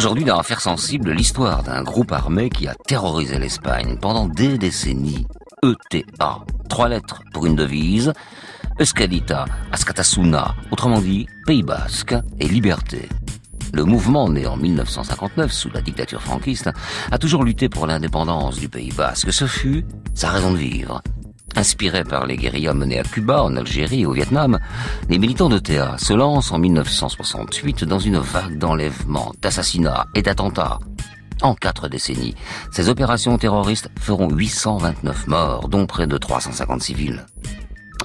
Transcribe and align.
Aujourd'hui, 0.00 0.24
dans 0.24 0.38
Affaires 0.38 0.62
sensibles, 0.62 1.10
l'histoire 1.10 1.62
d'un 1.62 1.82
groupe 1.82 2.10
armé 2.12 2.48
qui 2.48 2.66
a 2.66 2.74
terrorisé 2.86 3.38
l'Espagne 3.38 3.98
pendant 4.00 4.28
des 4.28 4.56
décennies. 4.56 5.26
ETA. 5.62 6.38
Trois 6.70 6.88
lettres 6.88 7.20
pour 7.34 7.44
une 7.44 7.54
devise. 7.54 8.14
Euskadita, 8.80 9.44
Askatasuna, 9.70 10.54
autrement 10.70 11.02
dit, 11.02 11.26
Pays 11.44 11.62
Basque 11.62 12.14
et 12.38 12.48
Liberté. 12.48 13.10
Le 13.74 13.84
mouvement, 13.84 14.30
né 14.30 14.46
en 14.46 14.56
1959 14.56 15.52
sous 15.52 15.68
la 15.68 15.82
dictature 15.82 16.22
franquiste, 16.22 16.70
a 17.12 17.18
toujours 17.18 17.44
lutté 17.44 17.68
pour 17.68 17.86
l'indépendance 17.86 18.56
du 18.56 18.70
Pays 18.70 18.92
Basque. 18.92 19.34
Ce 19.34 19.46
fut 19.46 19.84
sa 20.14 20.30
raison 20.30 20.52
de 20.52 20.56
vivre. 20.56 21.02
Inspirés 21.56 22.04
par 22.04 22.26
les 22.26 22.36
guérillas 22.36 22.74
menées 22.74 23.00
à 23.00 23.02
Cuba, 23.02 23.42
en 23.42 23.56
Algérie 23.56 24.02
et 24.02 24.06
au 24.06 24.12
Vietnam, 24.12 24.58
les 25.08 25.18
militants 25.18 25.48
de 25.48 25.58
TA 25.58 25.98
se 25.98 26.12
lancent 26.12 26.52
en 26.52 26.58
1968 26.58 27.84
dans 27.84 27.98
une 27.98 28.18
vague 28.18 28.56
d'enlèvements, 28.56 29.32
d'assassinats 29.42 30.06
et 30.14 30.22
d'attentats. 30.22 30.78
En 31.42 31.54
quatre 31.54 31.88
décennies, 31.88 32.36
ces 32.70 32.88
opérations 32.88 33.36
terroristes 33.36 33.90
feront 33.98 34.30
829 34.30 35.26
morts, 35.26 35.68
dont 35.68 35.86
près 35.86 36.06
de 36.06 36.18
350 36.18 36.82
civils. 36.82 37.26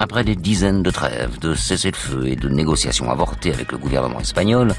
Après 0.00 0.24
des 0.24 0.36
dizaines 0.36 0.82
de 0.82 0.90
trêves, 0.90 1.38
de 1.38 1.54
cessez-le-feu 1.54 2.26
et 2.26 2.36
de 2.36 2.48
négociations 2.48 3.10
avortées 3.10 3.52
avec 3.52 3.72
le 3.72 3.78
gouvernement 3.78 4.20
espagnol, 4.20 4.74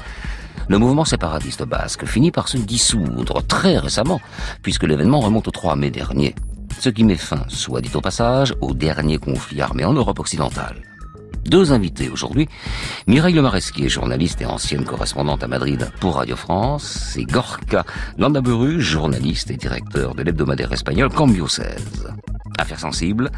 le 0.68 0.78
mouvement 0.78 1.04
séparatiste 1.04 1.64
basque 1.64 2.04
finit 2.04 2.30
par 2.30 2.48
se 2.48 2.58
dissoudre 2.58 3.42
très 3.46 3.78
récemment, 3.78 4.20
puisque 4.62 4.84
l'événement 4.84 5.20
remonte 5.20 5.48
au 5.48 5.52
3 5.52 5.76
mai 5.76 5.90
dernier 5.90 6.34
ce 6.78 6.88
qui 6.88 7.04
met 7.04 7.16
fin, 7.16 7.44
soit 7.48 7.80
dit 7.80 7.90
au 7.94 8.00
passage, 8.00 8.54
au 8.60 8.74
dernier 8.74 9.18
conflit 9.18 9.60
armé 9.60 9.84
en 9.84 9.92
Europe 9.92 10.18
occidentale. 10.18 10.82
Deux 11.44 11.72
invités 11.72 12.10
aujourd'hui. 12.10 12.48
Mireille 13.06 13.34
Lemaresquier, 13.34 13.88
journaliste 13.88 14.42
et 14.42 14.46
ancienne 14.46 14.84
correspondante 14.84 15.42
à 15.42 15.48
Madrid 15.48 15.90
pour 15.98 16.16
Radio 16.16 16.36
France, 16.36 17.16
et 17.16 17.24
Gorka 17.24 17.84
Landaburu, 18.18 18.80
journaliste 18.80 19.50
et 19.50 19.56
directeur 19.56 20.14
de 20.14 20.22
l'hebdomadaire 20.22 20.72
espagnol 20.72 21.08
Cambio 21.08 21.48
16. 21.48 22.12
Affaires 22.58 22.80
sensibles, 22.80 23.30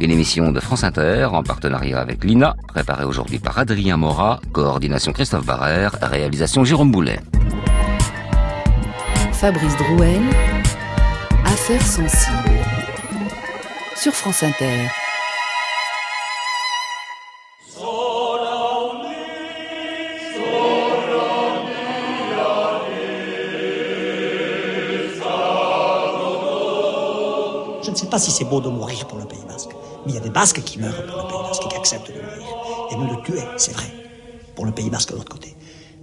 une 0.00 0.10
émission 0.10 0.50
de 0.50 0.60
France 0.60 0.84
Inter 0.84 1.28
en 1.32 1.42
partenariat 1.42 2.00
avec 2.00 2.24
l'INA, 2.24 2.54
préparée 2.68 3.04
aujourd'hui 3.04 3.38
par 3.38 3.58
Adrien 3.58 3.96
Mora, 3.96 4.40
coordination 4.52 5.12
Christophe 5.12 5.44
Barrère, 5.44 5.96
réalisation 6.00 6.64
Jérôme 6.64 6.90
Boulet. 6.90 7.20
Fabrice 9.32 9.76
Drouel, 9.76 10.22
Affaires 11.44 11.86
sensibles 11.86 12.77
sur 13.98 14.14
France 14.14 14.44
Inter. 14.44 14.88
Je 27.82 27.90
ne 27.90 27.96
sais 27.96 28.06
pas 28.06 28.18
si 28.20 28.30
c'est 28.30 28.44
beau 28.44 28.60
de 28.60 28.68
mourir 28.68 29.08
pour 29.08 29.18
le 29.18 29.24
Pays 29.24 29.38
Basque, 29.48 29.70
mais 30.06 30.12
il 30.12 30.14
y 30.14 30.18
a 30.18 30.20
des 30.20 30.30
Basques 30.30 30.62
qui 30.62 30.78
meurent 30.78 31.04
pour 31.06 31.16
le 31.16 31.28
Pays 31.28 31.42
Basque 31.42 31.62
et 31.64 31.68
qui 31.68 31.76
acceptent 31.76 32.12
de 32.12 32.20
mourir. 32.20 32.46
Et 32.92 32.96
nous 32.96 33.16
de 33.16 33.20
tuer, 33.22 33.42
c'est 33.56 33.72
vrai, 33.72 33.86
pour 34.54 34.64
le 34.64 34.70
Pays 34.70 34.90
Basque 34.90 35.10
de 35.10 35.16
l'autre 35.16 35.30
côté. 35.30 35.56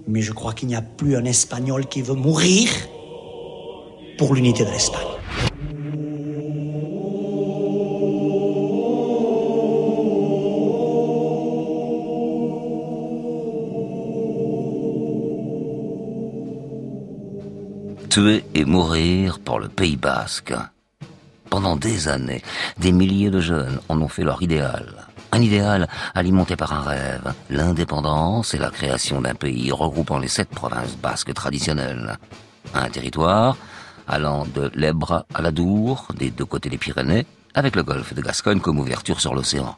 Mais 0.08 0.22
je 0.22 0.34
crois 0.34 0.54
qu'il 0.54 0.68
n'y 0.68 0.76
a 0.76 0.82
plus 0.82 1.16
un 1.16 1.24
Espagnol 1.24 1.86
qui 1.86 2.02
veut 2.02 2.16
mourir 2.16 2.70
pour 4.18 4.36
l'unité 4.36 4.66
de 4.66 4.72
l'Espagne. 4.72 5.15
Et 18.56 18.64
mourir 18.64 19.38
pour 19.40 19.60
le 19.60 19.68
Pays 19.68 19.98
basque. 19.98 20.54
Pendant 21.50 21.76
des 21.76 22.08
années, 22.08 22.42
des 22.80 22.92
milliers 22.92 23.30
de 23.30 23.42
jeunes 23.42 23.80
en 23.90 24.02
ont 24.02 24.08
fait 24.08 24.24
leur 24.24 24.42
idéal. 24.42 25.08
Un 25.32 25.42
idéal 25.42 25.90
alimenté 26.16 26.56
par 26.56 26.72
un 26.72 26.82
rêve, 26.82 27.34
l'indépendance 27.50 28.54
et 28.54 28.58
la 28.58 28.70
création 28.72 29.22
d'un 29.22 29.36
pays 29.36 29.72
regroupant 29.72 30.18
les 30.18 30.30
sept 30.30 30.50
provinces 30.50 30.96
basques 30.96 31.34
traditionnelles. 31.34 32.18
Un 32.74 32.90
territoire 32.90 33.58
allant 34.08 34.46
de 34.46 34.72
l'Ebre 34.74 35.26
à 35.34 35.42
la 35.42 35.52
Dour, 35.52 36.08
des 36.18 36.32
deux 36.32 36.46
côtés 36.46 36.70
des 36.70 36.78
Pyrénées, 36.78 37.26
avec 37.54 37.76
le 37.76 37.84
golfe 37.84 38.14
de 38.14 38.22
Gascogne 38.22 38.62
comme 38.62 38.80
ouverture 38.80 39.20
sur 39.20 39.36
l'océan. 39.36 39.76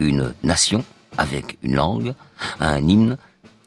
Une 0.00 0.34
nation 0.42 0.84
avec 1.16 1.58
une 1.62 1.76
langue, 1.76 2.14
un 2.58 2.78
hymne, 2.78 3.18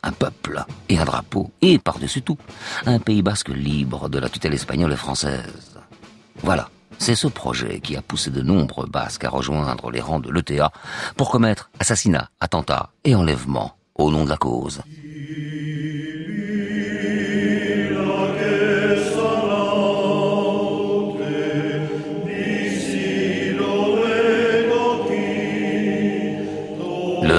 un 0.03 0.12
peuple 0.12 0.64
et 0.90 1.00
un 1.00 1.06
drapeau, 1.06 1.52
et 1.62 1.80
par-dessus 1.80 2.22
tout, 2.22 2.38
un 2.86 3.00
Pays 3.00 3.22
basque 3.22 3.50
libre 3.50 4.09
de 4.09 4.19
la 4.19 4.30
tutelle 4.30 4.53
espagnole 4.53 4.94
et 4.94 4.97
française. 4.97 5.80
Voilà, 6.44 6.69
c'est 7.00 7.16
ce 7.16 7.28
projet 7.28 7.80
qui 7.80 7.96
a 7.96 8.02
poussé 8.02 8.30
de 8.30 8.42
nombreux 8.42 8.88
Basques 8.88 9.24
à 9.24 9.30
rejoindre 9.30 9.92
les 9.92 10.02
rangs 10.02 10.19
de 10.19 10.31
l'ETA 10.31 10.72
pour 11.16 11.31
commettre 11.31 11.69
assassinats, 11.80 12.30
attentats 12.40 12.92
et 13.03 13.16
enlèvements 13.16 13.75
au 13.96 14.12
nom 14.12 14.25
de 14.25 14.30
la 14.30 14.38
cause. 14.38 14.81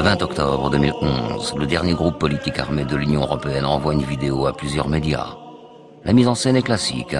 20 0.04 0.20
octobre 0.20 0.68
2011, 0.68 1.54
le 1.56 1.64
dernier 1.64 1.94
groupe 1.94 2.18
politique 2.18 2.58
armé 2.58 2.84
de 2.84 2.94
l'Union 2.94 3.22
européenne 3.22 3.64
envoie 3.64 3.94
une 3.94 4.02
vidéo 4.02 4.46
à 4.46 4.54
plusieurs 4.54 4.86
médias. 4.86 5.34
La 6.04 6.12
mise 6.12 6.28
en 6.28 6.34
scène 6.34 6.56
est 6.56 6.62
classique. 6.62 7.16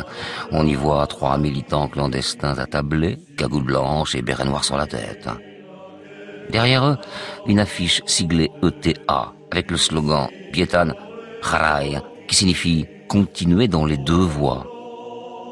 On 0.53 0.67
y 0.67 0.75
voit 0.75 1.07
trois 1.07 1.39
militants 1.39 1.89
clandestins 1.89 2.59
attablés, 2.59 3.17
cagoule 3.39 3.65
blanche 3.65 4.15
et 4.15 4.21
béret 4.21 4.45
noir 4.45 4.65
sur 4.65 4.77
la 4.77 4.87
tête. 4.87 5.31
Derrière 6.51 6.85
eux, 6.85 6.99
une 7.47 7.59
affiche 7.59 8.03
siglée 8.05 8.51
ETA 8.63 9.33
avec 9.51 9.71
le 9.71 9.79
slogan 9.79 10.29
Pietan 10.53 10.89
Harai, 11.43 12.03
qui 12.29 12.35
signifie 12.35 12.85
continuer 13.09 13.67
dans 13.67 13.87
les 13.87 13.97
deux 13.97 14.13
voies. 14.13 14.67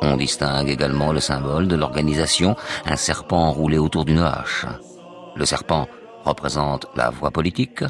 On 0.03 0.19
distingue 0.19 0.69
également 0.69 1.15
le 1.15 1.21
symbole 1.21 1.67
de 1.67 1.77
l'organisation, 1.77 2.57
un 2.85 2.97
serpent 2.97 3.49
enroulé 3.49 3.79
autour 3.79 4.05
d'une 4.05 4.19
hache. 4.19 4.67
Le 5.35 5.47
serpent 5.47 5.89
représente 6.25 6.87
la 6.95 7.11
voie 7.11 7.31
politique, 7.31 7.85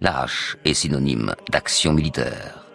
la 0.00 0.22
hache 0.22 0.56
est 0.64 0.74
synonyme 0.74 1.34
d'action 1.50 1.92
militaire. 1.92 2.66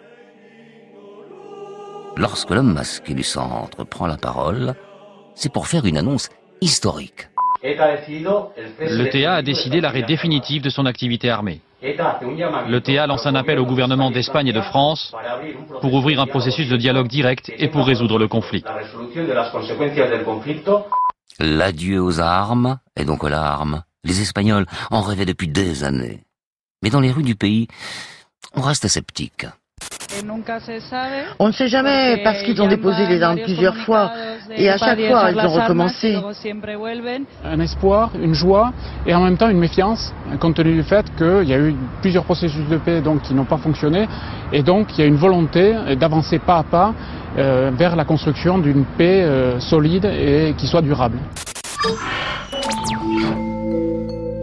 Lorsque 2.16 2.50
l'homme 2.50 2.72
masqué 2.72 3.14
du 3.14 3.22
centre 3.22 3.84
prend 3.84 4.06
la 4.06 4.16
parole, 4.16 4.74
c'est 5.34 5.52
pour 5.52 5.66
faire 5.66 5.84
une 5.84 5.98
annonce 5.98 6.30
historique. 6.60 7.28
Le 7.62 9.26
a 9.26 9.42
décidé 9.42 9.80
l'arrêt 9.80 10.02
définitif 10.02 10.62
de 10.62 10.70
son 10.70 10.86
activité 10.86 11.30
armée. 11.30 11.60
Le 11.82 12.78
TA 12.78 13.06
lance 13.06 13.26
un 13.26 13.34
appel 13.34 13.58
au 13.58 13.66
gouvernement 13.66 14.10
d'Espagne 14.10 14.48
et 14.48 14.52
de 14.52 14.60
France 14.60 15.14
pour 15.80 15.92
ouvrir 15.92 16.20
un 16.20 16.26
processus 16.26 16.68
de 16.68 16.76
dialogue 16.76 17.08
direct 17.08 17.52
et 17.58 17.68
pour 17.68 17.86
résoudre 17.86 18.18
le 18.18 18.28
conflit. 18.28 18.64
L'adieu 21.38 22.02
aux 22.02 22.20
armes 22.20 22.78
et 22.96 23.04
donc 23.04 23.24
aux 23.24 23.28
larmes. 23.28 23.82
Les 24.06 24.20
Espagnols 24.20 24.66
en 24.92 25.02
rêvaient 25.02 25.26
depuis 25.26 25.48
des 25.48 25.82
années. 25.82 26.20
Mais 26.82 26.90
dans 26.90 27.00
les 27.00 27.10
rues 27.10 27.24
du 27.24 27.34
pays, 27.34 27.66
on 28.54 28.60
reste 28.60 28.86
sceptique. 28.86 29.46
On 31.40 31.48
ne 31.48 31.52
sait 31.52 31.66
jamais 31.68 32.20
parce 32.22 32.42
qu'ils 32.44 32.62
ont 32.62 32.68
déposé 32.68 33.06
les 33.06 33.20
armes 33.20 33.40
plusieurs 33.42 33.76
fois 33.78 34.12
et 34.56 34.70
à 34.70 34.78
chaque 34.78 35.00
fois 35.00 35.30
ils 35.32 35.38
ont 35.38 35.52
recommencé. 35.52 36.16
Un 37.44 37.60
espoir, 37.60 38.12
une 38.14 38.32
joie 38.32 38.72
et 39.06 39.14
en 39.14 39.24
même 39.24 39.36
temps 39.36 39.48
une 39.48 39.58
méfiance 39.58 40.14
compte 40.40 40.54
tenu 40.54 40.74
du 40.74 40.84
fait 40.84 41.04
qu'il 41.16 41.48
y 41.48 41.52
a 41.52 41.58
eu 41.58 41.74
plusieurs 42.00 42.24
processus 42.24 42.66
de 42.68 42.76
paix 42.78 43.00
donc, 43.00 43.22
qui 43.22 43.34
n'ont 43.34 43.44
pas 43.44 43.58
fonctionné 43.58 44.08
et 44.52 44.62
donc 44.62 44.96
il 44.96 45.00
y 45.00 45.02
a 45.02 45.06
une 45.06 45.16
volonté 45.16 45.74
d'avancer 45.96 46.38
pas 46.38 46.58
à 46.58 46.62
pas 46.62 46.94
euh, 47.36 47.70
vers 47.74 47.96
la 47.96 48.04
construction 48.04 48.58
d'une 48.58 48.84
paix 48.84 49.24
euh, 49.24 49.58
solide 49.58 50.04
et 50.06 50.54
qui 50.56 50.68
soit 50.68 50.82
durable. 50.82 51.18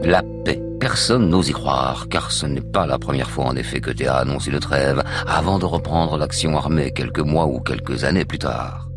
La 0.04 0.22
paix. 0.44 0.62
Personne 0.82 1.30
n'ose 1.30 1.48
y 1.48 1.54
croire, 1.54 2.10
car 2.10 2.32
ce 2.32 2.46
n'est 2.46 2.60
pas 2.60 2.86
la 2.86 3.00
première 3.00 3.30
fois 3.30 3.46
en 3.46 3.56
effet 3.56 3.80
que 3.80 3.90
Théa 3.90 4.18
annonce 4.18 4.48
une 4.48 4.60
trêve 4.60 5.02
avant 5.26 5.60
de 5.60 5.66
reprendre 5.66 6.18
l'action 6.18 6.58
armée 6.58 6.92
quelques 6.92 7.22
mois 7.22 7.46
ou 7.46 7.62
quelques 7.62 8.04
années 8.04 8.26
plus 8.26 8.40
tard. 8.40 8.90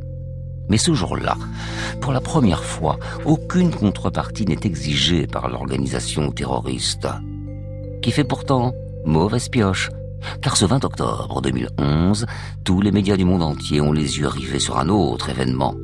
Mais 0.69 0.79
ce 0.79 0.95
jour-là, 0.95 1.37
pour 2.01 2.13
la 2.13 2.21
première 2.21 2.65
fois, 2.65 2.99
aucune 3.25 3.71
contrepartie 3.71 4.47
n'est 4.47 4.59
exigée 4.65 5.29
par 5.29 5.49
l'organisation 5.49 6.33
terroriste, 6.33 7.07
qui 8.03 8.11
fait 8.11 8.25
pourtant 8.25 8.73
mauvaise 9.05 9.49
pioche, 9.49 9.91
car 10.43 10.57
ce 10.57 10.65
20 10.65 10.85
octobre 10.85 11.41
2011, 11.41 12.27
tous 12.65 12.81
les 12.81 12.91
médias 12.91 13.17
du 13.17 13.25
monde 13.25 13.45
entier 13.45 13.81
ont 13.81 13.93
les 13.93 14.19
yeux 14.19 14.27
rivés 14.27 14.59
sur 14.59 14.77
un 14.77 14.89
autre 14.89 15.31
événement, 15.31 15.77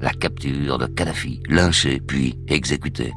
la 0.00 0.12
capture 0.12 0.78
de 0.78 0.86
Kadhafi, 0.86 1.42
lynché 1.48 2.00
puis 2.00 2.38
exécuté. 2.46 3.12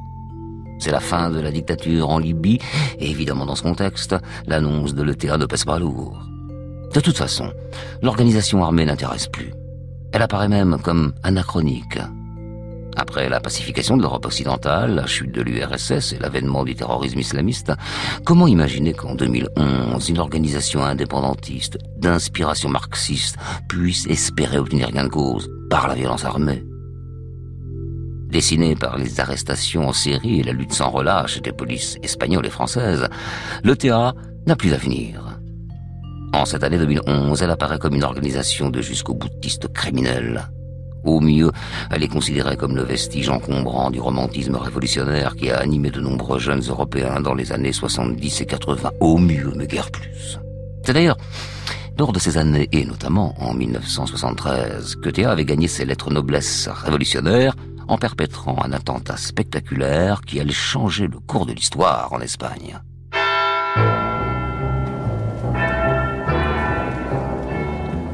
C'est 0.82 0.92
la 0.92 1.00
fin 1.00 1.30
de 1.30 1.40
la 1.40 1.52
dictature 1.52 2.10
en 2.10 2.18
Libye, 2.18 2.58
et 2.98 3.12
évidemment 3.12 3.46
dans 3.46 3.54
ce 3.54 3.62
contexte, 3.62 4.16
l'annonce 4.48 4.96
de 4.96 5.04
l'ETA 5.04 5.38
ne 5.38 5.46
pèse 5.46 5.64
pas 5.64 5.78
lourd. 5.78 6.20
De 6.92 7.00
toute 7.00 7.18
façon, 7.18 7.54
l'organisation 8.02 8.64
armée 8.64 8.86
n'intéresse 8.86 9.28
plus. 9.28 9.54
Elle 10.12 10.24
apparaît 10.24 10.50
même 10.50 10.80
comme 10.82 11.14
anachronique. 11.22 12.00
Après 12.98 13.30
la 13.30 13.40
pacification 13.40 13.96
de 13.96 14.02
l'Europe 14.02 14.26
occidentale, 14.26 14.96
la 14.96 15.06
chute 15.06 15.32
de 15.32 15.44
l'URSS 15.44 16.14
et 16.14 16.20
l'avènement 16.20 16.64
du 16.64 16.74
terrorisme 16.74 17.20
islamiste, 17.20 17.72
comment 18.26 18.48
imaginer 18.48 18.94
qu'en 18.94 19.14
2011, 19.14 20.10
une 20.10 20.20
organisation 20.20 20.84
indépendantiste 20.84 21.78
d'inspiration 21.96 22.70
marxiste 22.70 23.38
puisse 23.70 24.08
espérer 24.08 24.58
obtenir 24.58 24.92
gain 24.92 25.04
de 25.04 25.10
cause 25.10 25.48
par 25.70 25.88
la 25.88 25.94
violence 25.94 26.26
armée? 26.26 26.64
Dessiné 28.32 28.76
par 28.76 28.98
les 28.98 29.20
arrestations 29.20 29.90
en 29.90 29.94
série 29.94 30.40
et 30.40 30.44
la 30.44 30.54
lutte 30.54 30.72
sans 30.72 30.90
relâche 30.90 31.42
des 31.42 31.52
polices 31.52 31.98
espagnoles 32.02 32.46
et 32.46 32.50
françaises, 32.50 33.10
le 33.62 33.76
TA 33.76 34.14
n'a 34.48 34.56
plus 34.56 34.70
d'avenir. 34.70 35.38
En 36.34 36.46
cette 36.46 36.64
année 36.64 36.78
2011, 36.78 37.44
elle 37.44 37.50
apparaît 37.50 37.78
comme 37.78 37.94
une 37.94 38.06
organisation 38.06 38.70
de 38.70 38.82
jusqu'au 38.82 39.16
boutiste 39.16 39.68
criminels. 39.74 40.48
Au 41.04 41.20
mieux, 41.20 41.52
elle 41.90 42.04
est 42.04 42.08
considérée 42.08 42.56
comme 42.56 42.76
le 42.76 42.84
vestige 42.84 43.28
encombrant 43.28 43.92
du 43.92 44.00
romantisme 44.00 44.56
révolutionnaire 44.56 45.36
qui 45.36 45.52
a 45.52 45.60
animé 45.60 45.92
de 45.92 46.00
nombreux 46.00 46.40
jeunes 46.40 46.62
Européens 46.62 47.20
dans 47.20 47.34
les 47.34 47.52
années 47.52 47.74
70 47.74 48.42
et 48.42 48.46
80. 48.46 48.92
Au 49.02 49.18
mieux, 49.18 49.52
mais 49.58 49.68
guère 49.68 49.92
plus. 49.92 50.40
C'est 50.86 50.94
d'ailleurs 50.94 51.18
lors 51.98 52.14
de 52.14 52.20
ces 52.20 52.38
années, 52.38 52.70
et 52.72 52.86
notamment 52.86 53.36
en 53.38 53.54
1973, 53.54 54.96
que 54.96 55.10
Théa 55.10 55.32
avait 55.32 55.46
gagné 55.46 55.68
ses 55.68 55.86
lettres 55.86 56.10
noblesse 56.10 56.70
révolutionnaires 56.72 57.56
en 57.88 57.98
perpétrant 57.98 58.64
un 58.64 58.72
attentat 58.72 59.18
spectaculaire 59.18 60.22
qui 60.22 60.40
allait 60.40 60.52
changer 60.52 61.08
le 61.08 61.20
cours 61.20 61.46
de 61.46 61.54
l'histoire 61.54 62.12
en 62.14 62.20
Espagne. 62.20 62.80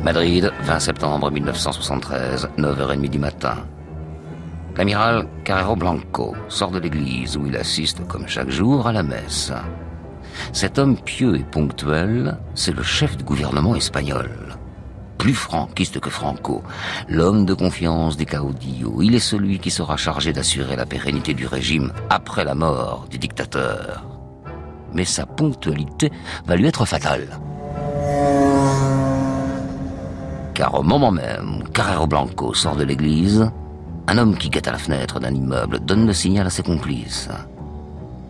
Madrid, 0.04 0.52
20 0.62 0.80
septembre 0.80 1.32
1973, 1.32 2.50
9h30 2.58 3.10
du 3.10 3.20
matin. 3.20 3.58
L'amiral 4.78 5.28
Carrero 5.44 5.76
Blanco 5.76 6.36
sort 6.48 6.72
de 6.72 6.80
l'église 6.80 7.36
où 7.36 7.46
il 7.48 7.58
assiste, 7.58 8.08
comme 8.08 8.28
chaque 8.28 8.50
jour, 8.50 8.88
à 8.88 8.94
la 8.94 9.04
messe. 9.04 9.52
Cet 10.54 10.78
homme 10.78 10.98
pieux 10.98 11.36
et 11.36 11.44
ponctuel, 11.44 12.38
c'est 12.54 12.76
le 12.76 12.84
chef 12.84 13.18
du 13.18 13.24
gouvernement 13.24 13.76
espagnol 13.76 14.57
plus 15.18 15.34
franquiste 15.34 16.00
que 16.00 16.10
Franco, 16.10 16.64
l'homme 17.08 17.46
de 17.46 17.54
confiance 17.54 18.18
des 18.18 18.26
Caudillo. 18.26 19.02
Il 19.02 19.16
est 19.16 19.20
celui 19.20 19.60
qui 19.60 19.72
sera 19.72 19.98
chargé 19.98 20.34
d'assurer 20.34 20.76
la 20.76 20.86
pérennité 20.86 21.34
du 21.34 21.48
régime 21.48 21.92
après 22.10 22.44
la 22.44 22.56
mort 22.56 23.08
du 23.10 23.18
dictateur. 23.18 24.04
Mais 24.94 25.06
sa 25.06 25.26
ponctualité 25.26 26.12
va 26.46 26.56
lui 26.56 26.68
être 26.68 26.86
fatale. 26.86 27.40
Car 30.54 30.74
au 30.74 30.84
moment 30.84 31.12
même 31.12 31.62
où 31.62 31.70
Carrero 31.72 32.08
Blanco 32.08 32.54
sort 32.54 32.76
de 32.76 32.84
l'église, 32.84 33.52
un 34.08 34.18
homme 34.18 34.38
qui 34.38 34.50
guette 34.50 34.68
à 34.68 34.72
la 34.72 34.78
fenêtre 34.78 35.20
d'un 35.20 35.34
immeuble 35.34 35.80
donne 35.80 36.08
le 36.08 36.14
signal 36.14 36.48
à 36.48 36.50
ses 36.50 36.64
complices. 36.64 37.30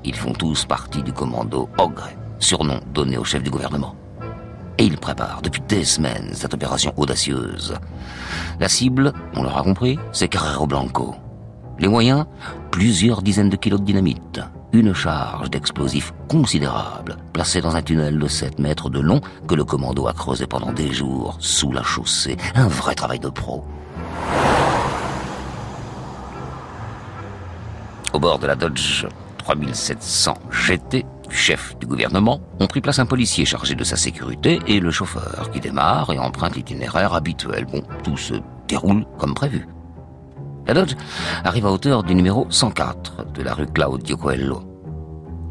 Ils 0.03 0.15
font 0.15 0.33
tous 0.33 0.65
partie 0.65 1.03
du 1.03 1.13
commando 1.13 1.69
Ogre, 1.77 2.09
surnom 2.39 2.79
donné 2.93 3.17
au 3.17 3.23
chef 3.23 3.43
du 3.43 3.49
gouvernement. 3.49 3.95
Depuis 5.41 5.61
des 5.69 5.85
semaines 5.85 6.31
cette 6.33 6.53
opération 6.53 6.93
audacieuse. 6.97 7.75
La 8.59 8.67
cible, 8.67 9.13
on 9.35 9.43
l'aura 9.43 9.63
compris, 9.63 9.97
c'est 10.11 10.27
Carrero 10.27 10.67
Blanco. 10.67 11.15
Les 11.79 11.87
moyens, 11.87 12.25
plusieurs 12.71 13.21
dizaines 13.21 13.49
de 13.49 13.55
kilos 13.55 13.79
de 13.79 13.85
dynamite, 13.85 14.41
une 14.73 14.93
charge 14.93 15.49
d'explosifs 15.49 16.13
considérable, 16.27 17.15
placée 17.31 17.61
dans 17.61 17.75
un 17.75 17.81
tunnel 17.81 18.19
de 18.19 18.27
7 18.27 18.59
mètres 18.59 18.89
de 18.89 18.99
long 18.99 19.21
que 19.47 19.55
le 19.55 19.63
commando 19.63 20.07
a 20.07 20.13
creusé 20.13 20.45
pendant 20.45 20.73
des 20.73 20.91
jours 20.91 21.37
sous 21.39 21.71
la 21.71 21.83
chaussée. 21.83 22.35
Un 22.55 22.67
vrai 22.67 22.93
travail 22.93 23.19
de 23.19 23.29
pro. 23.29 23.63
Au 28.11 28.19
bord 28.19 28.39
de 28.39 28.47
la 28.47 28.55
Dodge 28.55 29.05
3700 29.37 30.33
GT, 30.51 31.05
chef 31.29 31.77
du 31.79 31.85
gouvernement, 31.85 32.41
ont 32.59 32.67
pris 32.67 32.81
place 32.81 32.99
un 32.99 33.05
policier 33.05 33.45
chargé 33.45 33.75
de 33.75 33.83
sa 33.83 33.95
sécurité 33.95 34.59
et 34.67 34.79
le 34.79 34.91
chauffeur 34.91 35.49
qui 35.51 35.59
démarre 35.59 36.11
et 36.11 36.19
emprunte 36.19 36.55
l'itinéraire 36.55 37.13
habituel. 37.13 37.65
Bon, 37.65 37.81
tout 38.03 38.17
se 38.17 38.35
déroule 38.67 39.05
comme 39.17 39.33
prévu. 39.33 39.67
La 40.67 40.73
Dodge 40.73 40.95
arrive 41.45 41.65
à 41.65 41.71
hauteur 41.71 42.03
du 42.03 42.13
numéro 42.13 42.45
104 42.49 43.31
de 43.33 43.41
la 43.41 43.53
rue 43.53 43.67
Claudio 43.67 44.17
Coelho. 44.17 44.61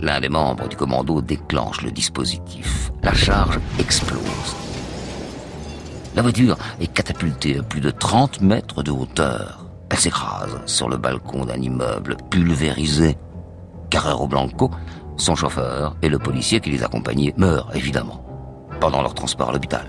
L'un 0.00 0.20
des 0.20 0.28
membres 0.28 0.68
du 0.68 0.76
commando 0.76 1.22
déclenche 1.22 1.80
le 1.80 1.90
dispositif. 1.90 2.92
La 3.02 3.14
charge 3.14 3.58
explose. 3.78 4.20
La 6.14 6.22
voiture 6.22 6.58
est 6.80 6.92
catapultée 6.92 7.58
à 7.58 7.62
plus 7.62 7.80
de 7.80 7.90
30 7.90 8.42
mètres 8.42 8.82
de 8.82 8.90
hauteur. 8.90 9.66
Elle 9.90 9.98
s'écrase 9.98 10.60
sur 10.66 10.88
le 10.88 10.98
balcon 10.98 11.44
d'un 11.46 11.60
immeuble 11.60 12.16
pulvérisé. 12.30 13.16
Carrero 13.88 14.26
Blanco 14.26 14.70
son 15.16 15.34
chauffeur 15.34 15.96
et 16.02 16.08
le 16.08 16.18
policier 16.18 16.60
qui 16.60 16.70
les 16.70 16.82
accompagnait 16.82 17.34
meurent, 17.36 17.70
évidemment, 17.74 18.24
pendant 18.80 19.02
leur 19.02 19.14
transport 19.14 19.50
à 19.50 19.52
l'hôpital. 19.52 19.86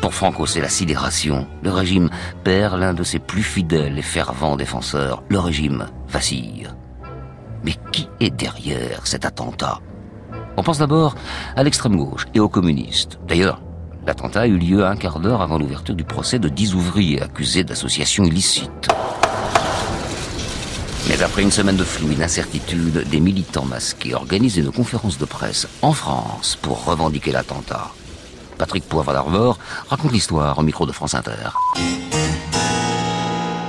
Pour 0.00 0.14
Franco, 0.14 0.46
c'est 0.46 0.60
la 0.60 0.68
sidération. 0.68 1.46
Le 1.62 1.70
régime 1.70 2.10
perd 2.42 2.78
l'un 2.78 2.92
de 2.92 3.04
ses 3.04 3.20
plus 3.20 3.44
fidèles 3.44 3.98
et 3.98 4.02
fervents 4.02 4.56
défenseurs. 4.56 5.22
Le 5.28 5.38
régime 5.38 5.86
vacille. 6.08 6.68
Mais 7.62 7.74
qui 7.92 8.08
est 8.18 8.34
derrière 8.34 9.06
cet 9.06 9.24
attentat? 9.24 9.78
On 10.56 10.64
pense 10.64 10.78
d'abord 10.78 11.14
à 11.54 11.62
l'extrême 11.62 11.96
gauche 11.96 12.26
et 12.34 12.40
aux 12.40 12.48
communistes. 12.48 13.20
D'ailleurs, 13.28 13.62
L'attentat 14.06 14.40
a 14.40 14.46
eu 14.46 14.58
lieu 14.58 14.84
un 14.84 14.96
quart 14.96 15.20
d'heure 15.20 15.42
avant 15.42 15.58
l'ouverture 15.58 15.94
du 15.94 16.02
procès 16.02 16.40
de 16.40 16.48
dix 16.48 16.74
ouvriers 16.74 17.22
accusés 17.22 17.62
d'association 17.62 18.24
illicite. 18.24 18.88
Mais 21.08 21.22
après 21.22 21.42
une 21.42 21.52
semaine 21.52 21.76
de 21.76 21.84
flou 21.84 22.08
et 22.10 23.04
des 23.04 23.20
militants 23.20 23.64
masqués 23.64 24.14
organisent 24.14 24.56
une 24.56 24.72
conférence 24.72 25.18
de 25.18 25.24
presse 25.24 25.68
en 25.82 25.92
France 25.92 26.58
pour 26.60 26.84
revendiquer 26.84 27.30
l'attentat. 27.30 27.90
Patrick 28.58 28.88
Poivre 28.88 29.12
d'Arvor 29.12 29.58
raconte 29.88 30.12
l'histoire 30.12 30.58
au 30.58 30.62
micro 30.62 30.84
de 30.84 30.92
France 30.92 31.14
Inter. 31.14 31.50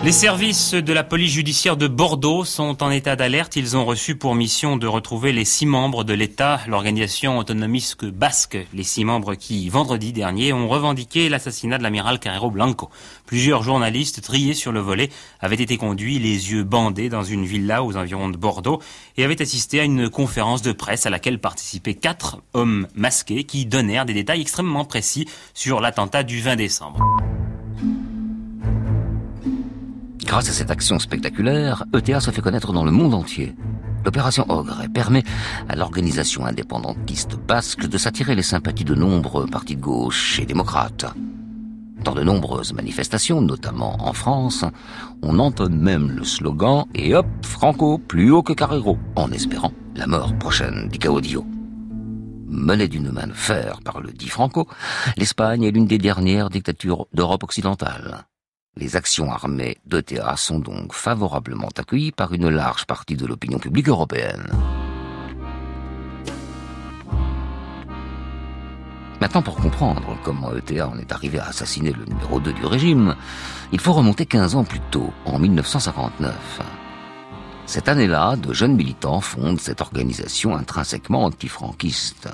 Les 0.03 0.11
services 0.11 0.73
de 0.73 0.91
la 0.91 1.05
police 1.05 1.31
judiciaire 1.31 1.77
de 1.77 1.87
Bordeaux 1.87 2.43
sont 2.43 2.83
en 2.83 2.91
état 2.91 3.15
d'alerte. 3.15 3.55
Ils 3.55 3.77
ont 3.77 3.85
reçu 3.85 4.17
pour 4.17 4.35
mission 4.35 4.75
de 4.75 4.85
retrouver 4.85 5.31
les 5.31 5.45
six 5.45 5.65
membres 5.65 6.03
de 6.03 6.13
l'État, 6.13 6.59
l'organisation 6.67 7.37
autonomiste 7.37 8.03
basque, 8.03 8.57
les 8.73 8.83
six 8.83 9.05
membres 9.05 9.35
qui, 9.35 9.69
vendredi 9.69 10.11
dernier, 10.11 10.51
ont 10.51 10.67
revendiqué 10.67 11.29
l'assassinat 11.29 11.77
de 11.77 11.83
l'amiral 11.83 12.19
Carrero 12.19 12.51
Blanco. 12.51 12.89
Plusieurs 13.25 13.63
journalistes 13.63 14.21
triés 14.21 14.55
sur 14.55 14.73
le 14.73 14.81
volet 14.81 15.09
avaient 15.39 15.55
été 15.55 15.77
conduits 15.77 16.19
les 16.19 16.51
yeux 16.51 16.65
bandés 16.65 17.07
dans 17.07 17.23
une 17.23 17.45
villa 17.45 17.81
aux 17.81 17.95
environs 17.95 18.29
de 18.29 18.35
Bordeaux 18.35 18.81
et 19.15 19.23
avaient 19.23 19.41
assisté 19.41 19.79
à 19.79 19.85
une 19.85 20.09
conférence 20.09 20.61
de 20.61 20.73
presse 20.73 21.05
à 21.05 21.11
laquelle 21.11 21.39
participaient 21.39 21.95
quatre 21.95 22.41
hommes 22.53 22.89
masqués 22.93 23.45
qui 23.45 23.65
donnèrent 23.65 24.05
des 24.05 24.13
détails 24.13 24.41
extrêmement 24.41 24.83
précis 24.83 25.29
sur 25.53 25.79
l'attentat 25.79 26.23
du 26.23 26.41
20 26.41 26.57
décembre. 26.57 26.99
Grâce 30.25 30.49
à 30.49 30.53
cette 30.53 30.71
action 30.71 30.99
spectaculaire, 30.99 31.83
ETA 31.93 32.19
se 32.19 32.31
fait 32.31 32.41
connaître 32.41 32.73
dans 32.73 32.85
le 32.85 32.91
monde 32.91 33.13
entier. 33.13 33.55
L'opération 34.05 34.45
Ogre 34.49 34.83
permet 34.93 35.23
à 35.69 35.75
l'organisation 35.75 36.45
indépendantiste 36.45 37.35
basque 37.35 37.87
de 37.87 37.97
s'attirer 37.97 38.35
les 38.35 38.43
sympathies 38.43 38.83
de 38.83 38.95
nombreux 38.95 39.47
partis 39.47 39.75
de 39.75 39.81
gauche 39.81 40.39
et 40.39 40.45
démocrates. 40.45 41.05
Dans 42.03 42.13
de 42.13 42.23
nombreuses 42.23 42.73
manifestations, 42.73 43.41
notamment 43.41 43.95
en 44.05 44.11
France, 44.11 44.65
on 45.21 45.39
entonne 45.39 45.79
même 45.79 46.11
le 46.11 46.25
slogan 46.25 46.85
Et 46.95 47.15
hop, 47.15 47.27
Franco, 47.43 47.97
plus 47.97 48.29
haut 48.29 48.43
que 48.43 48.53
Carrero, 48.53 48.97
en 49.15 49.31
espérant 49.31 49.71
la 49.95 50.07
mort 50.07 50.37
prochaine 50.37 50.89
du 50.89 50.99
Caudillo. 50.99 51.45
Menée 52.47 52.87
d'une 52.87 53.11
main 53.11 53.27
de 53.27 53.33
fer 53.33 53.79
par 53.85 54.01
le 54.01 54.11
dit 54.11 54.27
Franco, 54.27 54.67
l'Espagne 55.17 55.63
est 55.63 55.71
l'une 55.71 55.87
des 55.87 55.97
dernières 55.97 56.49
dictatures 56.49 57.07
d'Europe 57.13 57.43
occidentale. 57.43 58.25
Les 58.75 58.95
actions 58.95 59.31
armées 59.31 59.77
d'ETA 59.85 60.35
sont 60.35 60.57
donc 60.57 60.93
favorablement 60.93 61.69
accueillies 61.77 62.11
par 62.11 62.33
une 62.33 62.49
large 62.49 62.85
partie 62.85 63.15
de 63.15 63.27
l'opinion 63.27 63.59
publique 63.59 63.87
européenne. 63.87 64.49
Maintenant, 69.21 69.43
pour 69.43 69.57
comprendre 69.57 70.17
comment 70.23 70.55
ETA 70.55 70.89
en 70.89 70.97
est 70.97 71.11
arrivé 71.11 71.37
à 71.37 71.49
assassiner 71.49 71.93
le 71.93 72.03
numéro 72.05 72.39
2 72.39 72.51
du 72.51 72.65
régime, 72.65 73.15
il 73.71 73.79
faut 73.79 73.93
remonter 73.93 74.25
15 74.25 74.55
ans 74.55 74.63
plus 74.63 74.81
tôt, 74.89 75.13
en 75.25 75.37
1959. 75.37 76.61
Cette 77.67 77.87
année-là, 77.87 78.35
de 78.35 78.53
jeunes 78.53 78.75
militants 78.75 79.21
fondent 79.21 79.61
cette 79.61 79.81
organisation 79.81 80.55
intrinsèquement 80.55 81.25
antifranquiste. 81.25 82.27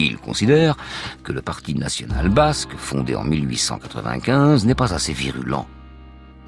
Il 0.00 0.16
considère 0.18 0.76
que 1.24 1.32
le 1.32 1.42
Parti 1.42 1.74
national 1.74 2.28
basque, 2.28 2.70
fondé 2.76 3.16
en 3.16 3.24
1895, 3.24 4.64
n'est 4.64 4.74
pas 4.74 4.94
assez 4.94 5.12
virulent. 5.12 5.66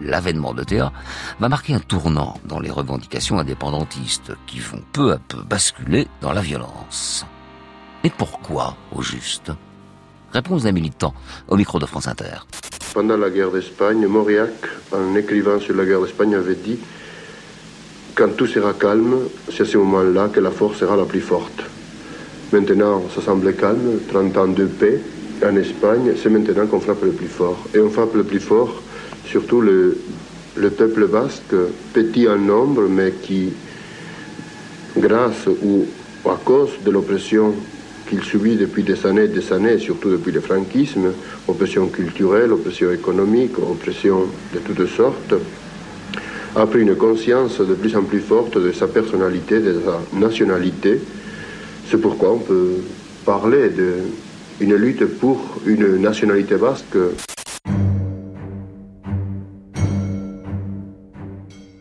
l'avènement 0.00 0.54
de 0.54 0.64
Théa, 0.64 0.92
va 1.40 1.48
marquer 1.50 1.74
un 1.74 1.80
tournant 1.80 2.38
dans 2.46 2.58
les 2.58 2.70
revendications 2.70 3.38
indépendantistes 3.38 4.32
qui 4.46 4.58
vont 4.58 4.82
peu 4.92 5.12
à 5.12 5.18
peu 5.18 5.42
basculer 5.42 6.08
dans 6.22 6.32
la 6.32 6.40
violence. 6.40 7.26
Et 8.02 8.08
pourquoi, 8.08 8.76
au 8.92 9.02
juste? 9.02 9.52
Réponse 10.32 10.62
d'un 10.62 10.72
militant 10.72 11.12
au 11.48 11.56
micro 11.56 11.78
de 11.78 11.84
France 11.84 12.08
Inter. 12.08 12.46
Pendant 12.94 13.18
la 13.18 13.28
guerre 13.28 13.50
d'Espagne, 13.50 14.06
Mauriac, 14.06 14.54
en 14.92 15.14
écrivant 15.16 15.60
sur 15.60 15.76
la 15.76 15.84
guerre 15.84 16.00
d'Espagne, 16.00 16.34
avait 16.34 16.54
dit 16.54 16.78
Quand 18.14 18.34
tout 18.36 18.46
sera 18.46 18.72
calme, 18.72 19.16
c'est 19.52 19.64
à 19.64 19.66
ce 19.66 19.76
moment-là 19.76 20.28
que 20.28 20.40
la 20.40 20.50
force 20.50 20.78
sera 20.78 20.96
la 20.96 21.04
plus 21.04 21.20
forte. 21.20 21.62
Maintenant, 22.52 23.04
ça 23.14 23.20
semble 23.22 23.54
calme, 23.54 24.00
30 24.08 24.36
ans 24.36 24.48
de 24.48 24.64
paix 24.64 25.00
en 25.44 25.56
Espagne, 25.56 26.12
c'est 26.20 26.30
maintenant 26.30 26.66
qu'on 26.66 26.80
frappe 26.80 27.04
le 27.04 27.12
plus 27.12 27.28
fort. 27.28 27.58
Et 27.74 27.80
on 27.80 27.90
frappe 27.90 28.14
le 28.14 28.24
plus 28.24 28.40
fort, 28.40 28.82
surtout 29.24 29.60
le, 29.60 29.96
le 30.56 30.70
peuple 30.70 31.06
basque, 31.06 31.54
petit 31.92 32.28
en 32.28 32.38
nombre, 32.38 32.88
mais 32.88 33.12
qui, 33.22 33.50
grâce 34.96 35.46
ou 35.62 35.86
à 36.28 36.38
cause 36.44 36.70
de 36.84 36.90
l'oppression 36.90 37.54
qu'il 38.08 38.22
subit 38.22 38.56
depuis 38.56 38.82
des 38.82 39.06
années 39.06 39.24
et 39.24 39.28
des 39.28 39.52
années, 39.52 39.78
surtout 39.78 40.10
depuis 40.10 40.32
le 40.32 40.40
franquisme, 40.40 41.12
oppression 41.46 41.86
culturelle, 41.86 42.52
oppression 42.52 42.90
économique, 42.90 43.56
oppression 43.58 44.26
de 44.52 44.58
toutes 44.58 44.88
sortes, 44.88 45.34
a 46.56 46.66
pris 46.66 46.80
une 46.80 46.96
conscience 46.96 47.60
de 47.60 47.74
plus 47.74 47.94
en 47.94 48.02
plus 48.02 48.20
forte 48.20 48.58
de 48.58 48.72
sa 48.72 48.88
personnalité, 48.88 49.60
de 49.60 49.80
sa 49.84 50.18
nationalité. 50.18 51.00
C'est 51.90 52.00
pourquoi 52.00 52.34
on 52.34 52.38
peut 52.38 52.84
parler 53.26 53.68
d'une 54.60 54.74
lutte 54.76 55.04
pour 55.18 55.40
une 55.66 55.96
nationalité 55.96 56.54
basque. 56.54 56.96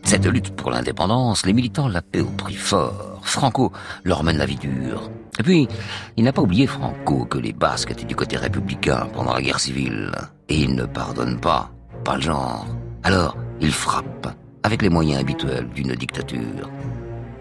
Cette 0.02 0.26
lutte 0.26 0.50
pour 0.56 0.72
l'indépendance, 0.72 1.46
les 1.46 1.52
militants 1.52 1.86
la 1.86 2.02
paient 2.02 2.22
au 2.22 2.30
prix 2.36 2.56
fort. 2.56 3.20
Franco 3.22 3.70
leur 4.02 4.24
mène 4.24 4.38
la 4.38 4.46
vie 4.46 4.56
dure. 4.56 5.08
Et 5.38 5.44
puis, 5.44 5.68
il 6.16 6.24
n'a 6.24 6.32
pas 6.32 6.42
oublié 6.42 6.66
Franco 6.66 7.24
que 7.26 7.38
les 7.38 7.52
Basques 7.52 7.92
étaient 7.92 8.04
du 8.04 8.16
côté 8.16 8.36
républicain 8.36 9.06
pendant 9.12 9.34
la 9.34 9.42
guerre 9.42 9.60
civile. 9.60 10.10
Et 10.48 10.62
il 10.62 10.74
ne 10.74 10.86
pardonne 10.86 11.38
pas, 11.38 11.70
pas 12.04 12.16
le 12.16 12.22
genre. 12.22 12.66
Alors, 13.04 13.36
il 13.60 13.70
frappe, 13.70 14.26
avec 14.64 14.82
les 14.82 14.90
moyens 14.90 15.20
habituels 15.20 15.68
d'une 15.68 15.94
dictature. 15.94 16.68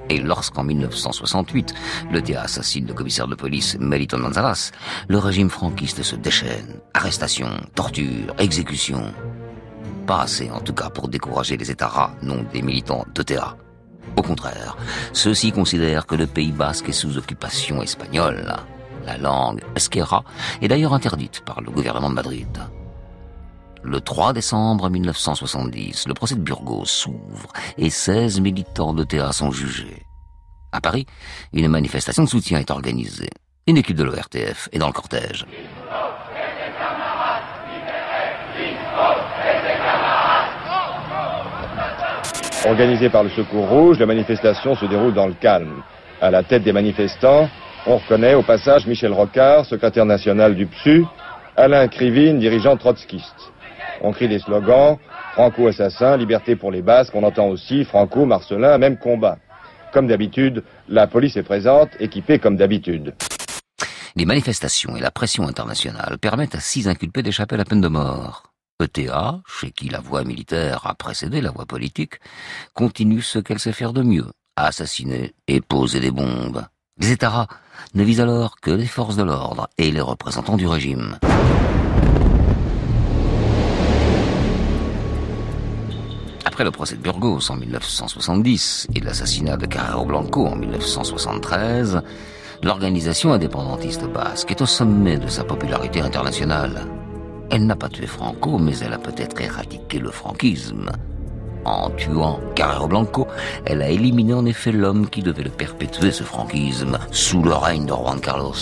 Et 0.09 0.19
lorsqu'en 0.19 0.63
1968, 0.63 1.73
le 2.11 2.21
TA 2.21 2.41
assassine 2.41 2.87
le 2.87 2.93
commissaire 2.93 3.27
de 3.27 3.35
police 3.35 3.77
Meliton 3.79 4.19
Gonzalez, 4.19 4.71
le 5.07 5.17
régime 5.19 5.49
franquiste 5.49 6.01
se 6.03 6.15
déchaîne. 6.15 6.79
Arrestation, 6.93 7.49
torture, 7.75 8.33
exécution. 8.39 9.13
Pas 10.07 10.21
assez, 10.21 10.49
en 10.49 10.61
tout 10.61 10.73
cas, 10.73 10.89
pour 10.89 11.07
décourager 11.07 11.57
les 11.57 11.69
États 11.69 11.87
rats, 11.87 12.15
non 12.23 12.43
des 12.51 12.63
militants 12.63 13.05
de 13.13 13.21
TA. 13.21 13.55
Au 14.15 14.23
contraire, 14.23 14.75
ceux-ci 15.13 15.51
considèrent 15.51 16.07
que 16.07 16.15
le 16.15 16.25
Pays 16.25 16.51
basque 16.51 16.89
est 16.89 16.93
sous 16.93 17.17
occupation 17.17 17.83
espagnole. 17.83 18.55
La 19.05 19.17
langue 19.17 19.61
esquera 19.75 20.23
est 20.61 20.67
d'ailleurs 20.67 20.93
interdite 20.93 21.41
par 21.45 21.61
le 21.61 21.69
gouvernement 21.69 22.09
de 22.09 22.15
Madrid. 22.15 22.47
Le 23.83 24.01
3 24.01 24.33
décembre 24.33 24.89
1970, 24.89 26.07
le 26.07 26.13
procès 26.13 26.35
de 26.35 26.41
Burgos 26.41 26.85
s'ouvre 26.85 27.53
et 27.77 27.89
16 27.89 28.41
militants 28.41 28.93
de 28.93 29.03
TA 29.03 29.31
sont 29.31 29.51
jugés. 29.51 30.03
À 30.71 30.81
Paris, 30.81 31.05
une 31.53 31.69
manifestation 31.69 32.23
de 32.23 32.29
soutien 32.29 32.59
est 32.59 32.71
organisée. 32.71 33.29
Une 33.67 33.77
équipe 33.77 33.95
de 33.95 34.03
l'ORTF 34.03 34.67
est 34.73 34.79
dans 34.79 34.87
le 34.87 34.93
cortège. 34.93 35.45
Organisée 42.65 43.09
par 43.09 43.23
le 43.23 43.29
Secours 43.29 43.69
Rouge, 43.69 43.99
la 43.99 44.05
manifestation 44.05 44.75
se 44.75 44.85
déroule 44.85 45.13
dans 45.13 45.27
le 45.27 45.33
calme. 45.33 45.81
À 46.21 46.29
la 46.29 46.43
tête 46.43 46.63
des 46.63 46.73
manifestants, 46.73 47.49
on 47.87 47.97
reconnaît 47.97 48.33
au 48.33 48.43
passage 48.43 48.85
Michel 48.85 49.13
Rocard, 49.13 49.65
secrétaire 49.65 50.05
national 50.05 50.55
du 50.55 50.65
PSU, 50.65 51.05
Alain 51.55 51.87
Krivine, 51.87 52.39
dirigeant 52.39 52.75
trotskiste. 52.75 53.53
On 54.01 54.11
crie 54.11 54.27
des 54.27 54.39
slogans, 54.39 54.97
Franco 55.33 55.67
assassin, 55.67 56.17
liberté 56.17 56.55
pour 56.55 56.71
les 56.71 56.81
Basques, 56.81 57.15
on 57.15 57.23
entend 57.23 57.47
aussi 57.47 57.85
Franco, 57.85 58.25
Marcelin, 58.25 58.77
même 58.77 58.97
combat. 58.97 59.37
Comme 59.91 60.07
d'habitude, 60.07 60.63
la 60.87 61.07
police 61.07 61.37
est 61.37 61.43
présente, 61.43 61.89
équipée 61.99 62.39
comme 62.39 62.57
d'habitude. 62.57 63.15
Les 64.15 64.25
manifestations 64.25 64.95
et 64.95 65.01
la 65.01 65.11
pression 65.11 65.47
internationale 65.47 66.17
permettent 66.19 66.55
à 66.55 66.59
six 66.59 66.87
inculpés 66.87 67.23
d'échapper 67.23 67.55
à 67.55 67.59
la 67.59 67.65
peine 67.65 67.81
de 67.81 67.87
mort. 67.87 68.51
ETA, 68.81 69.41
chez 69.45 69.71
qui 69.71 69.89
la 69.89 69.99
voie 69.99 70.23
militaire 70.23 70.85
a 70.85 70.95
précédé 70.95 71.41
la 71.41 71.51
voie 71.51 71.65
politique, 71.65 72.19
continue 72.73 73.21
ce 73.21 73.39
qu'elle 73.39 73.59
sait 73.59 73.73
faire 73.73 73.93
de 73.93 74.01
mieux, 74.01 74.27
assassiner 74.55 75.33
et 75.47 75.61
poser 75.61 75.99
des 75.99 76.11
bombes. 76.11 76.65
Les 76.99 77.15
ne 77.93 78.03
visent 78.03 78.21
alors 78.21 78.59
que 78.59 78.71
les 78.71 78.85
forces 78.85 79.15
de 79.15 79.23
l'ordre 79.23 79.69
et 79.77 79.91
les 79.91 80.01
représentants 80.01 80.57
du 80.57 80.67
régime. 80.67 81.17
Après 86.45 86.63
le 86.63 86.71
procès 86.71 86.95
de 86.95 87.01
Burgos 87.01 87.49
en 87.49 87.55
1970 87.55 88.87
et 88.95 88.99
l'assassinat 88.99 89.57
de 89.57 89.65
Carrero 89.65 90.05
Blanco 90.05 90.45
en 90.47 90.55
1973, 90.55 92.01
l'organisation 92.63 93.33
indépendantiste 93.33 94.05
basque 94.05 94.51
est 94.51 94.61
au 94.61 94.65
sommet 94.65 95.17
de 95.17 95.27
sa 95.27 95.43
popularité 95.43 96.01
internationale. 96.01 96.85
Elle 97.51 97.65
n'a 97.65 97.75
pas 97.75 97.89
tué 97.89 98.07
Franco, 98.07 98.57
mais 98.57 98.77
elle 98.79 98.93
a 98.93 98.99
peut-être 98.99 99.39
éradiqué 99.41 99.99
le 99.99 100.11
franquisme. 100.11 100.91
En 101.65 101.89
tuant 101.91 102.39
Carrero 102.55 102.87
Blanco, 102.87 103.27
elle 103.65 103.81
a 103.81 103.89
éliminé 103.89 104.33
en 104.33 104.45
effet 104.45 104.71
l'homme 104.71 105.09
qui 105.09 105.21
devait 105.21 105.43
le 105.43 105.49
perpétuer, 105.49 106.11
ce 106.11 106.23
franquisme, 106.23 106.97
sous 107.11 107.41
le 107.41 107.53
règne 107.53 107.85
de 107.85 107.93
Juan 107.93 108.19
Carlos. 108.19 108.53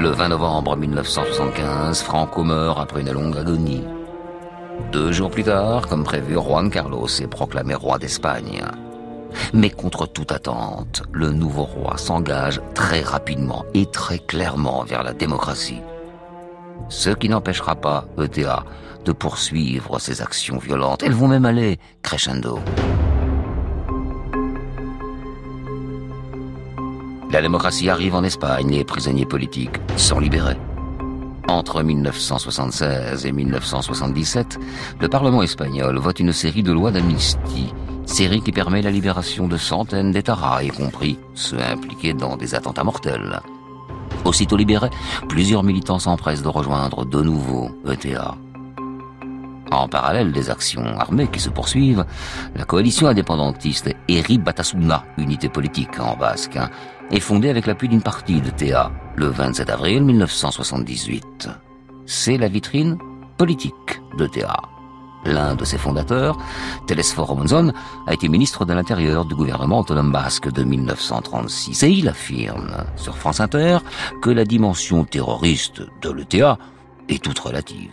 Le 0.00 0.08
20 0.08 0.28
novembre 0.30 0.76
1975, 0.78 2.00
Franco 2.00 2.42
meurt 2.42 2.80
après 2.80 3.02
une 3.02 3.12
longue 3.12 3.36
agonie. 3.36 3.84
Deux 4.92 5.12
jours 5.12 5.30
plus 5.30 5.44
tard, 5.44 5.88
comme 5.88 6.04
prévu, 6.04 6.36
Juan 6.36 6.70
Carlos 6.70 7.06
est 7.06 7.26
proclamé 7.26 7.74
roi 7.74 7.98
d'Espagne. 7.98 8.62
Mais 9.52 9.68
contre 9.68 10.06
toute 10.06 10.32
attente, 10.32 11.02
le 11.12 11.32
nouveau 11.32 11.64
roi 11.64 11.98
s'engage 11.98 12.62
très 12.74 13.02
rapidement 13.02 13.66
et 13.74 13.84
très 13.84 14.18
clairement 14.18 14.84
vers 14.84 15.02
la 15.02 15.12
démocratie. 15.12 15.82
Ce 16.88 17.10
qui 17.10 17.28
n'empêchera 17.28 17.74
pas 17.74 18.06
ETA 18.18 18.64
de 19.04 19.12
poursuivre 19.12 19.98
ses 19.98 20.22
actions 20.22 20.56
violentes. 20.56 21.02
Elles 21.02 21.12
vont 21.12 21.28
même 21.28 21.44
aller 21.44 21.78
crescendo. 22.00 22.58
La 27.32 27.40
démocratie 27.40 27.88
arrive 27.88 28.14
en 28.14 28.24
Espagne 28.24 28.72
et 28.72 28.78
les 28.78 28.84
prisonniers 28.84 29.26
politiques 29.26 29.80
sont 29.96 30.18
libérés. 30.18 30.56
Entre 31.48 31.82
1976 31.82 33.26
et 33.26 33.32
1977, 33.32 34.58
le 35.00 35.08
Parlement 35.08 35.42
espagnol 35.42 35.98
vote 35.98 36.20
une 36.20 36.32
série 36.32 36.62
de 36.62 36.72
lois 36.72 36.90
d'amnistie 36.90 37.72
série 38.10 38.42
qui 38.42 38.50
permet 38.50 38.82
la 38.82 38.90
libération 38.90 39.46
de 39.46 39.56
centaines 39.56 40.10
d'États, 40.10 40.60
y 40.62 40.68
compris 40.68 41.18
ceux 41.34 41.60
impliqués 41.60 42.12
dans 42.12 42.36
des 42.36 42.56
attentats 42.56 42.82
mortels. 42.82 43.40
Aussitôt 44.24 44.56
libérés, 44.56 44.90
plusieurs 45.28 45.62
militants 45.62 46.00
s'empressent 46.00 46.42
de 46.42 46.48
rejoindre 46.48 47.04
de 47.04 47.22
nouveau 47.22 47.70
ETA. 47.86 48.34
En 49.70 49.86
parallèle 49.86 50.32
des 50.32 50.50
actions 50.50 50.84
armées 50.98 51.28
qui 51.28 51.38
se 51.38 51.48
poursuivent, 51.48 52.04
la 52.56 52.64
coalition 52.64 53.06
indépendantiste 53.06 53.94
Eri 54.08 54.38
Batasuna, 54.38 55.04
unité 55.16 55.48
politique 55.48 56.00
en 56.00 56.16
basque, 56.16 56.56
hein, 56.56 56.68
est 57.10 57.20
fondée 57.20 57.48
avec 57.48 57.66
l'appui 57.66 57.88
d'une 57.88 58.02
partie 58.02 58.40
de 58.40 58.50
TA 58.50 58.92
le 59.16 59.26
27 59.26 59.68
avril 59.70 60.02
1978. 60.02 61.48
C'est 62.06 62.38
la 62.38 62.48
vitrine 62.48 62.98
politique 63.36 64.00
de 64.16 64.26
TA. 64.26 64.60
L'un 65.24 65.54
de 65.54 65.64
ses 65.64 65.76
fondateurs, 65.76 66.38
Telesforo 66.86 67.34
Monzon, 67.34 67.72
a 68.06 68.14
été 68.14 68.28
ministre 68.28 68.64
de 68.64 68.72
l'Intérieur 68.72 69.26
du 69.26 69.34
gouvernement 69.34 69.80
autonome 69.80 70.12
basque 70.12 70.50
de 70.50 70.62
1936 70.62 71.82
et 71.82 71.90
il 71.90 72.08
affirme 72.08 72.84
sur 72.96 73.18
France 73.18 73.40
Inter 73.40 73.78
que 74.22 74.30
la 74.30 74.44
dimension 74.44 75.04
terroriste 75.04 75.82
de 76.00 76.10
l'ETA 76.10 76.58
est 77.08 77.22
toute 77.22 77.38
relative. 77.38 77.92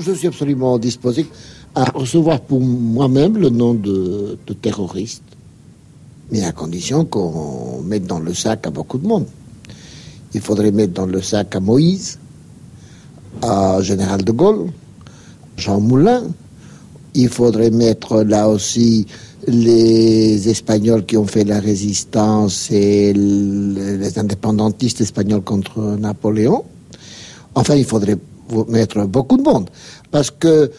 Je 0.00 0.12
suis 0.12 0.28
absolument 0.28 0.78
disposé 0.78 1.26
à 1.74 1.84
recevoir 1.84 2.40
pour 2.40 2.60
moi-même 2.60 3.36
le 3.36 3.48
nom 3.48 3.74
de 3.74 4.38
terroriste, 4.62 5.24
mais 6.30 6.44
à 6.44 6.52
condition 6.52 7.04
qu'on 7.04 7.82
mette 7.82 8.06
dans 8.06 8.20
le 8.20 8.34
sac 8.34 8.66
à 8.66 8.70
beaucoup 8.70 8.98
de 8.98 9.06
monde. 9.06 9.26
Il 10.34 10.40
faudrait 10.40 10.72
mettre 10.72 10.92
dans 10.92 11.06
le 11.06 11.22
sac 11.22 11.56
à 11.56 11.60
Moïse, 11.60 12.18
à 13.42 13.80
Général 13.80 14.22
de 14.24 14.32
Gaulle, 14.32 14.70
Jean 15.56 15.80
Moulin, 15.80 16.24
il 17.14 17.28
faudrait 17.28 17.70
mettre 17.70 18.22
là 18.22 18.48
aussi 18.48 19.06
les 19.46 20.48
Espagnols 20.48 21.04
qui 21.04 21.16
ont 21.16 21.26
fait 21.26 21.44
la 21.44 21.58
résistance 21.58 22.70
et 22.70 23.12
les 23.12 24.18
indépendantistes 24.18 25.00
espagnols 25.00 25.42
contre 25.42 25.80
Napoléon. 25.98 26.64
Enfin, 27.54 27.74
il 27.74 27.84
faudrait 27.84 28.18
mettre 28.68 29.04
beaucoup 29.06 29.36
de 29.36 29.42
monde. 29.42 29.70
Parce 30.10 30.30
que 30.30 30.70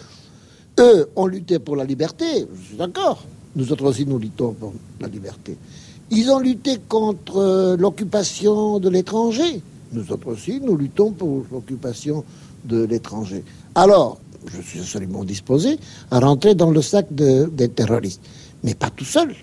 eux 0.80 1.10
ont 1.16 1.26
lutté 1.26 1.60
pour 1.60 1.76
la 1.76 1.84
liberté, 1.84 2.48
je 2.56 2.68
suis 2.68 2.78
d'accord. 2.78 3.26
Nous 3.60 3.74
autres 3.74 3.84
aussi, 3.84 4.06
nous 4.06 4.18
luttons 4.18 4.54
pour 4.54 4.74
la 5.02 5.10
liberté. 5.10 5.58
Ils 6.12 6.32
ont 6.32 6.40
lutté 6.40 6.80
contre 6.88 7.36
euh, 7.36 7.76
l'occupation 7.76 8.80
de 8.80 8.88
l'étranger. 8.88 9.62
Nous 9.92 10.10
autres 10.14 10.28
aussi, 10.28 10.62
nous 10.62 10.78
luttons 10.78 11.12
pour 11.12 11.44
l'occupation 11.52 12.24
de 12.64 12.86
l'étranger. 12.86 13.44
Alors, 13.76 14.18
je 14.48 14.62
suis 14.62 14.80
absolument 14.80 15.26
disposé 15.26 15.78
à 16.10 16.22
rentrer 16.22 16.56
dans 16.56 16.72
le 16.72 16.82
sac 16.82 17.08
des 17.12 17.68
terroristes, 17.68 18.22
mais 18.64 18.76
pas 18.76 18.90
tout 18.92 19.04
seul. 19.04 19.36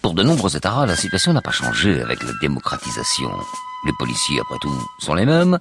Pour 0.00 0.14
de 0.14 0.22
nombreux 0.22 0.56
États, 0.56 0.86
la 0.86 0.96
situation 0.96 1.34
n'a 1.34 1.42
pas 1.42 1.50
changé 1.50 2.00
avec 2.00 2.22
la 2.22 2.32
démocratisation. 2.40 3.28
Les 3.84 3.92
policiers, 3.98 4.40
après 4.40 4.56
tout, 4.62 4.82
sont 5.00 5.12
les 5.12 5.26
mêmes. 5.26 5.58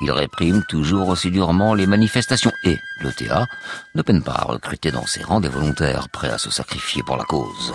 Ils 0.00 0.10
répriment 0.10 0.64
toujours 0.64 1.08
aussi 1.08 1.30
durement 1.30 1.74
les 1.74 1.86
manifestations 1.86 2.52
et 2.64 2.78
l'ETA 3.00 3.46
ne 3.94 4.02
peine 4.02 4.22
pas 4.22 4.34
à 4.34 4.44
recruter 4.44 4.90
dans 4.90 5.06
ses 5.06 5.22
rangs 5.22 5.40
des 5.40 5.48
volontaires 5.48 6.08
prêts 6.10 6.30
à 6.30 6.38
se 6.38 6.50
sacrifier 6.50 7.02
pour 7.02 7.16
la 7.16 7.24
cause. 7.24 7.72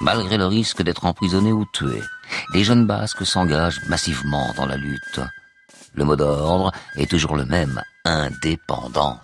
Malgré 0.00 0.36
le 0.36 0.46
risque 0.46 0.82
d'être 0.82 1.06
emprisonnés 1.06 1.52
ou 1.52 1.64
tués, 1.72 2.02
les 2.52 2.64
jeunes 2.64 2.86
basques 2.86 3.24
s'engagent 3.24 3.80
massivement 3.88 4.52
dans 4.56 4.66
la 4.66 4.76
lutte. 4.76 5.20
Le 5.94 6.04
mot 6.04 6.16
d'ordre 6.16 6.72
est 6.96 7.08
toujours 7.08 7.36
le 7.36 7.44
même, 7.44 7.80
indépendance. 8.04 9.20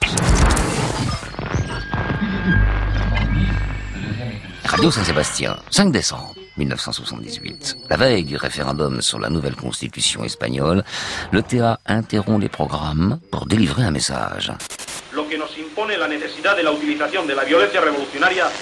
Radio 4.64 4.90
Saint-Sébastien, 4.90 5.57
5 5.71 5.92
décembre 5.92 6.35
1978. 6.61 7.76
La 7.88 7.97
veille 7.97 8.25
du 8.25 8.37
référendum 8.37 9.00
sur 9.00 9.19
la 9.19 9.31
nouvelle 9.31 9.57
constitution 9.57 10.25
espagnole, 10.25 10.85
le 11.33 11.43
TA 11.43 11.81
interrompt 11.87 12.43
les 12.43 12.49
programmes 12.49 13.19
pour 13.31 13.47
délivrer 13.47 13.83
un 13.85 13.90
message. 13.90 14.52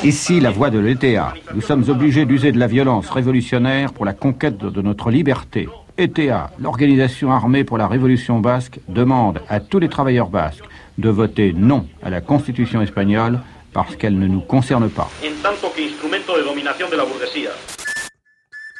Ici 0.05 0.41
la 0.41 0.51
voix 0.51 0.71
de 0.71 0.79
l'ETA. 0.79 1.35
Nous 1.55 1.61
sommes 1.61 1.89
obligés 1.89 2.25
d'user 2.25 2.53
de 2.53 2.59
la 2.59 2.67
violence 2.67 3.11
révolutionnaire 3.11 3.93
pour 3.93 4.05
la 4.05 4.13
conquête 4.13 4.59
de 4.59 4.83
notre 4.83 5.11
liberté. 5.11 5.69
ETA, 5.99 6.51
l'organisation 6.61 7.33
armée 7.33 7.65
pour 7.65 7.77
la 7.77 7.89
révolution 7.89 8.39
basque, 8.39 8.79
demande 8.89 9.41
à 9.49 9.59
tous 9.59 9.81
les 9.81 9.89
travailleurs 9.89 10.29
basques 10.29 10.65
de 10.97 11.09
voter 11.09 11.53
non 11.53 11.87
à 12.03 12.11
la 12.11 12.21
constitution 12.21 12.81
espagnole 12.81 13.41
parce 13.73 13.97
qu'elle 13.97 14.19
ne 14.19 14.27
nous 14.27 14.41
concerne 14.41 14.89
pas. 14.89 15.11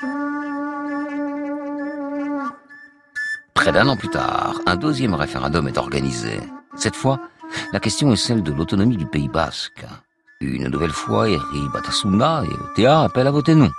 Près 0.01 0.13
d'un 3.73 3.89
an 3.89 3.97
plus 3.97 4.09
tard, 4.09 4.61
un 4.67 4.77
deuxième 4.77 5.15
référendum 5.15 5.67
est 5.67 5.77
organisé. 5.77 6.39
Cette 6.77 6.95
fois, 6.95 7.19
la 7.73 7.81
question 7.81 8.13
est 8.13 8.17
celle 8.17 8.45
de 8.45 8.53
l'autonomie 8.53 8.97
du 8.97 9.07
Pays 9.07 9.29
basque. 9.29 9.85
Une 10.41 10.69
nouvelle 10.69 10.93
fois, 10.93 11.29
Eri 11.29 11.69
Batasuna 11.73 12.45
et 12.45 12.81
ETA 12.81 13.03
appellent 13.03 13.27
à 13.27 13.33
voter 13.33 13.57
non. 13.57 13.71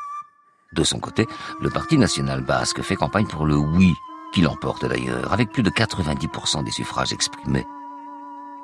De 0.73 0.83
son 0.83 0.99
côté, 0.99 1.25
le 1.61 1.69
Parti 1.69 1.97
national 1.97 2.41
basque 2.41 2.81
fait 2.81 2.97
campagne 2.97 3.27
pour 3.27 3.45
le 3.45 3.55
oui, 3.55 3.93
qui 4.33 4.41
l'emporte 4.41 4.85
d'ailleurs, 4.85 5.31
avec 5.31 5.53
plus 5.53 5.63
de 5.63 5.69
90% 5.69 6.65
des 6.65 6.71
suffrages 6.71 7.13
exprimés. 7.13 7.65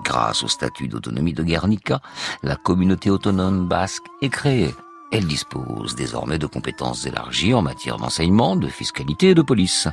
Grâce 0.03 0.43
au 0.43 0.49
statut 0.49 0.89
d'autonomie 0.89 1.33
de 1.33 1.43
Guernica, 1.43 2.01
la 2.43 2.57
communauté 2.57 3.09
autonome 3.09 3.65
basque 3.65 4.07
est 4.21 4.29
créée. 4.29 4.75
Elle 5.11 5.27
dispose 5.27 5.95
désormais 5.95 6.39
de 6.39 6.47
compétences 6.47 7.05
élargies 7.05 7.53
en 7.53 7.61
matière 7.61 7.97
d'enseignement, 7.97 8.55
de 8.55 8.67
fiscalité 8.67 9.29
et 9.29 9.35
de 9.35 9.41
police. 9.41 9.87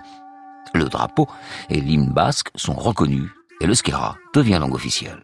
Le 0.75 0.85
drapeau 0.85 1.29
et 1.68 1.81
l'hymne 1.81 2.12
basque 2.12 2.51
sont 2.55 2.75
reconnus 2.75 3.31
et 3.61 3.66
le 3.66 3.75
skira 3.75 4.16
devient 4.35 4.59
langue 4.61 4.75
officielle. 4.75 5.22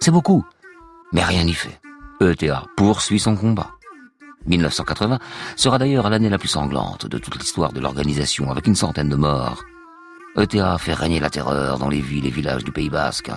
C'est 0.00 0.10
beaucoup, 0.10 0.44
mais 1.12 1.24
rien 1.24 1.44
n'y 1.44 1.54
fait. 1.54 1.80
ETA 2.20 2.64
poursuit 2.76 3.18
son 3.18 3.36
combat. 3.36 3.70
1980 4.46 5.18
sera 5.56 5.78
d'ailleurs 5.78 6.10
l'année 6.10 6.28
la 6.28 6.38
plus 6.38 6.48
sanglante 6.48 7.06
de 7.06 7.18
toute 7.18 7.36
l'histoire 7.38 7.72
de 7.72 7.80
l'organisation 7.80 8.50
avec 8.50 8.66
une 8.66 8.76
centaine 8.76 9.08
de 9.08 9.16
morts. 9.16 9.64
ETA 10.36 10.76
fait 10.78 10.94
régner 10.94 11.20
la 11.20 11.30
terreur 11.30 11.78
dans 11.78 11.88
les 11.88 12.00
villes 12.00 12.26
et 12.26 12.30
villages 12.30 12.64
du 12.64 12.72
Pays 12.72 12.90
Basque. 12.90 13.30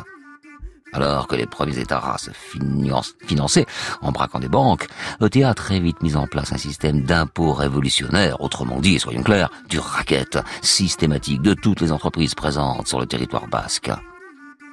Alors 0.93 1.27
que 1.27 1.35
les 1.35 1.45
premiers 1.45 1.77
États 1.79 2.15
se 2.17 2.31
finançaient 2.31 3.65
en 4.01 4.11
braquant 4.11 4.39
des 4.39 4.47
banques, 4.47 4.87
ETA 5.21 5.49
a 5.49 5.53
très 5.53 5.79
vite 5.79 6.01
mis 6.01 6.15
en 6.15 6.27
place 6.27 6.53
un 6.53 6.57
système 6.57 7.01
d'impôts 7.01 7.53
révolutionnaire, 7.53 8.41
autrement 8.41 8.79
dit, 8.79 8.99
soyons 8.99 9.23
clairs, 9.23 9.49
du 9.69 9.79
racket 9.79 10.39
systématique 10.61 11.41
de 11.41 11.53
toutes 11.53 11.81
les 11.81 11.91
entreprises 11.91 12.35
présentes 12.35 12.87
sur 12.87 12.99
le 12.99 13.05
territoire 13.05 13.47
basque. 13.47 13.91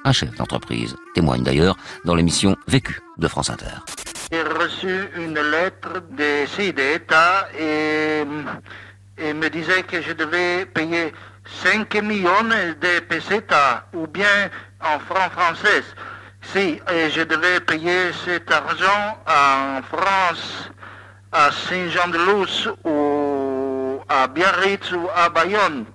Un 0.05 0.11
chef 0.11 0.35
d'entreprise 0.35 0.95
témoigne 1.13 1.43
d'ailleurs 1.43 1.75
dans 2.05 2.15
l'émission 2.15 2.55
Vécu 2.67 3.01
de 3.17 3.27
France 3.27 3.49
Inter. 3.49 3.65
J'ai 4.31 4.41
reçu 4.41 5.09
une 5.17 5.39
lettre 5.39 6.01
des 6.11 6.45
et, 7.59 8.23
et 9.17 9.33
me 9.33 9.49
disait 9.49 9.83
que 9.83 10.01
je 10.01 10.13
devais 10.13 10.65
payer 10.65 11.13
5 11.45 11.93
millions 12.01 12.43
de 12.43 12.99
pesetas 13.01 13.83
ou 13.93 14.07
bien 14.07 14.49
en 14.81 14.99
francs 14.99 15.31
français. 15.31 15.83
Si 16.41 16.79
je 16.87 17.21
devais 17.23 17.59
payer 17.59 18.11
cet 18.25 18.51
argent 18.51 19.17
en 19.27 19.81
France, 19.83 20.69
à 21.31 21.51
Saint-Jean-de-Luz 21.51 22.71
ou 22.83 23.99
à 24.07 24.27
Biarritz 24.27 24.91
ou 24.91 25.09
à 25.15 25.29
Bayonne, 25.29 25.85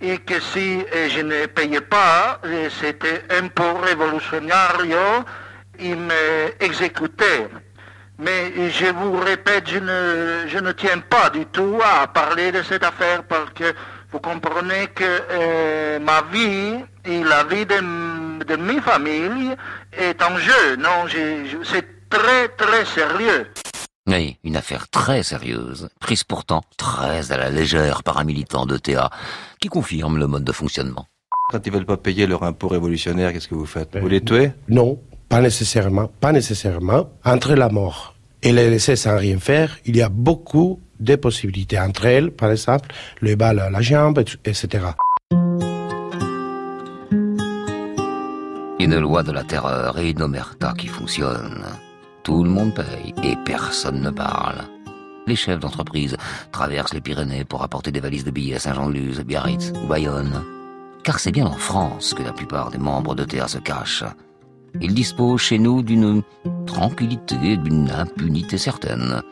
et 0.00 0.18
que 0.18 0.40
si 0.40 0.84
je 1.08 1.20
ne 1.20 1.46
payais 1.46 1.80
pas, 1.80 2.40
c'était 2.80 3.24
impôt 3.30 3.74
révolutionnaire, 3.82 4.78
il 5.78 5.96
m'exécutait. 5.96 7.48
Mais 8.18 8.70
je 8.70 8.86
vous 8.86 9.18
répète, 9.18 9.68
je 9.68 9.78
ne, 9.78 10.44
je 10.46 10.58
ne 10.58 10.72
tiens 10.72 10.98
pas 10.98 11.30
du 11.30 11.46
tout 11.46 11.80
à 11.84 12.06
parler 12.06 12.52
de 12.52 12.62
cette 12.62 12.84
affaire 12.84 13.24
parce 13.24 13.50
que 13.50 13.74
vous 14.14 14.20
comprenez 14.20 14.86
que 14.94 15.02
euh, 15.04 15.98
ma 15.98 16.22
vie 16.32 16.84
et 17.04 17.24
la 17.24 17.42
vie 17.42 17.66
de, 17.66 18.44
de 18.44 18.54
ma 18.54 18.80
famille 18.80 19.56
est 19.92 20.22
en 20.22 20.36
jeu. 20.38 20.76
Non, 20.78 21.06
c'est 21.64 21.84
très 22.08 22.46
très 22.56 22.84
sérieux. 22.84 23.48
Oui, 24.06 24.36
une 24.44 24.54
affaire 24.54 24.88
très 24.88 25.24
sérieuse, 25.24 25.88
prise 25.98 26.22
pourtant 26.22 26.62
très 26.76 27.32
à 27.32 27.36
la 27.36 27.50
légère 27.50 28.04
par 28.04 28.18
un 28.18 28.24
militant 28.24 28.66
de 28.66 28.76
TA, 28.76 29.10
qui 29.58 29.66
confirme 29.66 30.16
le 30.18 30.28
mode 30.28 30.44
de 30.44 30.52
fonctionnement. 30.52 31.06
Quand 31.50 31.66
ils 31.66 31.72
veulent 31.72 31.84
pas 31.84 31.96
payer 31.96 32.28
leur 32.28 32.44
impôt 32.44 32.68
révolutionnaire, 32.68 33.32
qu'est-ce 33.32 33.48
que 33.48 33.56
vous 33.56 33.66
faites 33.66 33.96
Vous 33.96 34.08
les 34.08 34.20
tuez 34.20 34.52
Non, 34.68 35.00
pas 35.28 35.40
nécessairement, 35.40 36.06
pas 36.20 36.30
nécessairement. 36.30 37.10
Entre 37.24 37.54
la 37.54 37.68
mort 37.68 38.14
et 38.42 38.52
les 38.52 38.70
laisser 38.70 38.94
sans 38.94 39.16
rien 39.16 39.40
faire, 39.40 39.76
il 39.86 39.96
y 39.96 40.02
a 40.02 40.08
beaucoup 40.08 40.78
de 41.00 41.16
possibilités. 41.16 41.78
Entre 41.78 42.06
elles, 42.06 42.30
par 42.30 42.50
exemple, 42.50 42.88
le 43.20 43.34
bal 43.34 43.58
à 43.58 43.70
la 43.70 43.80
jambe, 43.80 44.18
etc. 44.44 44.86
Une 48.80 48.98
loi 48.98 49.22
de 49.22 49.32
la 49.32 49.44
terreur 49.44 49.98
et 49.98 50.10
une 50.10 50.22
omerta 50.22 50.74
qui 50.76 50.88
fonctionne. 50.88 51.64
Tout 52.22 52.44
le 52.44 52.50
monde 52.50 52.74
paye 52.74 53.14
et 53.22 53.36
personne 53.44 54.00
ne 54.00 54.10
parle. 54.10 54.62
Les 55.26 55.36
chefs 55.36 55.60
d'entreprise 55.60 56.16
traversent 56.52 56.92
les 56.92 57.00
Pyrénées 57.00 57.44
pour 57.44 57.62
apporter 57.62 57.90
des 57.90 58.00
valises 58.00 58.24
de 58.24 58.30
billets 58.30 58.56
à 58.56 58.58
Saint-Jean-de-Luz, 58.58 59.20
Biarritz 59.20 59.72
ou 59.82 59.86
Bayonne. 59.86 60.42
Car 61.02 61.18
c'est 61.18 61.32
bien 61.32 61.46
en 61.46 61.56
France 61.56 62.14
que 62.14 62.22
la 62.22 62.32
plupart 62.32 62.70
des 62.70 62.78
membres 62.78 63.14
de 63.14 63.24
TA 63.24 63.48
se 63.48 63.58
cachent. 63.58 64.04
Ils 64.80 64.94
disposent 64.94 65.40
chez 65.40 65.58
nous 65.58 65.82
d'une 65.82 66.22
tranquillité, 66.66 67.56
d'une 67.56 67.90
impunité 67.90 68.58
certaine. 68.58 69.22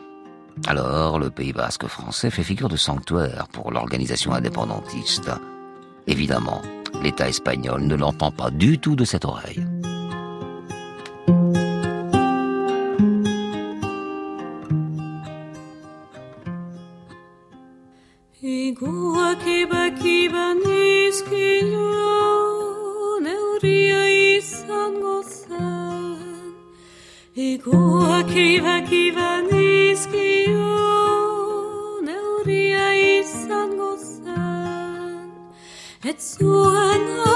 Alors, 0.65 1.19
le 1.19 1.29
Pays 1.29 1.53
basque 1.53 1.87
français 1.87 2.29
fait 2.29 2.43
figure 2.43 2.69
de 2.69 2.77
sanctuaire 2.77 3.47
pour 3.51 3.71
l'organisation 3.71 4.33
indépendantiste. 4.33 5.29
Évidemment, 6.07 6.61
l'État 7.01 7.27
espagnol 7.27 7.83
ne 7.83 7.95
l'entend 7.95 8.31
pas 8.31 8.49
du 8.49 8.79
tout 8.79 8.95
de 8.95 9.05
cette 9.05 9.25
oreille. 9.25 9.65
neuria 32.07 32.87
izango 33.19 33.91
zen, 33.97 35.29
ez 36.03 36.19
zuen 36.37 37.32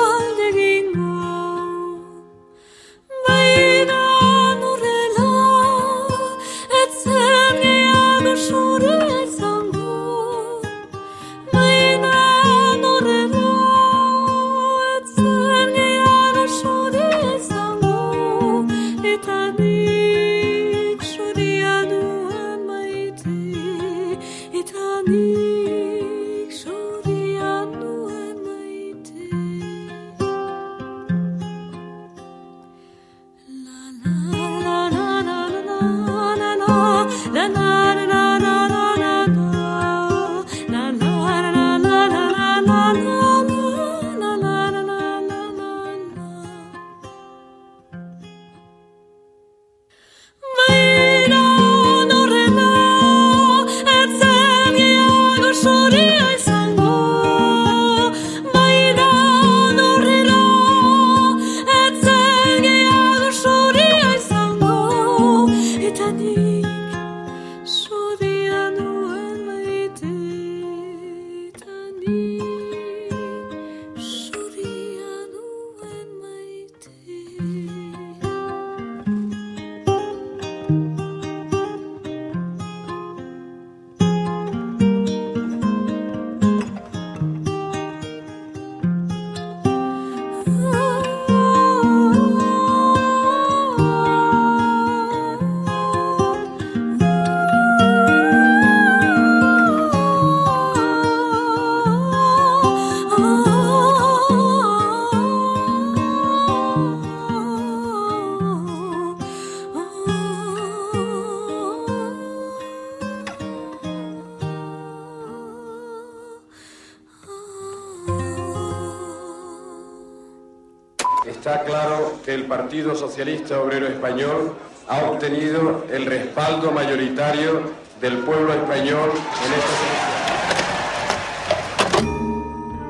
Socialista 123.17 123.59
Obrero 123.59 123.87
Español 123.87 124.53
ha 124.87 125.05
obtenido 125.09 125.87
el 125.91 126.05
respaldo 126.05 126.71
mayoritario 126.71 127.63
del 127.99 128.19
pueblo 128.19 128.53
español 128.53 129.09
en 129.43 129.53
esta 129.57 129.73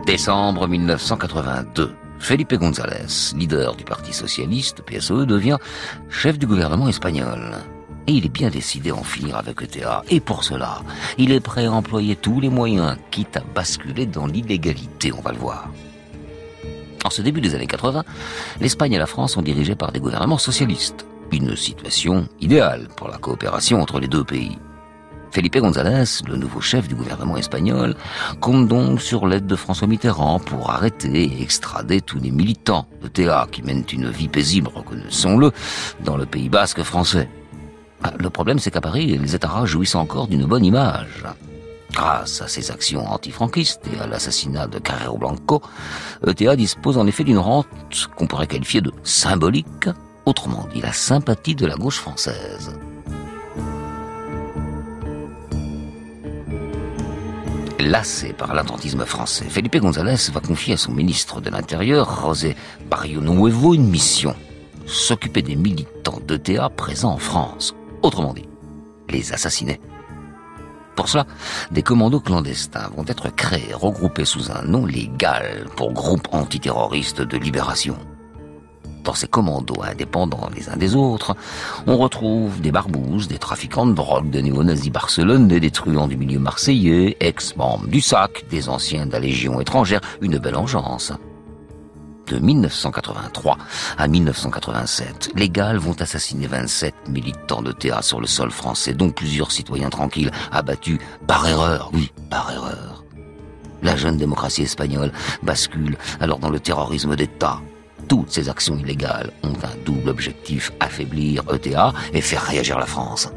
Décembre 0.05 0.67
1982. 0.67 1.91
Felipe 2.19 2.57
González, 2.57 3.33
leader 3.37 3.73
du 3.77 3.85
Parti 3.85 4.11
socialiste 4.11 4.83
PSOE, 4.83 5.25
devient 5.25 5.59
chef 6.09 6.37
du 6.37 6.45
gouvernement 6.45 6.89
espagnol. 6.89 7.53
Et 8.05 8.11
il 8.11 8.25
est 8.25 8.29
bien 8.29 8.49
décidé 8.49 8.89
à 8.89 8.95
en 8.95 9.03
finir 9.03 9.37
avec 9.37 9.61
ETA. 9.61 10.03
Et 10.09 10.19
pour 10.19 10.43
cela, 10.43 10.81
il 11.17 11.31
est 11.31 11.39
prêt 11.39 11.67
à 11.67 11.71
employer 11.71 12.17
tous 12.17 12.41
les 12.41 12.49
moyens, 12.49 12.97
quitte 13.11 13.37
à 13.37 13.43
basculer 13.55 14.05
dans 14.05 14.27
l'illégalité, 14.27 15.13
on 15.13 15.21
va 15.21 15.31
le 15.31 15.37
voir. 15.37 15.69
En 17.03 17.09
ce 17.09 17.21
début 17.21 17.41
des 17.41 17.55
années 17.55 17.67
80, 17.67 18.03
l'Espagne 18.59 18.93
et 18.93 18.97
la 18.97 19.05
France 19.05 19.33
sont 19.33 19.41
dirigées 19.41 19.75
par 19.75 19.91
des 19.91 19.99
gouvernements 19.99 20.37
socialistes. 20.37 21.05
Une 21.31 21.55
situation 21.55 22.27
idéale 22.39 22.87
pour 22.95 23.09
la 23.09 23.17
coopération 23.17 23.81
entre 23.81 23.99
les 23.99 24.07
deux 24.07 24.23
pays. 24.23 24.57
Felipe 25.31 25.57
González, 25.57 26.05
le 26.27 26.37
nouveau 26.37 26.61
chef 26.61 26.87
du 26.87 26.95
gouvernement 26.95 27.37
espagnol, 27.37 27.95
compte 28.39 28.67
donc 28.67 29.01
sur 29.01 29.27
l'aide 29.27 29.45
de 29.45 29.55
François 29.55 29.87
Mitterrand 29.87 30.39
pour 30.39 30.71
arrêter 30.71 31.25
et 31.25 31.41
extrader 31.41 32.01
tous 32.01 32.19
les 32.19 32.31
militants 32.31 32.87
de 33.01 33.07
TA 33.07 33.47
qui 33.51 33.61
mènent 33.61 33.83
une 33.91 34.09
vie 34.09 34.29
paisible, 34.29 34.69
reconnaissons-le, 34.73 35.51
dans 36.03 36.17
le 36.17 36.25
Pays 36.25 36.49
basque 36.49 36.81
français. 36.81 37.29
Ah, 38.03 38.13
le 38.17 38.29
problème, 38.29 38.59
c'est 38.59 38.71
qu'à 38.71 38.81
Paris, 38.81 39.17
les 39.17 39.35
États 39.35 39.65
jouissent 39.65 39.95
encore 39.95 40.27
d'une 40.27 40.45
bonne 40.45 40.65
image. 40.65 41.23
Grâce 41.91 42.41
à 42.41 42.47
ses 42.47 42.69
actions 42.71 43.05
antifranquistes 43.07 43.81
et 43.93 43.99
à 43.99 44.07
l'assassinat 44.07 44.67
de 44.67 44.79
Carrero 44.79 45.17
Blanco, 45.17 45.61
ETA 46.25 46.55
dispose 46.55 46.97
en 46.97 47.07
effet 47.07 47.23
d'une 47.23 47.37
rente 47.37 47.67
qu'on 48.15 48.27
pourrait 48.27 48.47
qualifier 48.47 48.81
de 48.81 48.91
symbolique, 49.03 49.89
autrement 50.25 50.67
dit 50.73 50.81
la 50.81 50.93
sympathie 50.93 51.55
de 51.55 51.65
la 51.65 51.75
gauche 51.75 51.97
française. 51.97 52.77
Lassé 57.79 58.33
par 58.33 58.53
l'attentisme 58.53 59.05
français, 59.05 59.45
Felipe 59.47 59.77
González 59.77 60.29
va 60.33 60.41
confier 60.41 60.73
à 60.73 60.77
son 60.77 60.91
ministre 60.91 61.39
de 61.39 61.49
l'Intérieur, 61.49 62.19
José 62.21 62.55
Barrio 62.89 63.21
Nuevo, 63.21 63.73
une 63.73 63.87
mission. 63.87 64.35
S'occuper 64.85 65.41
des 65.41 65.55
militants 65.55 66.19
d'ETA 66.27 66.69
présents 66.69 67.13
en 67.13 67.17
France. 67.17 67.75
Autrement 68.01 68.33
dit, 68.33 68.47
les 69.09 69.31
assassiner. 69.31 69.79
Pour 70.97 71.07
cela, 71.07 71.27
des 71.69 71.83
commandos 71.83 72.19
clandestins 72.19 72.89
vont 72.97 73.05
être 73.07 73.29
créés, 73.29 73.73
regroupés 73.73 74.25
sous 74.25 74.51
un 74.51 74.63
nom 74.63 74.83
légal 74.83 75.67
pour 75.75 75.93
groupe 75.93 76.27
antiterroriste 76.31 77.21
de 77.21 77.37
libération. 77.37 77.95
Dans 79.03 79.13
ces 79.13 79.27
commandos 79.27 79.83
indépendants 79.83 80.49
les 80.55 80.69
uns 80.69 80.75
des 80.75 80.95
autres, 80.95 81.35
on 81.85 81.97
retrouve 81.97 82.59
des 82.61 82.71
barbouzes, 82.71 83.27
des 83.27 83.37
trafiquants 83.37 83.85
de 83.85 83.93
drogue, 83.93 84.31
des 84.31 84.41
néo-nazis 84.41 84.91
barcelonais, 84.91 85.59
des 85.59 85.71
truands 85.71 86.07
du 86.07 86.17
milieu 86.17 86.39
marseillais, 86.39 87.15
ex-membres 87.19 87.87
du 87.87 88.01
SAC, 88.01 88.45
des 88.49 88.67
anciens 88.67 89.05
de 89.05 89.11
la 89.11 89.19
Légion 89.19 89.61
étrangère, 89.61 90.01
une 90.21 90.39
belle 90.39 90.57
engeance 90.57 91.13
de 92.27 92.39
1983 92.39 93.57
à 93.97 94.07
1987, 94.07 95.31
les 95.35 95.49
Galles 95.49 95.77
vont 95.77 95.99
assassiner 95.99 96.47
27 96.47 97.09
militants 97.09 97.61
de 97.61 97.73
sur 98.01 98.19
le 98.19 98.27
sol 98.27 98.51
français, 98.51 98.93
dont 98.93 99.11
plusieurs 99.11 99.51
citoyens 99.51 99.89
tranquilles, 99.89 100.31
abattus 100.51 100.99
par 101.25 101.47
erreur, 101.47 101.89
oui, 101.93 102.11
par 102.29 102.51
erreur. 102.51 103.03
La 103.81 103.95
jeune 103.95 104.17
démocratie 104.17 104.63
espagnole 104.63 105.11
bascule 105.43 105.97
alors 106.19 106.39
dans 106.39 106.49
le 106.49 106.59
terrorisme 106.59 107.15
d'État. 107.15 107.61
Toutes 108.07 108.31
ces 108.31 108.49
actions 108.49 108.77
illégales 108.77 109.31
ont 109.43 109.53
un 109.63 109.83
double 109.85 110.09
objectif, 110.09 110.71
affaiblir 110.79 111.43
ETA 111.53 111.93
et 112.13 112.21
faire 112.21 112.43
réagir 112.43 112.79
la 112.79 112.85
France. 112.85 113.29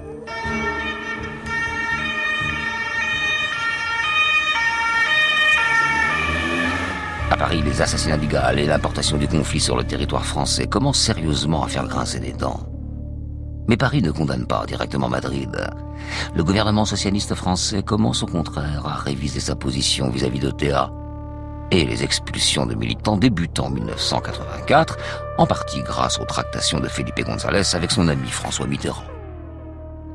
À 7.31 7.37
Paris, 7.37 7.63
les 7.65 7.81
assassinats 7.81 8.17
du 8.17 8.27
et 8.27 8.67
l'importation 8.67 9.17
du 9.17 9.29
conflit 9.29 9.61
sur 9.61 9.77
le 9.77 9.85
territoire 9.85 10.25
français 10.25 10.67
commencent 10.67 10.99
sérieusement 10.99 11.63
à 11.63 11.69
faire 11.69 11.87
grincer 11.87 12.19
des 12.19 12.33
dents. 12.33 12.67
Mais 13.69 13.77
Paris 13.77 14.03
ne 14.03 14.11
condamne 14.11 14.47
pas 14.47 14.67
directement 14.67 15.09
Madrid. 15.09 15.57
Le 16.35 16.43
gouvernement 16.43 16.85
socialiste 16.85 17.37
français 17.37 17.85
commence 17.85 18.25
au 18.25 18.27
contraire 18.27 18.85
à 18.85 18.95
réviser 18.95 19.39
sa 19.39 19.55
position 19.55 20.11
vis-à-vis 20.11 20.41
de 20.41 20.51
Théa. 20.51 20.91
Et 21.71 21.85
les 21.85 22.03
expulsions 22.03 22.67
de 22.67 22.75
militants 22.75 23.17
débutent 23.17 23.61
en 23.61 23.71
1984, 23.71 24.99
en 25.39 25.47
partie 25.47 25.83
grâce 25.83 26.19
aux 26.19 26.25
tractations 26.25 26.81
de 26.81 26.89
Felipe 26.89 27.25
González 27.25 27.77
avec 27.77 27.93
son 27.93 28.09
ami 28.09 28.29
François 28.29 28.67
Mitterrand. 28.67 29.05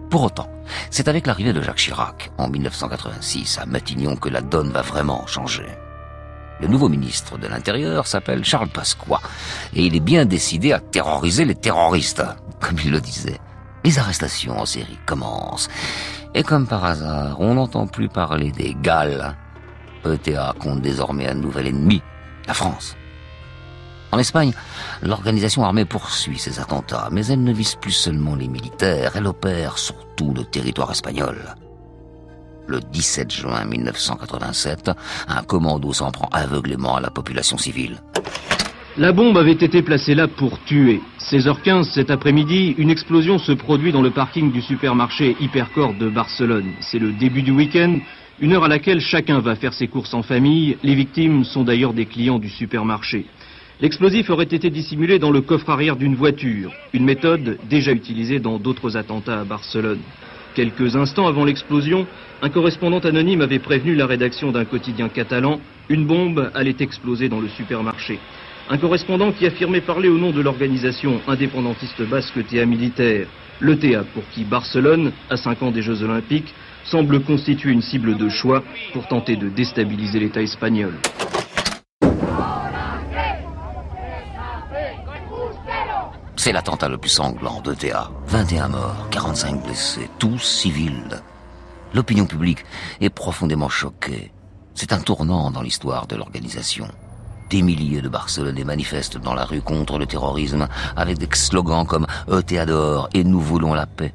Pour 0.09 0.23
autant, 0.23 0.49
c'est 0.91 1.07
avec 1.07 1.27
l'arrivée 1.27 1.53
de 1.53 1.61
Jacques 1.61 1.77
Chirac, 1.77 2.31
en 2.37 2.49
1986, 2.49 3.59
à 3.61 3.65
Matignon, 3.65 4.17
que 4.17 4.27
la 4.27 4.41
donne 4.41 4.71
va 4.71 4.81
vraiment 4.81 5.25
changer. 5.27 5.65
Le 6.61 6.67
nouveau 6.67 6.87
ministre 6.87 7.37
de 7.37 7.47
l'Intérieur 7.47 8.07
s'appelle 8.07 8.45
Charles 8.45 8.69
Pasqua 8.69 9.19
et 9.73 9.85
il 9.85 9.95
est 9.95 9.99
bien 9.99 10.25
décidé 10.25 10.71
à 10.71 10.79
terroriser 10.79 11.45
les 11.45 11.55
terroristes, 11.55 12.23
comme 12.61 12.77
il 12.83 12.91
le 12.91 13.01
disait. 13.01 13.39
Les 13.83 13.99
arrestations 13.99 14.59
en 14.59 14.65
série 14.65 14.97
commencent. 15.05 15.67
Et 16.33 16.43
comme 16.43 16.67
par 16.67 16.85
hasard, 16.85 17.39
on 17.39 17.55
n'entend 17.55 17.87
plus 17.87 18.09
parler 18.09 18.51
des 18.51 18.75
Galles. 18.81 19.35
ETA 20.05 20.53
compte 20.59 20.81
désormais 20.81 21.27
un 21.27 21.35
nouvel 21.35 21.67
ennemi, 21.67 22.01
la 22.47 22.53
France. 22.53 22.95
En 24.11 24.17
Espagne, 24.17 24.53
l'organisation 25.01 25.65
armée 25.65 25.83
poursuit 25.83 26.39
ses 26.39 26.59
attentats, 26.59 27.09
mais 27.11 27.25
elle 27.27 27.43
ne 27.43 27.53
vise 27.53 27.75
plus 27.75 27.91
seulement 27.91 28.35
les 28.35 28.47
militaires, 28.47 29.13
elle 29.15 29.27
opère 29.27 29.77
sur 29.77 29.95
tout 30.15 30.33
le 30.33 30.45
territoire 30.45 30.91
espagnol. 30.91 31.55
Le 32.67 32.79
17 32.79 33.31
juin 33.31 33.65
1987, 33.65 34.91
un 35.27 35.43
commando 35.43 35.93
s'en 35.93 36.11
prend 36.11 36.29
aveuglément 36.31 36.95
à 36.95 37.01
la 37.01 37.11
population 37.11 37.57
civile. 37.57 37.97
La 38.97 39.11
bombe 39.11 39.37
avait 39.37 39.51
été 39.51 39.81
placée 39.81 40.15
là 40.15 40.27
pour 40.27 40.63
tuer. 40.63 41.01
16h15 41.19 41.91
cet 41.93 42.09
après-midi, 42.09 42.75
une 42.77 42.89
explosion 42.89 43.37
se 43.37 43.51
produit 43.51 43.91
dans 43.91 44.01
le 44.01 44.11
parking 44.11 44.51
du 44.51 44.61
supermarché 44.61 45.35
Hypercore 45.39 45.93
de 45.93 46.09
Barcelone. 46.09 46.71
C'est 46.79 46.99
le 46.99 47.11
début 47.11 47.41
du 47.41 47.51
week-end, 47.51 47.99
une 48.39 48.53
heure 48.53 48.63
à 48.63 48.69
laquelle 48.69 49.01
chacun 49.01 49.39
va 49.39 49.55
faire 49.55 49.73
ses 49.73 49.87
courses 49.87 50.13
en 50.13 50.23
famille. 50.23 50.77
Les 50.81 50.95
victimes 50.95 51.43
sont 51.43 51.63
d'ailleurs 51.63 51.93
des 51.93 52.05
clients 52.05 52.39
du 52.39 52.49
supermarché. 52.49 53.25
L'explosif 53.81 54.29
aurait 54.29 54.45
été 54.45 54.69
dissimulé 54.69 55.19
dans 55.19 55.31
le 55.31 55.41
coffre 55.41 55.69
arrière 55.69 55.97
d'une 55.97 56.15
voiture, 56.15 56.71
une 56.93 57.03
méthode 57.03 57.57
déjà 57.69 57.91
utilisée 57.91 58.39
dans 58.39 58.57
d'autres 58.57 58.95
attentats 58.95 59.41
à 59.41 59.43
Barcelone. 59.43 59.99
Quelques 60.55 60.95
instants 60.95 61.27
avant 61.27 61.43
l'explosion, 61.43 62.07
un 62.41 62.49
correspondant 62.49 62.99
anonyme 62.99 63.41
avait 63.41 63.59
prévenu 63.59 63.93
la 63.93 64.05
rédaction 64.05 64.53
d'un 64.53 64.63
quotidien 64.63 65.09
catalan, 65.09 65.59
une 65.89 66.05
bombe 66.05 66.49
allait 66.53 66.77
exploser 66.79 67.27
dans 67.27 67.41
le 67.41 67.49
supermarché. 67.49 68.19
Un 68.69 68.77
correspondant 68.77 69.33
qui 69.33 69.45
affirmait 69.45 69.81
parler 69.81 70.07
au 70.07 70.17
nom 70.17 70.31
de 70.31 70.41
l'organisation 70.41 71.19
indépendantiste 71.27 72.01
basque 72.03 72.39
TA 72.47 72.65
militaire, 72.65 73.27
le 73.59 73.77
TA 73.77 74.05
pour 74.13 74.23
qui 74.29 74.45
Barcelone, 74.45 75.11
à 75.29 75.35
5 75.35 75.61
ans 75.61 75.71
des 75.71 75.81
Jeux 75.81 76.03
Olympiques, 76.03 76.53
semble 76.85 77.19
constituer 77.19 77.71
une 77.71 77.81
cible 77.81 78.15
de 78.15 78.29
choix 78.29 78.63
pour 78.93 79.09
tenter 79.09 79.35
de 79.35 79.49
déstabiliser 79.49 80.21
l'État 80.21 80.41
espagnol. 80.41 80.93
C'est 86.45 86.51
l'attentat 86.51 86.89
le 86.89 86.99
plus 86.99 87.09
sanglant 87.09 87.59
de 87.61 87.73
Théa. 87.73 88.11
21 88.27 88.67
morts, 88.67 89.07
45 89.09 89.63
blessés, 89.63 90.11
tous 90.19 90.37
civils. 90.37 91.23
L'opinion 91.91 92.27
publique 92.27 92.63
est 93.01 93.09
profondément 93.09 93.67
choquée. 93.67 94.31
C'est 94.75 94.93
un 94.93 94.99
tournant 94.99 95.49
dans 95.49 95.63
l'histoire 95.63 96.05
de 96.05 96.15
l'organisation. 96.15 96.87
Des 97.49 97.63
milliers 97.63 98.03
de 98.03 98.09
Barcelonais 98.09 98.63
manifestent 98.63 99.17
dans 99.17 99.33
la 99.33 99.43
rue 99.43 99.61
contre 99.61 99.97
le 99.97 100.05
terrorisme 100.05 100.67
avec 100.95 101.17
des 101.17 101.27
slogans 101.33 101.87
comme 101.87 102.05
ETA 102.31 102.67
dehors 102.67 103.09
et 103.15 103.23
nous 103.23 103.41
voulons 103.41 103.73
la 103.73 103.87
paix. 103.87 104.13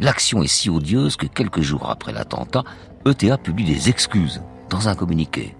L'action 0.00 0.42
est 0.42 0.48
si 0.48 0.68
odieuse 0.68 1.14
que 1.14 1.26
quelques 1.26 1.60
jours 1.60 1.88
après 1.88 2.12
l'attentat, 2.12 2.64
ETA 3.06 3.38
publie 3.38 3.72
des 3.72 3.88
excuses 3.88 4.42
dans 4.68 4.88
un 4.88 4.96
communiqué. 4.96 5.54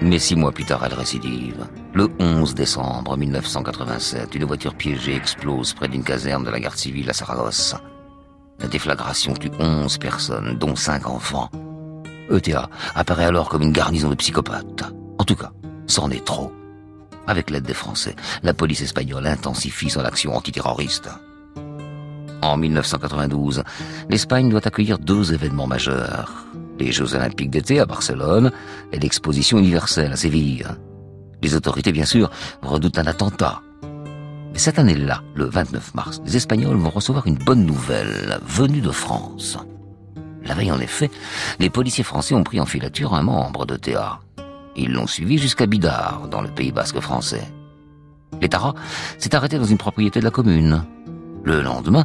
Mais 0.00 0.20
six 0.20 0.36
mois 0.36 0.52
plus 0.52 0.64
tard, 0.64 0.84
elle 0.84 0.94
récidive. 0.94 1.66
Le 1.92 2.08
11 2.20 2.54
décembre 2.54 3.16
1987, 3.16 4.34
une 4.36 4.44
voiture 4.44 4.74
piégée 4.74 5.16
explose 5.16 5.74
près 5.74 5.88
d'une 5.88 6.04
caserne 6.04 6.44
de 6.44 6.50
la 6.50 6.60
garde 6.60 6.76
civile 6.76 7.10
à 7.10 7.12
Saragosse. 7.12 7.74
La 8.60 8.68
déflagration 8.68 9.34
tue 9.34 9.50
11 9.58 9.98
personnes, 9.98 10.56
dont 10.58 10.76
5 10.76 11.08
enfants. 11.08 11.50
ETA 12.30 12.70
apparaît 12.94 13.24
alors 13.24 13.48
comme 13.48 13.62
une 13.62 13.72
garnison 13.72 14.08
de 14.08 14.14
psychopathes. 14.14 14.84
En 15.18 15.24
tout 15.24 15.36
cas, 15.36 15.50
c'en 15.88 16.10
est 16.10 16.24
trop. 16.24 16.52
Avec 17.26 17.50
l'aide 17.50 17.64
des 17.64 17.74
Français, 17.74 18.14
la 18.44 18.54
police 18.54 18.82
espagnole 18.82 19.26
intensifie 19.26 19.90
son 19.90 20.04
action 20.04 20.36
antiterroriste. 20.36 21.08
En 22.40 22.56
1992, 22.56 23.64
l'Espagne 24.08 24.48
doit 24.48 24.66
accueillir 24.66 24.98
deux 25.00 25.34
événements 25.34 25.66
majeurs 25.66 26.46
les 26.78 26.92
Jeux 26.92 27.14
olympiques 27.14 27.50
d'été 27.50 27.80
à 27.80 27.86
Barcelone 27.86 28.50
et 28.92 28.98
l'exposition 28.98 29.58
universelle 29.58 30.12
à 30.12 30.16
Séville. 30.16 30.66
Les 31.42 31.54
autorités, 31.54 31.92
bien 31.92 32.04
sûr, 32.04 32.30
redoutent 32.62 32.98
un 32.98 33.06
attentat. 33.06 33.62
Mais 34.52 34.58
cette 34.58 34.78
année-là, 34.78 35.22
le 35.34 35.44
29 35.44 35.94
mars, 35.94 36.20
les 36.24 36.36
Espagnols 36.36 36.76
vont 36.76 36.90
recevoir 36.90 37.26
une 37.26 37.38
bonne 37.38 37.64
nouvelle 37.64 38.38
venue 38.46 38.80
de 38.80 38.90
France. 38.90 39.58
La 40.44 40.54
veille, 40.54 40.72
en 40.72 40.80
effet, 40.80 41.10
les 41.58 41.70
policiers 41.70 42.04
français 42.04 42.34
ont 42.34 42.44
pris 42.44 42.60
en 42.60 42.66
filature 42.66 43.14
un 43.14 43.22
membre 43.22 43.66
de 43.66 43.76
TA. 43.76 44.20
Ils 44.76 44.92
l'ont 44.92 45.06
suivi 45.06 45.38
jusqu'à 45.38 45.66
Bidart, 45.66 46.28
dans 46.30 46.40
le 46.40 46.48
Pays 46.48 46.72
basque 46.72 47.00
français. 47.00 47.46
L'État 48.40 48.74
s'est 49.18 49.34
arrêté 49.34 49.58
dans 49.58 49.64
une 49.64 49.78
propriété 49.78 50.20
de 50.20 50.24
la 50.24 50.30
commune. 50.30 50.84
Le 51.48 51.62
lendemain, 51.62 52.04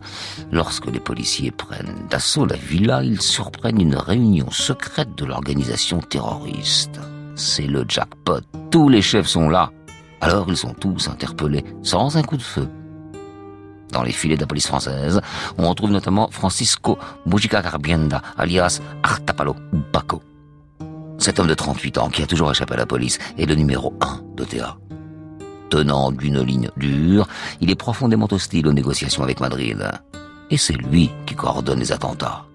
lorsque 0.53 0.85
les 0.85 1.01
policiers 1.01 1.51
prennent 1.51 2.07
d'assaut 2.09 2.45
la 2.45 2.55
villa, 2.55 3.03
ils 3.03 3.21
surprennent 3.21 3.81
une 3.81 3.97
réunion 3.97 4.49
secrète 4.51 5.17
de 5.17 5.25
l'organisation 5.25 5.99
terroriste. 5.99 7.01
C'est 7.35 7.67
le 7.67 7.83
jackpot. 7.85 8.39
Tous 8.71 8.87
les 8.87 9.01
chefs 9.01 9.27
sont 9.27 9.49
là. 9.49 9.69
Alors 10.21 10.45
ils 10.47 10.55
sont 10.55 10.73
tous 10.73 11.09
interpellés, 11.09 11.65
sans 11.81 12.15
un 12.15 12.23
coup 12.23 12.37
de 12.37 12.41
feu. 12.41 12.69
Dans 13.91 14.03
les 14.03 14.13
filets 14.13 14.37
de 14.37 14.41
la 14.41 14.47
police 14.47 14.67
française, 14.67 15.19
on 15.57 15.67
retrouve 15.67 15.91
notamment 15.91 16.29
Francisco 16.31 16.97
Mujica 17.25 17.61
Garbienda, 17.61 18.21
alias 18.37 18.79
Artapalo 19.03 19.57
ou 19.73 19.79
Paco. 19.91 20.21
Cet 21.17 21.37
homme 21.39 21.47
de 21.47 21.53
38 21.53 21.97
ans 21.97 22.07
qui 22.07 22.23
a 22.23 22.27
toujours 22.27 22.49
échappé 22.49 22.75
à 22.75 22.77
la 22.77 22.85
police 22.85 23.19
est 23.37 23.45
le 23.45 23.55
numéro 23.55 23.93
1 23.99 24.21
de 24.37 24.45
Théa 24.45 24.77
tenant 25.73 26.11
d'une 26.11 26.39
ligne 26.39 26.69
dure, 26.77 27.27
il 27.59 27.71
est 27.71 27.75
profondément 27.75 28.27
hostile 28.29 28.67
aux 28.67 28.73
négociations 28.73 29.23
avec 29.23 29.39
Madrid. 29.39 29.89
Et 30.51 30.57
c'est 30.57 30.73
lui 30.77 31.09
qui 31.25 31.33
coordonne 31.33 31.79
les 31.79 31.91
attentats. 31.91 32.45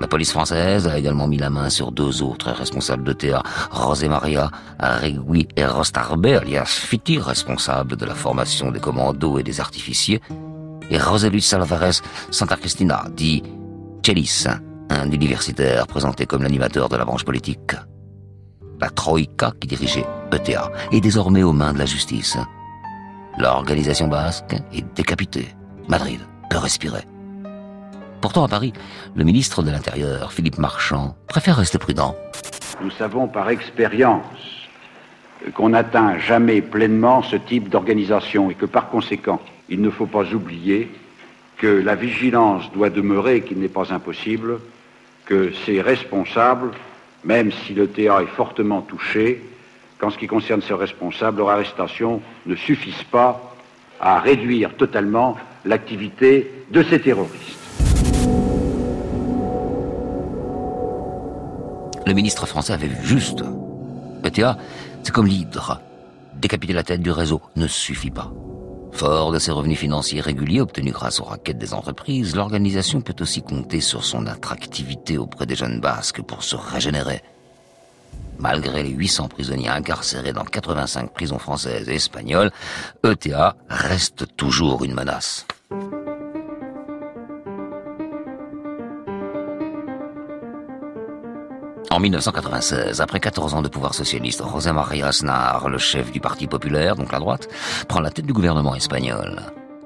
La 0.00 0.06
police 0.06 0.30
française 0.30 0.86
a 0.86 0.96
également 0.96 1.26
mis 1.26 1.38
la 1.38 1.50
main 1.50 1.70
sur 1.70 1.90
deux 1.90 2.22
autres 2.22 2.52
responsables 2.52 3.02
de 3.02 3.12
Théa, 3.12 3.42
José 3.74 4.08
Maria 4.08 4.48
Arregui 4.78 5.48
et 5.56 5.66
Rostarbe, 5.66 6.26
alias 6.26 6.66
Fitti, 6.66 7.18
responsable 7.18 7.96
de 7.96 8.06
la 8.06 8.14
formation 8.14 8.70
des 8.70 8.78
commandos 8.78 9.40
et 9.40 9.42
des 9.42 9.60
artificiers, 9.60 10.20
et 10.88 11.00
José 11.00 11.30
Luis 11.30 11.48
Alvarez 11.50 11.98
Santa 12.30 12.56
Cristina, 12.56 13.06
dit 13.16 13.42
Chelis, 14.06 14.44
un 14.88 15.10
universitaire 15.10 15.88
présenté 15.88 16.26
comme 16.26 16.44
l'animateur 16.44 16.88
de 16.88 16.96
la 16.96 17.04
branche 17.04 17.24
politique. 17.24 17.74
La 18.80 18.88
Troïka 18.88 19.52
qui 19.60 19.66
dirigeait 19.68 20.06
ETA 20.32 20.70
est 20.90 21.00
désormais 21.00 21.42
aux 21.42 21.52
mains 21.52 21.74
de 21.74 21.78
la 21.78 21.86
justice. 21.86 22.38
L'organisation 23.38 24.08
basque 24.08 24.56
est 24.72 24.84
décapitée. 24.96 25.48
Madrid 25.88 26.20
peut 26.48 26.56
respirer. 26.56 27.02
Pourtant, 28.22 28.44
à 28.44 28.48
Paris, 28.48 28.72
le 29.14 29.24
ministre 29.24 29.62
de 29.62 29.70
l'Intérieur, 29.70 30.32
Philippe 30.32 30.58
Marchand, 30.58 31.14
préfère 31.26 31.56
rester 31.56 31.78
prudent. 31.78 32.14
Nous 32.82 32.90
savons 32.90 33.28
par 33.28 33.50
expérience 33.50 34.24
qu'on 35.54 35.70
n'atteint 35.70 36.18
jamais 36.18 36.62
pleinement 36.62 37.22
ce 37.22 37.36
type 37.36 37.68
d'organisation 37.68 38.50
et 38.50 38.54
que 38.54 38.66
par 38.66 38.88
conséquent, 38.88 39.40
il 39.68 39.82
ne 39.82 39.90
faut 39.90 40.06
pas 40.06 40.24
oublier 40.32 40.90
que 41.58 41.66
la 41.66 41.94
vigilance 41.94 42.70
doit 42.72 42.90
demeurer 42.90 43.42
qu'il 43.42 43.58
n'est 43.58 43.68
pas 43.68 43.92
impossible 43.92 44.58
que 45.26 45.52
ces 45.66 45.82
responsables 45.82 46.72
même 47.24 47.52
si 47.52 47.74
le 47.74 47.88
TA 47.88 48.22
est 48.22 48.36
fortement 48.36 48.82
touché, 48.82 49.42
qu'en 49.98 50.10
ce 50.10 50.18
qui 50.18 50.26
concerne 50.26 50.62
ses 50.62 50.74
responsables, 50.74 51.38
leur 51.38 51.50
arrestation 51.50 52.22
ne 52.46 52.54
suffise 52.54 53.02
pas 53.10 53.54
à 54.00 54.18
réduire 54.20 54.74
totalement 54.76 55.36
l'activité 55.64 56.50
de 56.70 56.82
ces 56.82 57.00
terroristes. 57.00 57.58
Le 62.06 62.12
ministre 62.14 62.46
français 62.46 62.72
avait 62.72 62.86
vu 62.86 62.96
juste. 63.06 63.44
Le 64.24 64.30
TA, 64.30 64.56
c'est 65.02 65.12
comme 65.12 65.26
l'hydre. 65.26 65.80
Décapiter 66.34 66.72
la 66.72 66.82
tête 66.82 67.02
du 67.02 67.10
réseau 67.10 67.42
ne 67.56 67.66
suffit 67.66 68.10
pas. 68.10 68.32
Fort 68.92 69.32
de 69.32 69.38
ses 69.38 69.52
revenus 69.52 69.78
financiers 69.78 70.20
réguliers 70.20 70.60
obtenus 70.60 70.92
grâce 70.92 71.20
aux 71.20 71.24
raquettes 71.24 71.58
des 71.58 71.74
entreprises, 71.74 72.36
l'organisation 72.36 73.00
peut 73.00 73.14
aussi 73.20 73.42
compter 73.42 73.80
sur 73.80 74.04
son 74.04 74.26
attractivité 74.26 75.16
auprès 75.16 75.46
des 75.46 75.54
jeunes 75.54 75.80
basques 75.80 76.22
pour 76.22 76.42
se 76.42 76.56
régénérer. 76.56 77.22
Malgré 78.38 78.82
les 78.82 78.90
800 78.90 79.28
prisonniers 79.28 79.68
incarcérés 79.68 80.32
dans 80.32 80.44
85 80.44 81.12
prisons 81.12 81.38
françaises 81.38 81.88
et 81.88 81.94
espagnoles, 81.94 82.50
ETA 83.04 83.56
reste 83.68 84.34
toujours 84.36 84.84
une 84.84 84.94
menace. 84.94 85.46
En 91.92 91.98
1996, 91.98 93.00
après 93.00 93.18
14 93.18 93.54
ans 93.54 93.62
de 93.62 93.68
pouvoir 93.68 93.94
socialiste, 93.94 94.44
José 94.48 94.70
María 94.70 95.08
Aznar, 95.08 95.68
le 95.68 95.76
chef 95.76 96.12
du 96.12 96.20
Parti 96.20 96.46
populaire, 96.46 96.94
donc 96.94 97.10
la 97.10 97.18
droite, 97.18 97.48
prend 97.88 97.98
la 98.00 98.10
tête 98.10 98.26
du 98.26 98.32
gouvernement 98.32 98.76
espagnol. 98.76 99.40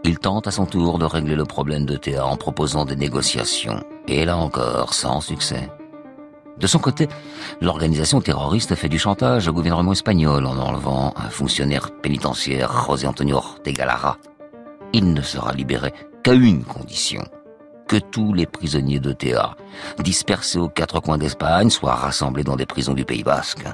Il 0.04 0.18
tente 0.18 0.46
à 0.46 0.50
son 0.50 0.66
tour 0.66 0.98
de 0.98 1.06
régler 1.06 1.34
le 1.34 1.46
problème 1.46 1.86
de 1.86 1.96
Théa 1.96 2.26
en 2.26 2.36
proposant 2.36 2.84
des 2.84 2.94
négociations. 2.94 3.82
Et 4.06 4.26
là 4.26 4.36
encore, 4.36 4.92
sans 4.92 5.22
succès. 5.22 5.70
De 6.58 6.66
son 6.66 6.78
côté, 6.78 7.08
l'organisation 7.62 8.20
terroriste 8.20 8.74
fait 8.74 8.90
du 8.90 8.98
chantage 8.98 9.48
au 9.48 9.54
gouvernement 9.54 9.92
espagnol 9.92 10.44
en 10.44 10.58
enlevant 10.58 11.14
un 11.16 11.30
fonctionnaire 11.30 11.90
pénitentiaire, 12.02 12.84
José 12.86 13.06
Antonio 13.06 13.36
Ortega 13.36 13.86
Lara. 13.86 14.18
Il 14.92 15.14
ne 15.14 15.22
sera 15.22 15.54
libéré 15.54 15.94
qu'à 16.22 16.34
une 16.34 16.64
condition 16.64 17.24
que 17.86 17.96
tous 17.96 18.32
les 18.32 18.46
prisonniers 18.46 19.00
de 19.00 19.12
Théa, 19.12 19.56
dispersés 19.98 20.58
aux 20.58 20.68
quatre 20.68 21.00
coins 21.00 21.18
d'Espagne, 21.18 21.70
soient 21.70 21.94
rassemblés 21.94 22.44
dans 22.44 22.56
des 22.56 22.66
prisons 22.66 22.94
du 22.94 23.04
Pays 23.04 23.22
Basque. 23.22 23.64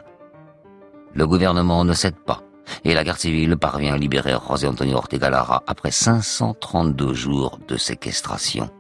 Le 1.15 1.27
gouvernement 1.27 1.85
ne 1.85 1.93
cède 1.93 2.17
pas, 2.17 2.43
et 2.85 2.95
la 2.95 3.05
garde 3.05 3.19
civile 3.19 3.57
parvient 3.57 3.95
à 3.95 3.99
libérer 3.99 4.35
José 4.49 4.67
Antonio 4.67 4.97
Ortega 4.97 5.31
Lara 5.31 5.63
après 5.67 5.91
532 5.91 7.15
jours 7.15 7.59
de 7.69 7.77
séquestration. 7.77 8.71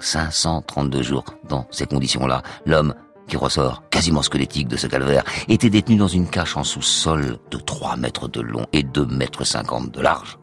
532 0.00 1.02
jours. 1.02 1.24
Dans 1.48 1.66
ces 1.70 1.86
conditions-là, 1.86 2.42
l'homme 2.66 2.94
qui 3.26 3.36
ressort 3.36 3.88
quasiment 3.88 4.22
squelettique 4.22 4.68
de 4.68 4.76
ce 4.76 4.86
calvaire, 4.86 5.24
était 5.48 5.70
détenu 5.70 5.96
dans 5.96 6.08
une 6.08 6.28
cache 6.28 6.56
en 6.56 6.64
sous-sol 6.64 7.38
de 7.50 7.58
3 7.58 7.96
mètres 7.96 8.28
de 8.28 8.40
long 8.40 8.66
et 8.72 8.82
2 8.82 9.06
mètres 9.06 9.44
50 9.44 9.90
de 9.90 10.00
large. 10.00 10.38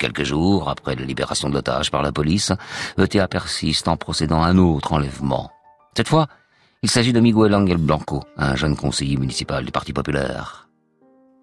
Quelques 0.00 0.24
jours 0.24 0.70
après 0.70 0.96
la 0.96 1.04
libération 1.04 1.50
de 1.50 1.54
l'otage 1.54 1.90
par 1.90 2.02
la 2.02 2.10
police, 2.10 2.52
ETA 2.96 3.28
persiste 3.28 3.86
en 3.86 3.98
procédant 3.98 4.42
à 4.42 4.46
un 4.46 4.56
autre 4.56 4.94
enlèvement. 4.94 5.50
Cette 5.94 6.08
fois, 6.08 6.26
il 6.82 6.88
s'agit 6.88 7.12
de 7.12 7.20
Miguel 7.20 7.54
Angel 7.54 7.76
Blanco, 7.76 8.24
un 8.38 8.56
jeune 8.56 8.76
conseiller 8.76 9.18
municipal 9.18 9.62
du 9.62 9.70
Parti 9.70 9.92
populaire. 9.92 10.70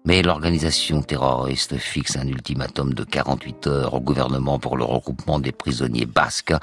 Mais 0.04 0.22
l'organisation 0.22 1.02
terroriste 1.02 1.76
fixe 1.76 2.16
un 2.16 2.26
ultimatum 2.26 2.94
de 2.94 3.04
48 3.04 3.66
heures 3.68 3.94
au 3.94 4.00
gouvernement 4.00 4.58
pour 4.58 4.76
le 4.76 4.82
regroupement 4.82 5.38
des 5.38 5.52
prisonniers 5.52 6.06
basques. 6.06 6.54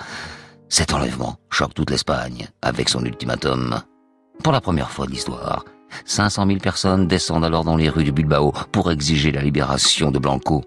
Cet 0.67 0.93
enlèvement 0.93 1.37
choque 1.49 1.75
toute 1.75 1.91
l'Espagne 1.91 2.49
avec 2.61 2.89
son 2.89 3.05
ultimatum. 3.05 3.79
Pour 4.43 4.51
la 4.51 4.59
première 4.59 4.91
fois 4.91 5.05
de 5.05 5.11
l'histoire, 5.11 5.63
500 6.03 6.45
000 6.45 6.59
personnes 6.59 7.07
descendent 7.07 7.45
alors 7.45 7.63
dans 7.63 7.77
les 7.77 7.87
rues 7.87 8.03
de 8.03 8.11
Bilbao 8.11 8.51
pour 8.73 8.91
exiger 8.91 9.31
la 9.31 9.41
libération 9.41 10.11
de 10.11 10.19
Blanco. 10.19 10.61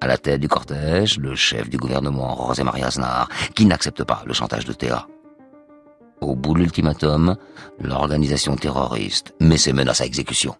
À 0.00 0.06
la 0.06 0.16
tête 0.16 0.40
du 0.40 0.48
cortège, 0.48 1.18
le 1.18 1.34
chef 1.34 1.68
du 1.68 1.76
gouvernement, 1.76 2.46
José 2.46 2.62
María 2.62 2.86
Aznar, 2.86 3.28
qui 3.54 3.66
n'accepte 3.66 4.04
pas 4.04 4.22
le 4.26 4.32
chantage 4.32 4.64
de 4.64 4.72
Théa. 4.72 5.06
Au 6.20 6.36
bout 6.36 6.54
de 6.54 6.60
l'ultimatum, 6.60 7.36
l'organisation 7.80 8.54
terroriste 8.54 9.34
met 9.40 9.56
ses 9.56 9.72
menaces 9.72 10.00
à 10.00 10.06
exécution. 10.06 10.54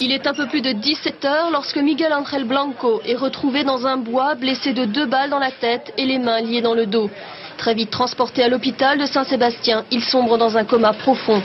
Il 0.00 0.12
est 0.12 0.26
un 0.26 0.34
peu 0.34 0.46
plus 0.48 0.62
de 0.62 0.72
17 0.72 1.24
heures 1.24 1.50
lorsque 1.50 1.76
Miguel 1.76 2.12
Angel 2.12 2.44
Blanco 2.44 3.00
est 3.04 3.16
retrouvé 3.16 3.64
dans 3.64 3.86
un 3.86 3.96
bois, 3.96 4.36
blessé 4.36 4.72
de 4.72 4.84
deux 4.84 5.06
balles 5.06 5.30
dans 5.30 5.38
la 5.38 5.50
tête 5.50 5.92
et 5.96 6.06
les 6.06 6.18
mains 6.18 6.40
liées 6.40 6.62
dans 6.62 6.74
le 6.74 6.86
dos. 6.86 7.10
Très 7.58 7.74
vite 7.74 7.90
transporté 7.90 8.42
à 8.42 8.48
l'hôpital 8.48 8.98
de 8.98 9.06
Saint-Sébastien, 9.06 9.84
il 9.90 10.02
sombre 10.02 10.38
dans 10.38 10.56
un 10.56 10.64
coma 10.64 10.92
profond. 10.92 11.42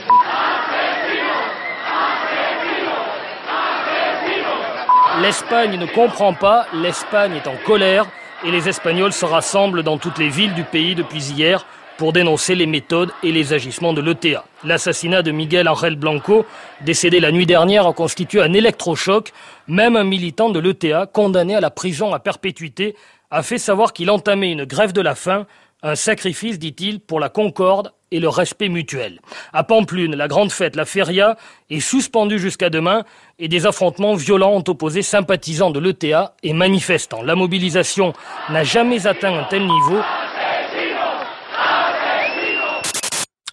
L'Espagne 5.22 5.80
ne 5.80 5.88
comprend 5.88 6.34
pas, 6.34 6.68
l'Espagne 6.74 7.34
est 7.34 7.48
en 7.48 7.56
colère 7.66 8.06
et 8.46 8.52
les 8.52 8.70
Espagnols 8.70 9.14
se 9.14 9.26
rassemblent 9.26 9.82
dans 9.82 9.98
toutes 9.98 10.20
les 10.20 10.30
villes 10.30 10.54
du 10.54 10.64
pays 10.64 10.94
depuis 10.94 11.32
hier 11.32 11.66
pour 11.98 12.14
dénoncer 12.14 12.54
les 12.54 12.68
méthodes 12.68 13.12
et 13.24 13.32
les 13.32 13.52
agissements 13.52 13.94
de 13.94 14.02
l'ETA. 14.02 14.46
L'assassinat 14.64 15.24
de 15.24 15.32
Miguel 15.32 15.68
Angel 15.68 15.96
Blanco, 15.96 16.46
décédé 16.82 17.20
la 17.20 17.32
nuit 17.32 17.48
dernière, 17.48 17.88
a 17.88 17.94
constitué 17.94 18.44
un 18.44 18.54
électrochoc. 18.54 19.34
Même 19.68 19.96
un 19.96 20.04
militant 20.04 20.52
de 20.52 20.60
l'ETA, 20.60 21.08
condamné 21.08 21.56
à 21.56 21.62
la 21.62 21.72
prison 21.72 22.14
à 22.14 22.20
perpétuité, 22.20 22.96
a 23.32 23.42
fait 23.42 23.58
savoir 23.58 23.94
qu'il 23.94 24.12
entamait 24.12 24.52
une 24.52 24.66
grève 24.66 24.94
de 24.94 25.02
la 25.02 25.16
faim, 25.16 25.48
un 25.82 25.96
sacrifice, 25.96 26.60
dit-il, 26.60 27.00
pour 27.00 27.20
la 27.20 27.30
concorde 27.30 27.92
et 28.12 28.20
le 28.20 28.30
respect 28.30 28.70
mutuel. 28.70 29.20
À 29.54 29.64
Pamplune, 29.64 30.16
la 30.16 30.28
grande 30.28 30.52
fête, 30.52 30.76
la 30.76 30.86
feria, 30.86 31.38
est 31.70 31.80
suspendue 31.80 32.40
jusqu'à 32.40 32.70
demain 32.70 33.04
et 33.40 33.48
des 33.48 33.66
affrontements 33.66 34.16
violents 34.16 34.54
ont 34.54 34.64
opposé 34.68 35.02
sympathisants 35.02 35.72
de 35.72 35.80
l'ETA 35.80 36.36
et 36.44 36.54
manifestants. 36.54 37.22
La 37.22 37.36
mobilisation 37.36 38.14
n'a 38.50 38.64
jamais 38.64 39.08
atteint 39.08 39.38
un 39.38 39.44
tel 39.46 39.64
niveau. 39.64 40.02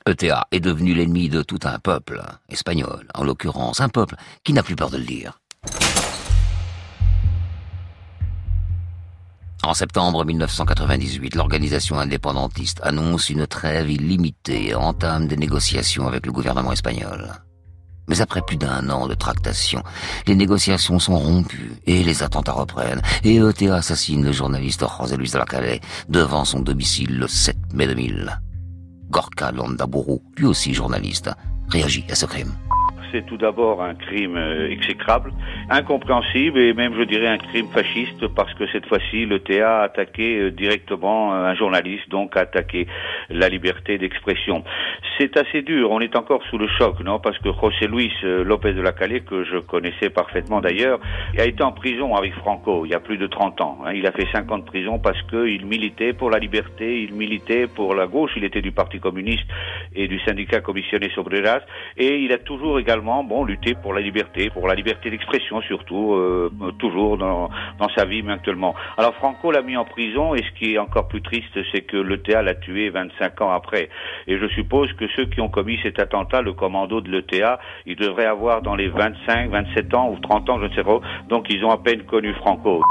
ETA 0.06 0.46
est 0.52 0.60
devenu 0.60 0.92
l'ennemi 0.92 1.30
de 1.30 1.42
tout 1.42 1.60
un 1.64 1.78
peuple, 1.78 2.22
espagnol 2.50 3.06
en 3.14 3.24
l'occurrence, 3.24 3.80
un 3.80 3.88
peuple 3.88 4.16
qui 4.44 4.52
n'a 4.52 4.62
plus 4.62 4.76
peur 4.76 4.90
de 4.90 4.98
le 4.98 5.04
dire. 5.04 5.38
En 9.66 9.72
septembre 9.72 10.26
1998, 10.26 11.36
l'organisation 11.36 11.98
indépendantiste 11.98 12.80
annonce 12.82 13.30
une 13.30 13.46
trêve 13.46 13.90
illimitée 13.90 14.68
et 14.68 14.74
entame 14.74 15.26
des 15.26 15.38
négociations 15.38 16.06
avec 16.06 16.26
le 16.26 16.32
gouvernement 16.32 16.72
espagnol. 16.72 17.32
Mais 18.06 18.20
après 18.20 18.42
plus 18.42 18.58
d'un 18.58 18.90
an 18.90 19.08
de 19.08 19.14
tractation, 19.14 19.82
les 20.26 20.34
négociations 20.34 20.98
sont 20.98 21.18
rompues 21.18 21.72
et 21.86 22.04
les 22.04 22.22
attentats 22.22 22.52
reprennent. 22.52 23.00
Et 23.24 23.36
ETA 23.36 23.76
assassine 23.76 24.22
le 24.22 24.32
journaliste 24.32 24.84
José 25.00 25.16
Luis 25.16 25.30
de 25.30 25.38
la 25.38 25.46
Calais 25.46 25.80
devant 26.10 26.44
son 26.44 26.60
domicile 26.60 27.18
le 27.18 27.26
7 27.26 27.56
mai 27.72 27.86
2000. 27.86 28.38
Gorka 29.08 29.50
Landaburu, 29.50 30.18
lui 30.36 30.44
aussi 30.44 30.74
journaliste, 30.74 31.30
réagit 31.70 32.04
à 32.10 32.14
ce 32.14 32.26
crime 32.26 32.52
c'est 33.14 33.24
tout 33.26 33.36
d'abord 33.36 33.80
un 33.80 33.94
crime 33.94 34.36
euh, 34.36 34.68
exécrable, 34.68 35.32
incompréhensible 35.70 36.58
et 36.58 36.74
même, 36.74 36.94
je 36.98 37.04
dirais, 37.04 37.28
un 37.28 37.38
crime 37.38 37.68
fasciste 37.68 38.26
parce 38.34 38.52
que 38.54 38.66
cette 38.72 38.86
fois-ci, 38.86 39.24
le 39.24 39.38
TA 39.38 39.82
a 39.82 39.82
attaqué 39.84 40.40
euh, 40.40 40.50
directement 40.50 41.32
euh, 41.32 41.44
un 41.44 41.54
journaliste, 41.54 42.08
donc 42.08 42.36
a 42.36 42.40
attaqué 42.40 42.88
la 43.30 43.48
liberté 43.48 43.98
d'expression. 43.98 44.64
C'est 45.16 45.36
assez 45.36 45.62
dur, 45.62 45.92
on 45.92 46.00
est 46.00 46.16
encore 46.16 46.42
sous 46.50 46.58
le 46.58 46.66
choc, 46.66 46.98
non? 47.04 47.20
Parce 47.20 47.38
que 47.38 47.50
José 47.52 47.86
Luis 47.86 48.12
Lopez 48.22 48.72
de 48.72 48.80
la 48.80 48.92
Calais, 48.92 49.20
que 49.20 49.44
je 49.44 49.58
connaissais 49.58 50.10
parfaitement 50.10 50.60
d'ailleurs, 50.60 50.98
a 51.38 51.44
été 51.44 51.62
en 51.62 51.70
prison 51.70 52.16
avec 52.16 52.34
Franco 52.34 52.84
il 52.84 52.90
y 52.90 52.94
a 52.94 53.00
plus 53.00 53.16
de 53.16 53.28
30 53.28 53.60
ans. 53.60 53.78
Hein. 53.84 53.92
Il 53.94 54.06
a 54.08 54.12
fait 54.12 54.26
50 54.32 54.50
ans 54.50 54.58
de 54.58 54.64
prison 54.64 54.98
parce 54.98 55.20
qu'il 55.22 55.64
militait 55.66 56.12
pour 56.12 56.30
la 56.30 56.38
liberté, 56.38 57.02
il 57.02 57.14
militait 57.14 57.68
pour 57.68 57.94
la 57.94 58.06
gauche, 58.06 58.32
il 58.36 58.44
était 58.44 58.60
du 58.60 58.72
Parti 58.72 58.98
communiste 58.98 59.46
et 59.94 60.08
du 60.08 60.18
syndicat 60.20 60.60
commissionné 60.60 61.10
Sobreras, 61.14 61.60
et 61.96 62.18
il 62.18 62.32
a 62.32 62.38
toujours 62.38 62.78
également 62.80 63.03
bon, 63.04 63.44
lutter 63.44 63.74
pour 63.74 63.94
la 63.94 64.00
liberté, 64.00 64.50
pour 64.50 64.66
la 64.66 64.74
liberté 64.74 65.10
d'expression 65.10 65.60
surtout, 65.62 66.14
euh, 66.14 66.50
toujours 66.78 67.18
dans, 67.18 67.50
sa 67.96 68.04
vie, 68.04 68.22
mais 68.22 68.32
actuellement. 68.32 68.74
Alors 68.96 69.14
Franco 69.14 69.50
l'a 69.50 69.62
mis 69.62 69.76
en 69.76 69.84
prison, 69.84 70.34
et 70.34 70.42
ce 70.42 70.58
qui 70.58 70.74
est 70.74 70.78
encore 70.78 71.08
plus 71.08 71.22
triste, 71.22 71.56
c'est 71.72 71.82
que 71.82 71.96
le 71.96 72.14
l'ETA 72.14 72.42
l'a 72.42 72.54
tué 72.54 72.90
25 72.90 73.40
ans 73.42 73.50
après. 73.50 73.88
Et 74.26 74.38
je 74.38 74.46
suppose 74.48 74.92
que 74.94 75.06
ceux 75.16 75.26
qui 75.26 75.40
ont 75.40 75.48
commis 75.48 75.78
cet 75.82 75.98
attentat, 75.98 76.42
le 76.42 76.52
commando 76.52 77.00
de 77.00 77.10
l'ETA, 77.10 77.58
ils 77.86 77.96
devraient 77.96 78.26
avoir 78.26 78.62
dans 78.62 78.76
les 78.76 78.88
25, 78.88 79.50
27 79.50 79.94
ans 79.94 80.10
ou 80.10 80.18
30 80.18 80.50
ans, 80.50 80.60
je 80.60 80.66
ne 80.66 80.74
sais 80.74 80.84
pas, 80.84 81.00
donc 81.28 81.46
ils 81.50 81.64
ont 81.64 81.70
à 81.70 81.78
peine 81.78 82.04
connu 82.04 82.32
Franco. 82.34 82.82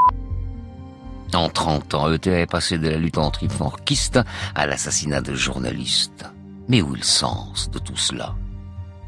En 1.34 1.49
30 1.49 1.93
ans, 1.95 2.12
ETA 2.12 2.41
est 2.41 2.52
passé 2.52 2.78
de 2.78 2.89
la 2.89 2.97
lutte 2.97 3.17
anti-franquiste 3.17 4.19
à 4.54 4.67
l'assassinat 4.67 5.21
de 5.21 5.34
journalistes. 5.34 6.26
Mais 6.69 6.82
où 6.82 6.93
est 6.93 6.99
le 6.99 7.04
sens 7.04 7.71
de 7.71 7.80
tout 7.80 7.97
cela? 7.97 8.36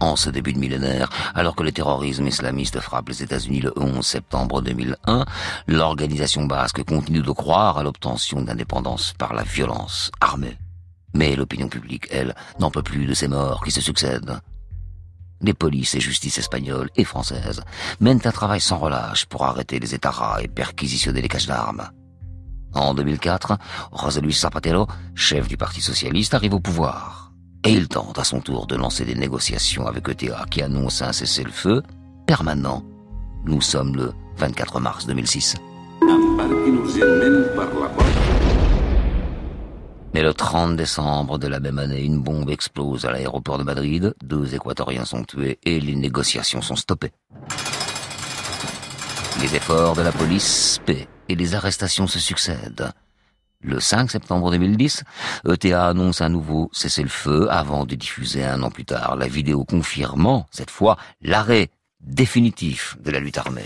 En 0.06 0.16
ce 0.16 0.30
début 0.30 0.54
de 0.54 0.60
millénaire, 0.60 1.10
alors 1.34 1.56
que 1.56 1.64
le 1.64 1.72
terrorisme 1.72 2.28
islamiste 2.28 2.80
frappe 2.80 3.10
les 3.10 3.24
États-Unis 3.24 3.62
le 3.62 3.74
11 3.76 4.06
septembre 4.06 4.62
2001, 4.62 5.26
l'organisation 5.68 6.46
basque 6.46 6.84
continue 6.84 7.22
de 7.22 7.32
croire 7.32 7.80
à 7.80 7.84
l'obtention 7.84 8.42
d'indépendance 8.42 9.14
par 9.18 9.34
la 9.34 9.44
violence 9.44 10.12
armée. 10.22 10.58
Mais 11.14 11.36
l'opinion 11.36 11.70
publique, 11.70 12.08
elle, 12.12 12.36
n'en 12.60 12.72
peut 12.72 12.84
plus 12.84 13.06
de 13.06 13.14
ces 13.14 13.28
morts 13.28 13.64
qui 13.64 13.72
se 13.72 13.82
succèdent. 13.82 14.40
Les 15.42 15.54
polices 15.54 15.96
et 15.96 16.00
justices 16.00 16.38
espagnoles 16.38 16.90
et 16.96 17.04
françaises 17.04 17.64
mènent 18.00 18.22
un 18.26 18.32
travail 18.32 18.62
sans 18.62 18.78
relâche 18.78 19.26
pour 19.26 19.44
arrêter 19.44 19.80
les 19.80 19.96
États 19.96 20.38
et 20.42 20.48
perquisitionner 20.48 21.22
les 21.22 21.28
caches 21.28 21.48
d'armes. 21.48 21.90
En 22.74 22.94
2004, 22.94 23.58
José 24.02 24.22
Luis 24.22 24.34
Zapatero, 24.34 24.88
chef 25.16 25.48
du 25.48 25.58
Parti 25.58 25.82
socialiste, 25.82 26.34
arrive 26.34 26.54
au 26.54 26.60
pouvoir. 26.60 27.25
Et 27.66 27.72
il 27.72 27.88
tente 27.88 28.20
à 28.20 28.24
son 28.24 28.42
tour 28.42 28.68
de 28.68 28.76
lancer 28.76 29.06
des 29.06 29.16
négociations 29.16 29.88
avec 29.88 30.08
ETA 30.08 30.46
qui 30.52 30.62
annonce 30.62 31.02
un 31.02 31.12
cessez-le-feu 31.12 31.82
permanent. 32.28 32.84
Nous 33.46 33.60
sommes 33.60 33.96
le 33.96 34.14
24 34.38 34.80
mars 34.80 35.08
2006. 35.08 35.56
Mais 40.14 40.22
le 40.22 40.32
30 40.32 40.76
décembre 40.76 41.40
de 41.40 41.48
la 41.48 41.60
même 41.60 41.80
année, 41.80 42.04
une 42.04 42.22
bombe 42.22 42.52
explose 42.52 43.06
à 43.06 43.12
l'aéroport 43.12 43.58
de 43.58 43.64
Madrid, 43.64 44.14
deux 44.24 44.54
Équatoriens 44.54 45.06
sont 45.06 45.24
tués 45.24 45.58
et 45.64 45.80
les 45.80 45.96
négociations 45.96 46.62
sont 46.62 46.76
stoppées. 46.76 47.14
Les 49.42 49.56
efforts 49.56 49.96
de 49.96 50.04
la 50.04 50.12
police 50.12 50.80
paient 50.86 51.08
et 51.30 51.36
les 51.36 51.56
arrestations 51.56 52.06
se 52.06 52.20
succèdent. 52.20 52.92
Le 53.66 53.80
5 53.80 54.12
septembre 54.12 54.52
2010, 54.52 55.04
ETA 55.48 55.88
annonce 55.88 56.22
un 56.22 56.30
nouveau 56.30 56.70
cessez-le-feu 56.72 57.48
avant 57.50 57.86
de 57.86 57.96
diffuser 57.96 58.46
un 58.46 58.62
an 58.62 58.70
plus 58.70 58.86
tard 58.86 59.16
la 59.16 59.28
vidéo 59.28 59.66
confirmant, 59.66 60.46
cette 60.52 60.70
fois, 60.70 60.98
l'arrêt 61.24 61.72
définitif 62.00 62.96
de 63.04 63.10
la 63.10 63.20
lutte 63.20 63.40
armée. 63.40 63.66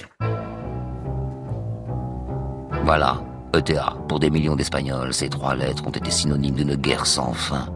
Voilà, 2.85 3.21
ETA, 3.53 3.97
pour 4.07 4.21
des 4.21 4.29
millions 4.29 4.55
d'Espagnols, 4.55 5.13
ces 5.13 5.27
trois 5.27 5.53
lettres 5.53 5.85
ont 5.85 5.91
été 5.91 6.11
synonymes 6.11 6.55
d'une 6.55 6.75
guerre 6.75 7.05
sans 7.05 7.33
fin. 7.33 7.67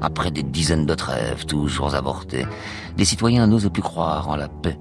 Après 0.00 0.30
des 0.30 0.44
dizaines 0.44 0.86
de 0.86 0.94
trêves, 0.94 1.46
toujours 1.46 1.96
avortées, 1.96 2.46
les 2.96 3.04
citoyens 3.04 3.48
n'osent 3.48 3.70
plus 3.72 3.82
croire 3.82 4.28
en 4.28 4.36
la 4.36 4.48
paix 4.48 4.78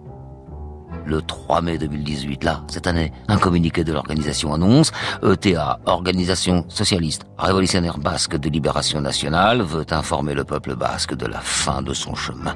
le 1.05 1.21
3 1.21 1.61
mai 1.61 1.77
2018. 1.77 2.43
Là, 2.43 2.63
cette 2.67 2.87
année, 2.87 3.11
un 3.27 3.37
communiqué 3.37 3.83
de 3.83 3.93
l'organisation 3.93 4.53
annonce 4.53 4.91
ETA, 5.23 5.79
Organisation 5.85 6.65
Socialiste 6.69 7.25
Révolutionnaire 7.37 7.97
Basque 7.97 8.37
de 8.37 8.49
Libération 8.49 9.01
Nationale, 9.01 9.61
veut 9.61 9.85
informer 9.91 10.33
le 10.33 10.43
peuple 10.43 10.75
basque 10.75 11.15
de 11.15 11.25
la 11.25 11.39
fin 11.39 11.81
de 11.81 11.93
son 11.93 12.15
chemin. 12.15 12.55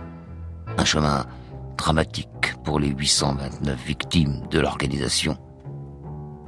Un 0.77 0.85
chemin 0.85 1.25
dramatique 1.77 2.55
pour 2.63 2.79
les 2.79 2.89
829 2.89 3.77
victimes 3.85 4.41
de 4.49 4.59
l'organisation. 4.59 5.37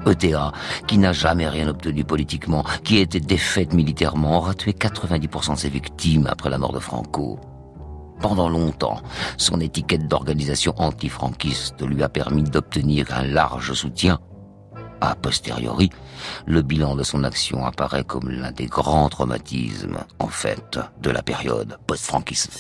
ETA, 0.06 0.52
qui 0.88 0.98
n'a 0.98 1.14
jamais 1.14 1.50
rien 1.50 1.68
obtenu 1.68 2.04
politiquement, 2.04 2.64
qui 2.84 2.98
a 2.98 3.02
été 3.02 3.20
défaite 3.20 3.74
militairement, 3.74 4.38
aura 4.38 4.54
tué 4.54 4.72
90% 4.72 5.54
de 5.54 5.60
ses 5.60 5.70
victimes 5.70 6.28
après 6.28 6.50
la 6.50 6.58
mort 6.58 6.74
de 6.74 6.80
Franco. 6.80 7.40
Pendant 8.22 8.50
longtemps, 8.50 9.02
son 9.38 9.60
étiquette 9.60 10.08
d'organisation 10.08 10.74
antifranquiste 10.78 11.82
lui 11.82 12.04
a 12.04 12.10
permis 12.10 12.44
d'obtenir 12.44 13.08
un 13.16 13.24
large 13.24 13.74
soutien. 13.74 14.20
A 15.02 15.16
posteriori, 15.16 15.90
le 16.46 16.62
bilan 16.62 16.96
de 16.96 17.04
son 17.04 17.24
action 17.24 17.66
apparaît 17.66 18.06
comme 18.06 18.30
l'un 18.30 18.52
des 18.52 18.66
grands 18.66 19.10
traumatismes, 19.10 20.00
en 20.20 20.28
fait, 20.28 20.80
de 21.02 21.10
la 21.10 21.22
période 21.22 21.78
post-franquisme. 21.86 22.52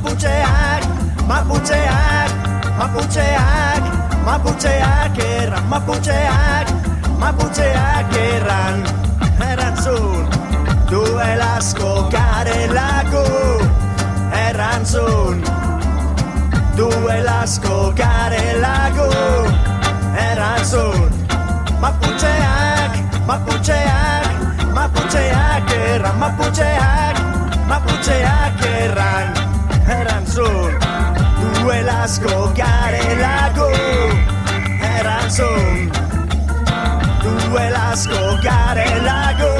maputxeak, 0.00 0.82
maputxeak, 1.28 2.30
maputxeak, 2.78 3.82
maputxeak 4.24 5.18
erran, 5.18 5.64
maputxeak, 5.68 6.66
maputxeak 7.20 8.14
erran, 8.16 8.76
erantzun, 9.44 10.24
duelazko 10.90 12.08
garelako, 12.14 13.26
erantzun, 14.48 15.44
duelazko 16.76 17.92
garelako, 18.00 19.10
erantzun, 20.16 21.12
maputxeak, 21.80 22.92
maputxeak, 23.28 23.89
asko 37.90 38.18
garelako, 38.44 39.50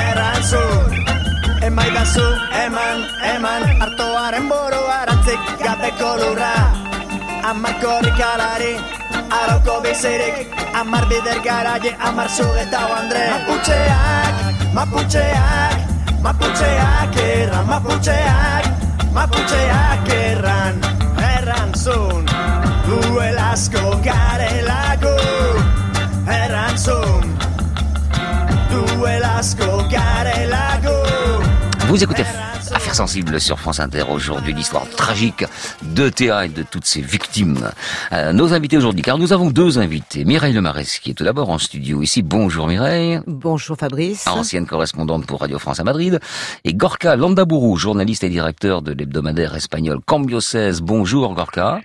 erantzun, 0.00 0.92
emaidazu, 1.66 2.26
eman, 2.64 3.00
eman, 3.32 3.64
hartoaren 3.80 4.46
boro 4.50 4.78
arantzik 4.98 5.50
gabeko 5.62 6.10
lurra, 6.20 6.52
amarko 7.50 7.96
rikalari, 8.06 8.70
arauko 9.40 9.80
bizirik, 9.82 10.46
amar 10.80 11.08
bider 11.10 11.42
garaje, 11.42 11.90
amar 12.08 12.28
zugeta 12.36 12.82
Andre. 12.98 13.24
Maputxeak, 13.34 14.34
maputxeak, 14.78 15.76
maputxeak 16.22 17.18
erran, 17.26 17.66
maputxeak, 17.72 18.64
maputxeak 19.18 20.12
erran, 20.22 20.74
erran 21.34 21.74
zun, 21.74 22.22
duel 22.86 23.38
asko 23.50 23.98
Vous 31.88 32.04
écoutez 32.04 32.22
Affaires 32.70 32.94
sensibles 32.94 33.40
sur 33.40 33.58
France 33.58 33.80
Inter 33.80 34.04
aujourd'hui, 34.10 34.52
l'histoire 34.52 34.88
tragique 34.90 35.44
de 35.82 36.10
Théa 36.10 36.44
et 36.44 36.48
de 36.48 36.62
toutes 36.62 36.84
ses 36.84 37.00
victimes. 37.00 37.70
Euh, 38.12 38.32
nos 38.32 38.52
invités 38.52 38.76
aujourd'hui, 38.76 39.02
car 39.02 39.16
nous 39.16 39.32
avons 39.32 39.50
deux 39.50 39.78
invités. 39.78 40.24
Mireille 40.26 40.52
Lemaresque, 40.52 41.02
qui 41.02 41.10
est 41.10 41.14
tout 41.14 41.24
d'abord 41.24 41.48
en 41.48 41.58
studio 41.58 42.02
ici. 42.02 42.22
Bonjour 42.22 42.66
Mireille. 42.66 43.20
Bonjour 43.26 43.76
Fabrice. 43.78 44.26
Ancienne 44.26 44.66
correspondante 44.66 45.26
pour 45.26 45.40
Radio 45.40 45.58
France 45.58 45.80
à 45.80 45.84
Madrid. 45.84 46.20
Et 46.64 46.74
Gorka 46.74 47.16
Landabourou, 47.16 47.76
journaliste 47.76 48.22
et 48.22 48.28
directeur 48.28 48.82
de 48.82 48.92
l'hebdomadaire 48.92 49.56
espagnol 49.56 49.98
Cambio 50.04 50.40
16. 50.40 50.82
Bonjour 50.82 51.34
Gorka. 51.34 51.80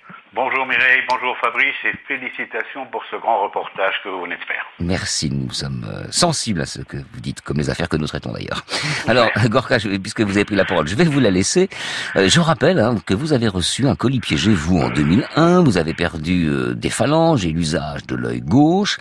Bonjour 0.74 0.88
Mireille, 0.88 1.02
bonjour 1.08 1.36
Fabrice 1.40 1.76
et 1.86 1.92
félicitations 2.08 2.86
pour 2.92 3.04
ce 3.12 3.16
grand 3.18 3.44
reportage 3.44 3.94
que 4.04 4.10
vous 4.10 4.22
venez 4.24 4.36
de 4.36 4.44
faire. 4.44 4.64
Merci, 4.80 5.30
nous 5.30 5.52
sommes 5.52 5.86
euh, 5.88 6.06
sensibles 6.10 6.62
à 6.62 6.66
ce 6.66 6.82
que 6.82 6.98
vous 6.98 7.20
dites, 7.22 7.42
comme 7.42 7.58
les 7.58 7.70
affaires 7.70 7.90
que 7.90 7.98
nous 7.98 8.08
traitons 8.08 8.32
d'ailleurs. 8.34 8.66
Alors, 9.08 9.30
Gorka, 9.50 9.78
je- 9.78 9.90
puisque 9.98 10.22
vous 10.22 10.32
avez 10.32 10.46
pris 10.46 10.56
la 10.56 10.66
parole, 10.66 10.88
je 10.88 10.96
vais 10.96 11.04
vous 11.04 11.20
la 11.20 11.30
laisser. 11.32 11.70
Euh, 12.16 12.28
je 12.28 12.40
rappelle 12.40 12.80
hein, 12.80 12.96
que 13.06 13.14
vous 13.14 13.34
avez 13.34 13.48
reçu 13.48 13.88
un 13.88 13.96
colis 13.96 14.20
piégé, 14.20 14.52
vous, 14.52 14.80
en 14.80 14.90
2001. 14.90 15.64
Vous 15.64 15.78
avez 15.78 15.94
perdu 15.94 16.48
euh, 16.48 16.74
des 16.74 16.90
phalanges 16.90 17.46
et 17.46 17.52
l'usage 17.52 18.06
de 18.08 18.16
l'œil 18.16 18.42
gauche. 18.42 18.98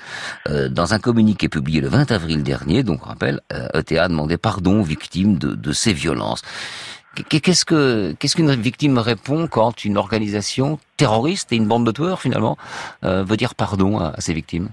Euh, 0.49 0.68
dans 0.68 0.93
un 0.95 0.99
communiqué 0.99 1.49
publié 1.49 1.81
le 1.81 1.89
20 1.89 2.11
avril 2.12 2.43
dernier, 2.43 2.83
donc, 2.83 3.01
euh, 3.23 3.39
ETA 3.75 4.05
a 4.05 4.09
demandé 4.09 4.37
pardon 4.37 4.81
aux 4.81 4.85
victimes 4.85 5.39
de, 5.39 5.55
de 5.55 5.73
ces 5.73 5.93
violences. 5.95 6.43
Qu- 7.15 7.41
Qu'est-ce 7.41 7.65
que 7.65 8.13
qu'est-ce 8.19 8.37
qu'une 8.37 8.55
victime 8.55 8.99
répond 8.99 9.47
quand 9.47 9.85
une 9.85 9.97
organisation 9.99 10.79
terroriste 10.97 11.53
et 11.53 11.57
une 11.57 11.67
bande 11.67 11.85
de 11.87 11.93
tueurs 11.93 12.21
finalement 12.21 12.57
euh, 13.05 13.23
veut 13.25 13.37
dire 13.37 13.55
pardon 13.55 13.99
à, 13.99 14.09
à 14.17 14.21
ses 14.21 14.33
victimes? 14.35 14.69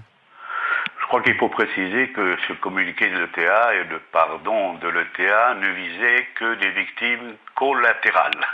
Je 1.02 1.06
crois 1.06 1.22
qu'il 1.22 1.34
faut 1.38 1.48
préciser 1.48 2.12
que 2.12 2.36
ce 2.46 2.52
communiqué 2.54 3.10
de 3.10 3.18
l'ETA 3.18 3.74
et 3.74 3.84
le 3.90 4.00
pardon 4.12 4.74
de 4.74 4.88
l'ETA 4.88 5.54
ne 5.56 5.68
visait 5.72 6.26
que 6.38 6.54
des 6.60 6.70
victimes 6.70 7.34
collatérales. 7.56 8.46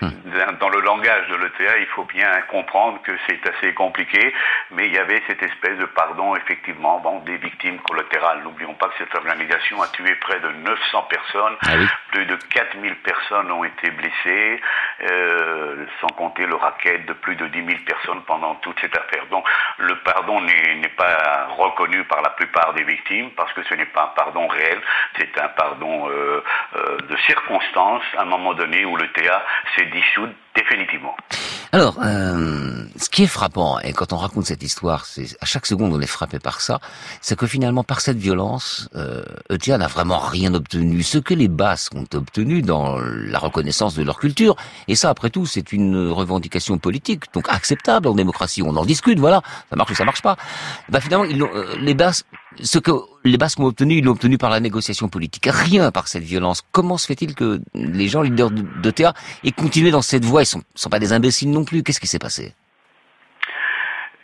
Dans- 0.60 0.68
le 0.70 0.80
langage 0.80 1.26
de 1.28 1.34
l'ETA, 1.34 1.78
il 1.78 1.86
faut 1.86 2.04
bien 2.04 2.30
comprendre 2.48 3.00
que 3.02 3.12
c'est 3.28 3.40
assez 3.48 3.74
compliqué, 3.74 4.32
mais 4.70 4.86
il 4.86 4.94
y 4.94 4.98
avait 4.98 5.20
cette 5.26 5.42
espèce 5.42 5.76
de 5.78 5.84
pardon, 5.86 6.36
effectivement, 6.36 7.00
bon, 7.00 7.18
des 7.20 7.36
victimes 7.38 7.78
collatérales. 7.80 8.42
N'oublions 8.44 8.74
pas 8.74 8.88
que 8.88 8.94
cette 8.98 9.14
organisation 9.16 9.82
a 9.82 9.88
tué 9.88 10.14
près 10.16 10.38
de 10.38 10.48
900 10.48 11.02
personnes, 11.02 11.56
plus 12.12 12.24
de 12.26 12.36
4000 12.36 12.94
personnes 12.96 13.50
ont 13.50 13.64
été 13.64 13.90
blessées, 13.90 14.60
euh, 15.10 15.84
sans 16.00 16.08
compter 16.16 16.46
le 16.46 16.54
racket 16.54 17.04
de 17.06 17.12
plus 17.14 17.34
de 17.36 17.46
10 17.48 17.64
000 17.64 17.78
personnes 17.86 18.22
pendant 18.26 18.54
toute 18.56 18.78
cette 18.80 18.96
affaire. 18.96 19.26
Donc 19.30 19.46
le 19.78 19.96
pardon 19.96 20.40
n'est 20.40 20.88
pas 20.96 21.46
reconnu 21.56 22.04
par 22.04 22.22
la 22.22 22.30
plupart 22.30 22.72
des 22.74 22.84
victimes 22.84 23.30
parce 23.32 23.52
que 23.52 23.62
ce 23.64 23.74
n'est 23.74 23.86
pas 23.86 24.04
un 24.04 24.14
pardon 24.22 24.46
réel, 24.46 24.80
c'est 25.18 25.38
un 25.40 25.48
pardon 25.48 26.08
euh, 26.08 26.42
euh, 26.76 26.96
de 27.08 27.16
circonstance 27.18 28.02
à 28.16 28.22
un 28.22 28.26
moment 28.26 28.54
donné 28.54 28.84
où 28.84 28.96
le 28.96 29.08
TA 29.20 29.42
s'est 29.76 29.86
dissous 29.86 30.28
définitivement. 30.56 31.14
Alors, 31.72 31.98
euh, 32.02 32.84
ce 32.96 33.08
qui 33.08 33.22
est 33.22 33.28
frappant, 33.28 33.78
et 33.80 33.92
quand 33.92 34.12
on 34.12 34.16
raconte 34.16 34.46
cette 34.46 34.62
histoire, 34.62 35.04
c'est 35.04 35.36
à 35.40 35.46
chaque 35.46 35.66
seconde 35.66 35.92
on 35.92 36.00
est 36.00 36.06
frappé 36.06 36.40
par 36.40 36.60
ça, 36.60 36.80
c'est 37.20 37.38
que 37.38 37.46
finalement 37.46 37.84
par 37.84 38.00
cette 38.00 38.16
violence, 38.16 38.88
euh, 38.96 39.22
ETA 39.50 39.78
n'a 39.78 39.86
vraiment 39.86 40.18
rien 40.18 40.52
obtenu. 40.54 41.02
Ce 41.02 41.18
que 41.18 41.34
les 41.34 41.46
Basques 41.48 41.94
ont 41.94 42.06
obtenu 42.14 42.62
dans 42.62 42.98
la 42.98 43.38
reconnaissance 43.38 43.94
de 43.94 44.02
leur 44.02 44.18
culture, 44.18 44.56
et 44.88 44.96
ça 44.96 45.10
après 45.10 45.30
tout 45.30 45.46
c'est 45.46 45.72
une 45.72 46.08
revendication 46.08 46.78
politique, 46.78 47.32
donc 47.32 47.48
acceptable 47.48 48.08
en 48.08 48.14
démocratie, 48.14 48.62
on 48.62 48.76
en 48.76 48.84
discute, 48.84 49.20
voilà, 49.20 49.42
ça 49.70 49.76
marche 49.76 49.92
ou 49.92 49.94
ça 49.94 50.04
marche 50.04 50.22
pas. 50.22 50.36
Bah 50.88 51.00
finalement, 51.00 51.26
euh, 51.30 51.76
les 51.78 51.94
Basques, 51.94 52.26
ce 52.62 52.78
que 52.78 52.90
les 53.24 53.38
Basques 53.38 53.60
ont 53.60 53.66
obtenu, 53.66 53.98
ils 53.98 54.04
l'ont 54.04 54.12
obtenu 54.12 54.38
par 54.38 54.50
la 54.50 54.60
négociation 54.60 55.08
politique, 55.08 55.46
rien 55.50 55.90
par 55.90 56.08
cette 56.08 56.24
violence. 56.24 56.62
Comment 56.72 56.98
se 56.98 57.06
fait-il 57.06 57.34
que 57.34 57.60
les 57.74 58.08
gens 58.08 58.22
leaders 58.22 58.50
de- 58.50 58.64
d'ETA 58.82 59.14
aient 59.44 59.52
continué 59.52 59.90
dans 59.90 60.02
cette 60.02 60.24
voie? 60.24 60.42
Ils 60.42 60.46
sont, 60.46 60.62
sont 60.74 60.90
pas 60.90 60.98
des 60.98 61.12
imbéciles 61.12 61.50
non 61.50 61.64
plus. 61.64 61.82
Qu'est-ce 61.82 62.00
qui 62.00 62.06
s'est 62.06 62.18
passé? 62.18 62.54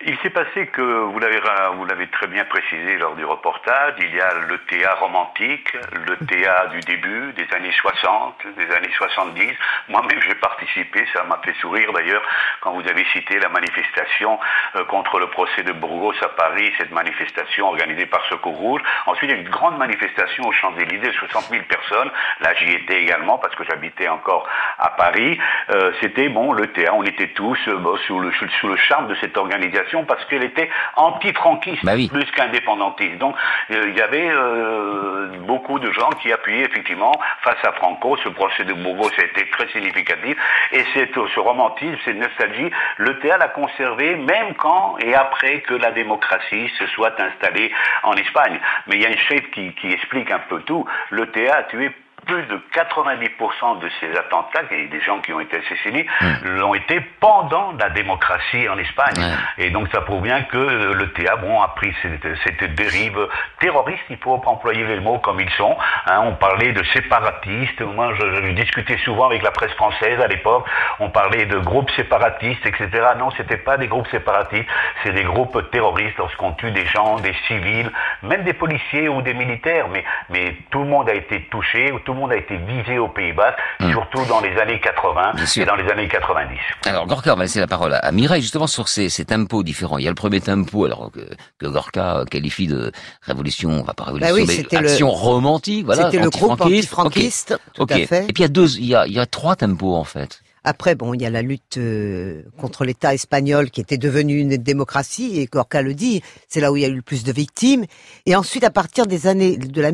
Il 0.09 0.17
s'est 0.19 0.31
passé 0.31 0.69
que, 0.69 0.83
vous 0.83 1.19
l'avez, 1.19 2.07
très 2.07 2.29
bien 2.29 2.45
précisé 2.45 2.97
lors 2.97 3.17
du 3.17 3.25
reportage, 3.25 3.95
il 3.99 4.15
y 4.15 4.21
a 4.21 4.35
le 4.35 4.59
TA 4.59 4.95
romantique, 4.95 5.77
le 6.07 6.17
TA 6.27 6.67
du 6.69 6.79
début, 6.79 7.33
des 7.33 7.49
années 7.57 7.73
60, 7.73 8.47
des 8.57 8.73
années 8.73 8.93
70. 8.97 9.53
Moi-même, 9.89 10.21
j'ai 10.23 10.37
participé, 10.37 11.05
ça 11.13 11.25
m'a 11.25 11.41
fait 11.45 11.55
sourire 11.61 11.93
d'ailleurs, 11.93 12.23
quand 12.61 12.71
vous 12.71 12.87
avez 12.89 13.05
cité 13.07 13.41
la 13.41 13.49
manifestation 13.49 14.39
euh, 14.77 14.85
contre 14.85 15.19
le 15.19 15.27
procès 15.27 15.65
de 15.65 15.73
Burgos 15.73 16.15
à 16.23 16.29
Paris, 16.29 16.73
cette 16.79 16.93
manifestation 16.93 17.67
organisée 17.67 18.07
par 18.07 18.25
Secours 18.27 18.57
Rouge. 18.57 18.83
Ensuite, 19.07 19.29
il 19.29 19.35
y 19.35 19.37
a 19.37 19.43
une 19.43 19.49
grande 19.49 19.77
manifestation 19.77 20.45
aux 20.47 20.53
Champs-Élysées, 20.53 21.15
60 21.19 21.47
000 21.51 21.65
personnes. 21.65 22.13
Là, 22.43 22.55
j'y 22.55 22.71
étais 22.71 23.03
également 23.03 23.39
parce 23.39 23.57
que 23.57 23.65
j'habitais 23.65 24.07
encore 24.07 24.49
à 24.79 24.91
Paris. 24.91 25.37
Euh, 25.71 25.91
C'était, 26.01 26.29
bon, 26.29 26.53
le 26.53 26.69
TA, 26.69 26.95
on 26.95 27.03
était 27.03 27.33
tous 27.33 27.59
euh, 27.67 27.97
sous 28.07 28.21
le 28.21 28.77
charme 28.77 29.09
de 29.09 29.17
cette 29.17 29.37
organisation 29.37 29.95
parce 30.05 30.24
qu'elle 30.26 30.44
était 30.44 30.70
anti-franquiste 30.97 31.82
plus 31.82 32.30
qu'indépendantiste. 32.32 33.18
Donc 33.18 33.34
euh, 33.70 33.88
il 33.88 33.97
y 33.97 34.01
avait 34.01 34.28
euh, 34.30 35.28
beaucoup 35.47 35.78
de 35.78 35.90
gens 35.92 36.11
qui 36.22 36.32
appuyaient 36.32 36.64
effectivement 36.64 37.12
face 37.42 37.62
à 37.64 37.72
Franco. 37.72 38.16
Ce 38.22 38.28
procès 38.28 38.64
de 38.64 38.72
Burgos 38.72 39.11
a 39.18 39.24
été 39.24 39.49
très 39.51 39.68
significatif 39.68 40.36
et 40.72 40.84
c'est 40.94 41.11
ce 41.14 41.40
romantisme, 41.40 41.97
cette 42.05 42.16
nostalgie, 42.16 42.70
le 42.99 43.18
théâtre 43.20 43.40
l'a 43.40 43.49
conservé 43.49 44.16
même 44.16 44.55
quand 44.55 44.97
et 45.01 45.14
après 45.14 45.61
que 45.62 45.74
la 45.74 45.90
démocratie 45.90 46.70
se 46.78 46.86
soit 46.88 47.18
installée 47.20 47.72
en 48.03 48.12
Espagne. 48.14 48.59
Mais 48.86 48.97
il 48.97 49.03
y 49.03 49.07
a 49.07 49.11
une 49.11 49.18
chef 49.18 49.51
qui, 49.51 49.72
qui 49.74 49.92
explique 49.92 50.30
un 50.30 50.40
peu 50.49 50.61
tout. 50.62 50.84
Le 51.11 51.30
théâtre 51.30 51.57
a 51.57 51.62
tué 51.64 51.90
plus 52.27 52.43
de 52.47 52.61
90% 52.74 53.79
de 53.79 53.89
ces 54.01 54.16
attentats, 54.16 54.62
et 54.70 54.89
des 54.89 55.01
gens 55.01 55.20
qui 55.20 55.33
ont 55.33 55.41
été 55.41 55.59
assassinés, 55.59 56.07
l'ont 56.43 56.74
été 56.74 57.01
pendant 57.20 57.72
la 57.79 57.89
démocratie 57.91 58.68
en 58.68 58.77
Espagne. 58.79 59.14
Et 59.59 59.70
donc 59.70 59.89
ça 59.93 60.01
prouve 60.01 60.22
bien 60.22 60.43
que 60.43 60.57
le 60.57 61.12
TA 61.12 61.37
bon, 61.37 61.61
a 61.62 61.68
pris 61.68 61.95
cette, 62.03 62.27
cette 62.45 62.74
dérive 62.74 63.29
terroriste, 63.61 64.03
il 64.11 64.18
faut 64.18 64.41
employer 64.45 64.85
les 64.85 65.01
mots 65.01 65.18
comme 65.18 65.41
ils 65.41 65.51
sont. 65.51 65.77
Hein, 66.07 66.20
on 66.24 66.35
parlait 66.35 66.72
de 66.72 66.83
séparatistes, 66.93 67.81
moi 67.81 68.12
je, 68.14 68.47
je 68.47 68.53
discutais 68.53 68.99
souvent 68.99 69.27
avec 69.27 69.43
la 69.43 69.53
presse 69.53 69.72
française 69.72 70.20
à 70.20 70.27
l'époque, 70.27 70.66
on 70.99 71.11
parlait 71.11 71.47
de 71.47 71.59
groupes 71.59 71.91
séparatistes, 71.93 72.66
etc. 72.66 72.89
Non, 73.18 73.31
c'était 73.37 73.57
pas 73.57 73.77
des 73.77 73.87
groupes 73.87 74.09
séparatistes, 74.09 74.68
c'est 75.03 75.12
des 75.12 75.24
groupes 75.24 75.70
terroristes 75.70 76.18
lorsqu'on 76.18 76.53
tue 76.53 76.72
des 76.72 76.87
gens, 76.87 77.16
des 77.20 77.35
civils, 77.47 77.91
même 78.22 78.43
des 78.43 78.53
policiers 78.53 79.09
ou 79.09 79.22
des 79.22 79.35
militaires, 79.35 79.89
mais, 79.89 80.05
mais 80.31 80.57
tout 80.70 80.81
le 80.81 80.87
monde 80.87 81.09
a 81.09 81.14
été 81.14 81.43
touché, 81.51 81.93
tout 82.05 82.16
le 82.17 82.21
monde 82.23 82.33
a 82.33 82.37
été 82.37 82.57
visé 82.57 82.99
au 82.99 83.09
Pays 83.09 83.33
Basque, 83.33 83.59
surtout 83.91 84.25
dans 84.29 84.41
les 84.41 84.57
années 84.59 84.81
80 84.81 85.33
et 85.57 85.64
dans 85.64 85.77
les 85.77 85.89
années 85.91 86.09
90. 86.09 86.59
Alors 86.87 87.07
Gorka, 87.07 87.35
on 87.35 87.37
va 87.37 87.43
laisser 87.43 87.61
la 87.61 87.67
parole 87.67 87.93
à, 87.95 88.11
Mireille 88.12 88.41
justement 88.43 88.67
sur 88.67 88.89
ces, 88.89 89.09
ces 89.11 89.27
tempos 89.27 89.62
différents. 89.62 89.99
Il 89.99 90.05
y 90.05 90.07
a 90.07 90.11
le 90.11 90.14
premier 90.17 90.41
tempo, 90.41 90.87
alors 90.87 91.11
que, 91.12 91.21
que 91.59 91.67
Gorka 91.67 92.25
qualifie 92.31 92.67
de 92.67 92.91
révolution, 93.23 93.71
on 93.71 93.83
va 93.83 93.93
pas 93.95 94.05
révolution, 94.05 94.35
Bah 94.35 94.41
oui, 94.41 94.45
mais 94.49 94.55
c'était 94.55 94.81
le- 94.81 94.89
action 94.89 95.11
romantique, 95.11 95.85
voilà. 95.85 96.05
c'était 96.11 96.23
le 96.23 96.31
groupe 96.31 96.53
antifranquiste. 96.61 97.53
antifranquiste, 97.53 97.59
Ok. 97.79 97.89
tout 97.89 97.95
à 97.95 98.07
fait. 98.07 98.25
Et 98.25 98.33
puis 98.33 98.37
il 98.39 98.43
y 98.43 98.45
a 98.45 98.49
deux, 98.49 98.77
il 98.79 98.87
y 98.87 98.95
a, 98.95 99.07
il 99.07 99.12
y 99.12 99.21
a 99.21 99.27
trois 99.27 99.57
tempos 99.57 99.95
en 99.95 100.05
fait. 100.05 100.41
Après, 100.64 100.97
bon, 100.97 101.14
il 101.14 101.23
y 101.23 101.27
a 101.27 101.31
la 101.31 101.43
lutte 101.43 101.77
euh, 101.77 102.43
contre 102.59 102.85
l'État 102.85 103.14
espagnol 103.14 103.71
qui 103.71 103.81
était 103.81 103.99
devenu 103.99 104.39
une 104.41 104.57
démocratie, 104.57 105.39
et 105.41 105.47
Gorka 105.47 105.81
le 105.81 105.95
dit, 105.95 106.23
c'est 106.49 106.61
là 106.61 106.73
où 106.73 106.77
il 106.77 106.83
y 106.83 106.85
a 106.85 106.89
eu 106.89 106.95
le 106.97 107.03
plus 107.03 107.23
de 107.23 107.31
victimes. 107.31 107.85
Et 108.25 108.35
ensuite, 108.35 108.64
à 108.64 108.71
partir 108.71 109.07
des 109.07 109.29
années 109.29 109.57
de 109.59 109.81
la 109.81 109.91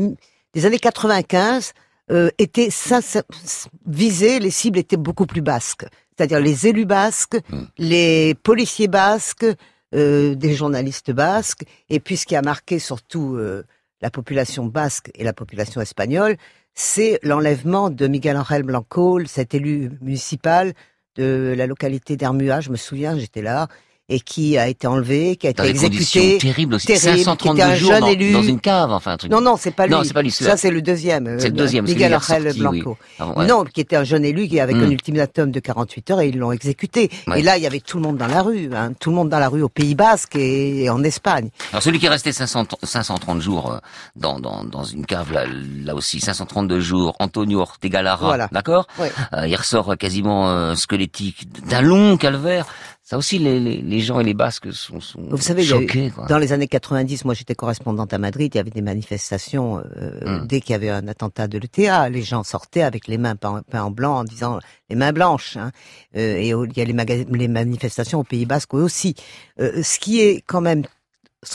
des 0.55 0.67
années 0.67 0.79
95, 0.79 1.73
euh, 2.11 2.31
étaient 2.39 2.69
visés, 3.87 4.41
les 4.41 4.51
cibles 4.51 4.79
étaient 4.79 4.97
beaucoup 4.97 5.27
plus 5.27 5.41
basques, 5.41 5.87
c'est-à-dire 6.17 6.41
les 6.41 6.67
élus 6.67 6.85
basques, 6.85 7.37
mmh. 7.37 7.57
les 7.79 8.35
policiers 8.35 8.89
basques, 8.89 9.47
euh, 9.95 10.35
des 10.35 10.55
journalistes 10.55 11.13
basques, 11.13 11.65
et 11.91 12.01
puis 12.01 12.17
ce 12.17 12.27
qui 12.27 12.35
a 12.35 12.43
marqué 12.43 12.79
surtout 12.79 13.37
euh, 13.37 13.63
la 14.01 14.11
population 14.11 14.67
basque 14.67 15.11
et 15.15 15.23
la 15.23 15.33
population 15.33 15.81
espagnole, 15.81 16.37
c'est 16.75 17.19
l'enlèvement 17.23 17.91
de 17.91 18.07
Miguel 18.07 18.37
Ángel 18.37 18.63
Blanco, 18.63 19.25
cet 19.27 19.55
élu 19.55 19.91
municipal 20.01 20.73
de 21.17 21.55
la 21.57 21.67
localité 21.67 22.17
d'Hermua, 22.17 22.61
je 22.61 22.71
me 22.71 22.77
souviens, 22.77 23.19
j'étais 23.19 23.43
là, 23.43 23.69
et 24.13 24.21
qui 24.21 24.59
a 24.59 24.69
été 24.69 24.87
enlevé, 24.87 25.37
qui 25.37 25.47
a 25.47 25.51
été 25.51 25.63
exécuté. 25.65 26.39
terrible 26.39 26.75
aussi. 26.75 26.87
Terrible, 26.87 27.25
532 27.25 27.75
jours 27.77 27.99
dans, 27.99 28.07
élu. 28.09 28.33
dans, 28.33 28.43
une 28.43 28.61
cave, 28.61 28.93
enfin 28.93 29.13
un 29.13 29.17
truc. 29.17 29.33
Non, 29.33 29.41
non, 29.41 29.57
c'est 29.57 29.71
pas 29.71 29.87
lui. 29.87 29.93
Non, 29.93 30.05
c'est 30.05 30.13
pas 30.13 30.23
lui. 30.23 30.31
Ça, 30.31 30.57
c'est 30.57 30.71
le 30.71 30.83
deuxième. 30.83 31.39
C'est 31.39 31.49
le 31.49 31.55
deuxième. 31.55 31.87
Miguel 31.87 32.15
Ángel 32.15 32.53
Blanco. 32.57 32.99
Ah, 33.19 33.33
non, 33.47 33.65
qui 33.65 33.81
était 33.81 33.97
un 33.97 34.05
jeune 34.05 34.25
élu 34.25 34.49
qui 34.49 34.61
un 34.61 34.67
hmm. 34.67 34.93
ultimatum 34.93 35.51
de 35.51 35.61
48 35.61 36.11
heures 36.11 36.21
et 36.21 36.29
ils 36.29 36.39
l'ont 36.39 36.53
exécuté. 36.53 37.11
Et 37.35 37.43
là, 37.43 37.57
il 37.57 37.63
y 37.63 37.67
avait 37.67 37.81
tout 37.81 37.97
le 37.97 38.03
monde 38.03 38.17
dans 38.17 38.27
la 38.27 38.43
rue, 38.43 38.71
hein, 38.75 38.93
tout 38.99 39.11
le 39.11 39.17
monde 39.17 39.29
dans 39.29 39.39
la 39.39 39.49
rue 39.49 39.63
au 39.63 39.69
Pays 39.69 39.95
Basque 39.95 40.37
et, 40.37 40.89
en 40.91 41.03
Espagne. 41.03 41.49
Alors 41.71 41.83
celui 41.83 41.99
qui 41.99 42.07
est 42.07 42.11
resté 42.11 42.33
500, 42.33 42.67
530 42.83 43.41
jours 43.41 43.73
euh, 43.73 43.79
dans, 44.15 44.39
dans, 44.39 44.65
dans 44.65 44.85
une 44.85 45.07
cave, 45.07 45.33
là, 45.33 45.47
là 45.47 45.95
aussi 45.95 46.21
532 46.21 46.81
jours, 46.81 47.17
Antonio 47.19 47.61
Ortega 47.61 48.03
Lara, 48.03 48.27
voilà. 48.27 48.49
d'accord? 48.53 48.87
Euh, 49.01 49.49
Il 49.49 49.57
ressort 49.57 49.97
quasiment 49.97 50.51
euh, 50.51 50.75
squelettique 50.75 51.49
d'un 51.67 51.81
long 51.81 52.17
calvaire. 52.17 52.67
Ça 53.13 53.19
aussi, 53.19 53.39
les, 53.39 53.61
les, 53.61 53.77
les, 53.77 54.01
gens 54.01 54.21
et 54.21 54.25
les 54.25 54.33
Basques 54.33 54.73
sont, 54.73 54.99
sont 54.99 55.21
Vous 55.21 55.37
savez, 55.37 55.63
choqués. 55.63 56.11
Quoi. 56.11 56.25
Dans 56.29 56.39
les 56.39 56.55
années 56.55 56.67
90, 56.67 57.27
moi 57.27 57.35
j'étais 57.35 57.55
correspondante 57.55 58.15
à 58.15 58.17
Madrid, 58.17 58.51
il 58.55 58.57
y 58.57 58.59
avait 58.59 58.71
des 58.71 58.81
manifestations 58.81 59.83
euh, 59.99 60.41
hmm. 60.41 60.47
dès 60.47 60.63
qu'il 60.63 60.71
y 60.71 60.75
avait 60.75 60.89
un 60.89 61.07
attentat 61.07 61.47
de 61.47 61.59
l'ETA. 61.59 62.09
Les 62.09 62.23
gens 62.23 62.43
sortaient 62.43 62.81
avec 62.81 63.09
les 63.09 63.19
mains 63.19 63.37
peintes 63.37 63.67
en 63.75 63.91
blanc 63.91 64.21
en 64.21 64.25
disant 64.25 64.61
les 64.89 64.97
mains 64.97 65.13
blanches. 65.13 65.59
Hein. 65.59 65.73
Euh, 66.17 66.37
et 66.37 66.49
il 66.49 66.73
y 66.75 66.81
a 66.81 66.85
les, 66.87 67.27
les, 67.31 67.49
manifestations 67.49 68.21
au 68.21 68.25
Pays 68.25 68.47
Basque 68.47 68.73
aussi. 68.73 69.15
Euh, 69.61 69.83
ce 69.83 69.99
qui 69.99 70.23
est 70.23 70.43
quand 70.47 70.63
même, 70.63 70.85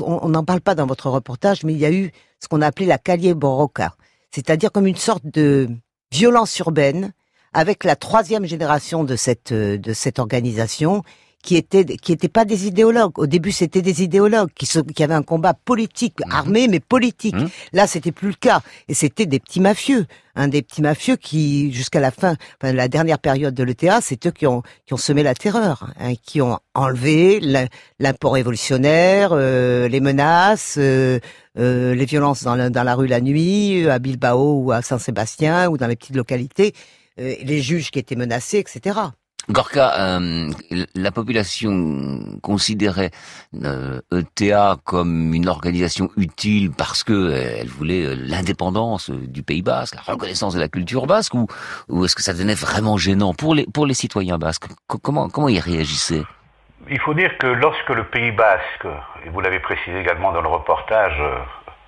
on 0.02 0.30
n'en 0.30 0.44
parle 0.44 0.62
pas 0.62 0.76
dans 0.76 0.86
votre 0.86 1.10
reportage, 1.10 1.64
mais 1.64 1.74
il 1.74 1.80
y 1.80 1.88
a 1.88 1.92
eu 1.92 2.12
ce 2.40 2.48
qu'on 2.48 2.62
a 2.62 2.68
appelé 2.68 2.86
la 2.86 3.00
Calle 3.00 3.34
Borroca, 3.34 3.96
c'est-à-dire 4.30 4.72
comme 4.72 4.86
une 4.86 4.96
sorte 4.96 5.26
de 5.26 5.68
violence 6.12 6.60
urbaine 6.60 7.14
avec 7.52 7.84
la 7.84 7.96
troisième 7.96 8.46
génération 8.46 9.04
de 9.04 9.16
cette 9.16 9.54
de 9.54 9.94
cette 9.94 10.20
organisation 10.20 11.02
qui 11.44 11.56
étaient 11.56 11.86
qui 11.86 12.12
étaient 12.12 12.28
pas 12.28 12.46
des 12.46 12.68
idéologues. 12.68 13.18
Au 13.18 13.28
début, 13.28 13.52
c'était 13.52 13.82
des 13.82 14.04
idéologues 14.04 14.50
qui, 14.56 14.68
qui 14.94 15.04
avaient 15.04 15.14
un 15.14 15.24
combat 15.24 15.54
politique, 15.54 16.20
mhm. 16.26 16.32
armé 16.32 16.68
mais 16.68 16.80
politique. 16.80 17.36
Mhm. 17.36 17.50
Là, 17.74 17.88
c'était 17.88 18.12
plus 18.12 18.30
le 18.30 18.34
cas, 18.34 18.62
et 18.88 18.94
c'était 18.94 19.26
des 19.26 19.40
petits 19.40 19.60
mafieux, 19.60 20.06
hein, 20.36 20.48
des 20.48 20.62
petits 20.62 20.82
mafieux 20.82 21.16
qui, 21.16 21.72
jusqu'à 21.72 22.00
la 22.00 22.12
fin, 22.12 22.36
enfin, 22.62 22.74
la 22.74 22.88
dernière 22.88 23.20
période 23.20 23.54
de 23.54 23.64
l'ETA, 23.64 24.02
c'est 24.02 24.26
eux 24.28 24.32
qui 24.32 24.48
ont 24.48 24.64
qui 24.86 24.94
ont 24.94 24.98
semé 24.98 25.24
la 25.24 25.36
terreur, 25.36 25.94
hein, 26.00 26.14
qui 26.22 26.42
ont 26.42 26.60
enlevé 26.74 27.40
l'import 28.00 28.34
révolutionnaire, 28.34 29.30
euh, 29.34 29.88
les 29.88 30.00
menaces. 30.00 30.76
Euh, 30.78 31.20
euh, 31.60 31.96
les 31.96 32.06
violences 32.06 32.44
dans 32.44 32.54
la, 32.54 32.70
dans 32.70 32.84
la 32.84 32.94
rue 32.94 33.08
la 33.08 33.20
nuit, 33.20 33.90
à 33.90 33.98
Bilbao 33.98 34.62
ou 34.62 34.72
à 34.72 34.84
Saint-Sébastien 34.84 35.70
ou 35.70 35.78
dans 35.78 35.88
les 35.88 35.96
petites 35.96 36.16
localités, 36.16 36.76
les 37.18 37.62
juges 37.64 37.90
qui 37.90 37.98
étaient 37.98 38.16
menacés, 38.16 38.60
etc. 38.60 39.00
Gorka, 39.50 39.94
euh, 39.98 40.52
la 40.94 41.12
population 41.12 42.20
considérait 42.42 43.12
euh, 43.64 44.02
ETA 44.12 44.78
comme 44.84 45.34
une 45.34 45.48
organisation 45.48 46.10
utile 46.18 46.72
parce 46.72 47.04
que 47.06 47.14
euh, 47.14 47.58
elle 47.62 47.70
voulait 47.70 48.14
l'indépendance 48.16 49.10
du 49.10 49.44
Pays 49.44 49.62
Basque, 49.62 49.96
la 49.96 50.02
reconnaissance 50.02 50.54
de 50.54 50.60
la 50.60 50.68
culture 50.68 51.08
basque, 51.08 51.34
ou, 51.34 51.48
ou 51.88 52.04
est-ce 52.04 52.16
que 52.16 52.24
ça 52.24 52.34
devenait 52.34 52.56
vraiment 52.56 52.98
gênant 52.98 53.34
pour 53.34 53.56
les 53.56 53.66
pour 53.74 53.86
les 53.86 53.94
citoyens 53.94 54.38
basques? 54.38 54.66
Comment 54.88 55.30
comment 55.30 55.48
ils 55.48 55.60
réagissaient? 55.60 56.24
Il 56.90 57.00
faut 57.00 57.14
dire 57.14 57.32
que 57.38 57.48
lorsque 57.48 57.90
le 57.90 58.04
Pays 58.06 58.32
Basque, 58.32 58.88
et 59.26 59.30
vous 59.30 59.40
l'avez 59.40 59.60
précisé 59.60 60.00
également 60.00 60.32
dans 60.32 60.42
le 60.42 60.48
reportage, 60.48 61.22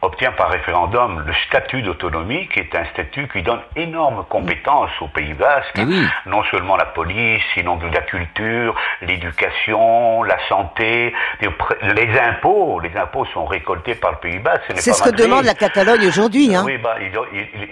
obtient 0.01 0.31
par 0.31 0.49
référendum 0.49 1.23
le 1.25 1.33
statut 1.47 1.81
d'autonomie, 1.81 2.47
qui 2.47 2.59
est 2.59 2.75
un 2.75 2.85
statut 2.85 3.27
qui 3.27 3.41
donne 3.41 3.61
énorme 3.75 4.25
compétence 4.29 4.91
au 5.01 5.07
Pays 5.07 5.33
Basque. 5.33 5.77
Eh 5.77 6.29
non 6.29 6.43
seulement 6.51 6.77
la 6.77 6.85
police, 6.85 7.41
sinon 7.53 7.79
la 7.91 8.01
culture, 8.01 8.75
l'éducation, 9.01 10.23
la 10.23 10.37
santé, 10.47 11.13
les 11.41 12.19
impôts. 12.19 12.79
Les 12.79 12.95
impôts 12.97 13.25
sont 13.33 13.45
récoltés 13.45 13.95
par 13.95 14.11
le 14.11 14.17
Pays 14.17 14.39
Basque. 14.39 14.63
C'est 14.75 14.93
ce 14.93 15.03
que 15.03 15.15
demande 15.15 15.45
la 15.45 15.53
Catalogne 15.53 16.07
aujourd'hui. 16.07 16.55
Hein. 16.55 16.63
Oui, 16.65 16.77
bah, 16.77 16.95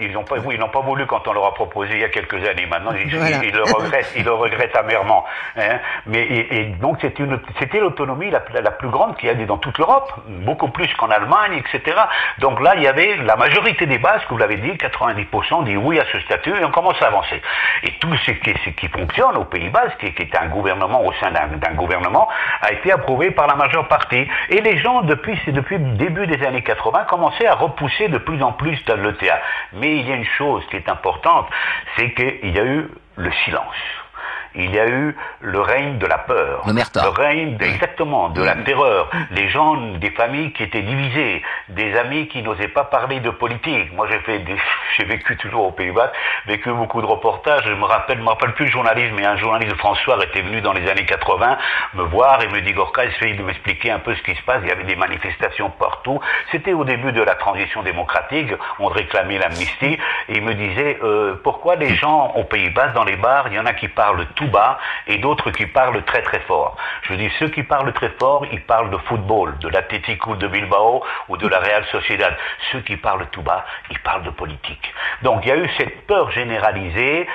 ils 0.00 0.12
n'ont 0.12 0.24
pas, 0.24 0.36
oui, 0.44 0.58
pas 0.72 0.80
voulu 0.80 1.06
quand 1.06 1.26
on 1.28 1.32
leur 1.32 1.46
a 1.46 1.54
proposé 1.54 1.94
il 1.94 2.00
y 2.00 2.04
a 2.04 2.08
quelques 2.08 2.46
années. 2.46 2.66
Maintenant, 2.66 2.92
ils, 2.92 3.10
le 3.10 3.62
regrettent, 3.62 4.12
ils 4.16 4.24
le 4.24 4.32
regrettent 4.32 4.76
amèrement. 4.76 5.24
Hein. 5.56 5.78
Mais 6.06 6.26
et, 6.28 6.64
donc 6.80 6.98
c'était 7.00 7.80
l'autonomie 7.80 8.30
la, 8.30 8.42
la, 8.60 8.70
plus 8.70 8.88
grande 8.88 9.16
qu'il 9.16 9.28
y 9.28 9.32
a 9.32 9.34
dans 9.46 9.58
toute 9.58 9.78
l'Europe, 9.78 10.12
beaucoup 10.26 10.68
plus 10.68 10.92
qu'en 10.94 11.10
Allemagne, 11.10 11.54
etc. 11.54 11.96
Donc 12.38 12.60
là, 12.60 12.74
il 12.76 12.82
y 12.82 12.86
avait 12.86 13.16
la 13.16 13.36
majorité 13.36 13.86
des 13.86 13.98
Basques, 13.98 14.26
vous 14.30 14.38
l'avez 14.38 14.56
dit, 14.56 14.70
90% 14.70 15.64
dit 15.64 15.76
oui 15.76 15.98
à 15.98 16.04
ce 16.12 16.20
statut, 16.20 16.54
et 16.58 16.64
on 16.64 16.70
commence 16.70 17.00
à 17.02 17.06
avancer. 17.06 17.40
Et 17.82 17.92
tout 18.00 18.14
ce 18.16 18.30
qui, 18.32 18.72
qui 18.74 18.88
fonctionne 18.88 19.36
au 19.36 19.44
Pays 19.44 19.68
Basque, 19.68 19.98
qui, 19.98 20.22
est 20.22 20.36
un 20.36 20.46
gouvernement 20.46 21.04
au 21.04 21.12
sein 21.14 21.30
d'un 21.30 21.74
gouvernement, 21.74 22.28
a 22.62 22.72
été 22.72 22.92
approuvé 22.92 23.30
par 23.30 23.46
la 23.46 23.54
majeure 23.54 23.88
partie. 23.88 24.26
Et 24.50 24.60
les 24.60 24.78
gens, 24.78 25.02
depuis, 25.02 25.38
depuis 25.48 25.78
le 25.78 25.96
début 25.96 26.26
des 26.26 26.44
années 26.46 26.62
80, 26.62 27.04
commençaient 27.08 27.46
à 27.46 27.54
repousser 27.54 28.08
de 28.08 28.18
plus 28.18 28.42
en 28.42 28.52
plus 28.52 28.82
dans 28.84 28.96
le 28.96 29.14
théâtre. 29.16 29.44
Mais 29.74 29.96
il 29.96 30.08
y 30.08 30.12
a 30.12 30.16
une 30.16 30.24
chose 30.24 30.64
qui 30.70 30.76
est 30.76 30.88
importante, 30.88 31.48
c'est 31.96 32.12
qu'il 32.12 32.50
y 32.54 32.58
a 32.58 32.64
eu 32.64 32.88
le 33.16 33.32
silence 33.44 33.76
il 34.58 34.74
y 34.74 34.78
a 34.78 34.88
eu 34.88 35.16
le 35.40 35.60
règne 35.60 35.98
de 35.98 36.06
la 36.06 36.18
peur. 36.18 36.62
Le 37.04 37.10
règne, 37.10 37.56
exactement, 37.60 38.28
de 38.30 38.42
la 38.42 38.56
terreur. 38.56 39.08
Les 39.30 39.48
gens, 39.48 39.76
des 39.98 40.10
familles 40.10 40.52
qui 40.52 40.64
étaient 40.64 40.82
divisées, 40.82 41.42
des 41.68 41.96
amis 41.96 42.28
qui 42.28 42.42
n'osaient 42.42 42.68
pas 42.68 42.84
parler 42.84 43.20
de 43.20 43.30
politique. 43.30 43.92
Moi, 43.94 44.08
j'ai 44.10 44.18
fait 44.20 44.44
j'ai 44.98 45.04
vécu 45.04 45.36
toujours 45.36 45.66
au 45.66 45.72
Pays-Bas, 45.72 46.12
vécu 46.46 46.72
beaucoup 46.72 47.00
de 47.00 47.06
reportages. 47.06 47.64
Je 47.64 47.72
me 47.72 47.84
rappelle, 47.84 48.18
je 48.18 48.22
me 48.22 48.28
rappelle 48.28 48.52
plus 48.54 48.66
le 48.66 48.70
journaliste, 48.70 49.12
mais 49.16 49.24
un 49.24 49.36
journaliste 49.36 49.76
François 49.76 50.22
était 50.24 50.42
venu 50.42 50.60
dans 50.60 50.72
les 50.72 50.88
années 50.88 51.06
80 51.06 51.56
me 51.94 52.02
voir 52.02 52.42
et 52.42 52.48
me 52.48 52.60
dit 52.60 52.72
Gorka, 52.72 53.04
essaye 53.04 53.36
de 53.36 53.42
m'expliquer 53.42 53.90
un 53.90 54.00
peu 54.00 54.14
ce 54.14 54.22
qui 54.22 54.34
se 54.34 54.42
passe. 54.42 54.60
Il 54.62 54.68
y 54.68 54.72
avait 54.72 54.84
des 54.84 54.96
manifestations 54.96 55.70
partout. 55.70 56.20
C'était 56.50 56.72
au 56.72 56.84
début 56.84 57.12
de 57.12 57.22
la 57.22 57.34
transition 57.36 57.82
démocratique. 57.82 58.50
On 58.78 58.86
réclamait 58.86 59.38
l'amnistie 59.38 59.98
et 60.28 60.36
il 60.36 60.42
me 60.42 60.54
disait 60.54 60.98
euh, 61.02 61.36
pourquoi 61.44 61.76
les 61.76 61.94
gens 61.94 62.32
au 62.34 62.44
Pays-Bas, 62.44 62.88
dans 62.88 63.04
les 63.04 63.16
bars, 63.16 63.46
il 63.48 63.54
y 63.54 63.58
en 63.58 63.66
a 63.66 63.72
qui 63.72 63.88
parlent 63.88 64.26
tout 64.34 64.47
bas 64.48 64.78
et 65.06 65.18
d'autres 65.18 65.50
qui 65.50 65.66
parlent 65.66 66.02
très 66.04 66.22
très 66.22 66.40
fort. 66.40 66.76
Je 67.02 67.14
dis, 67.14 67.30
ceux 67.38 67.48
qui 67.48 67.62
parlent 67.62 67.92
très 67.92 68.10
fort, 68.20 68.44
ils 68.52 68.62
parlent 68.62 68.90
de 68.90 68.98
football, 68.98 69.58
de 69.58 69.68
l'Atlético 69.68 70.36
de 70.36 70.46
Bilbao 70.46 71.02
ou 71.28 71.36
de 71.36 71.48
la 71.48 71.58
Real 71.58 71.84
Sociedad. 71.86 72.36
Ceux 72.72 72.80
qui 72.80 72.96
parlent 72.96 73.26
tout 73.30 73.42
bas, 73.42 73.64
ils 73.90 73.98
parlent 74.00 74.22
de 74.22 74.30
politique. 74.30 74.92
Donc 75.22 75.40
il 75.44 75.48
y 75.48 75.52
a 75.52 75.56
eu 75.56 75.68
cette 75.78 76.06
peur 76.06 76.30
généralisée 76.30 77.26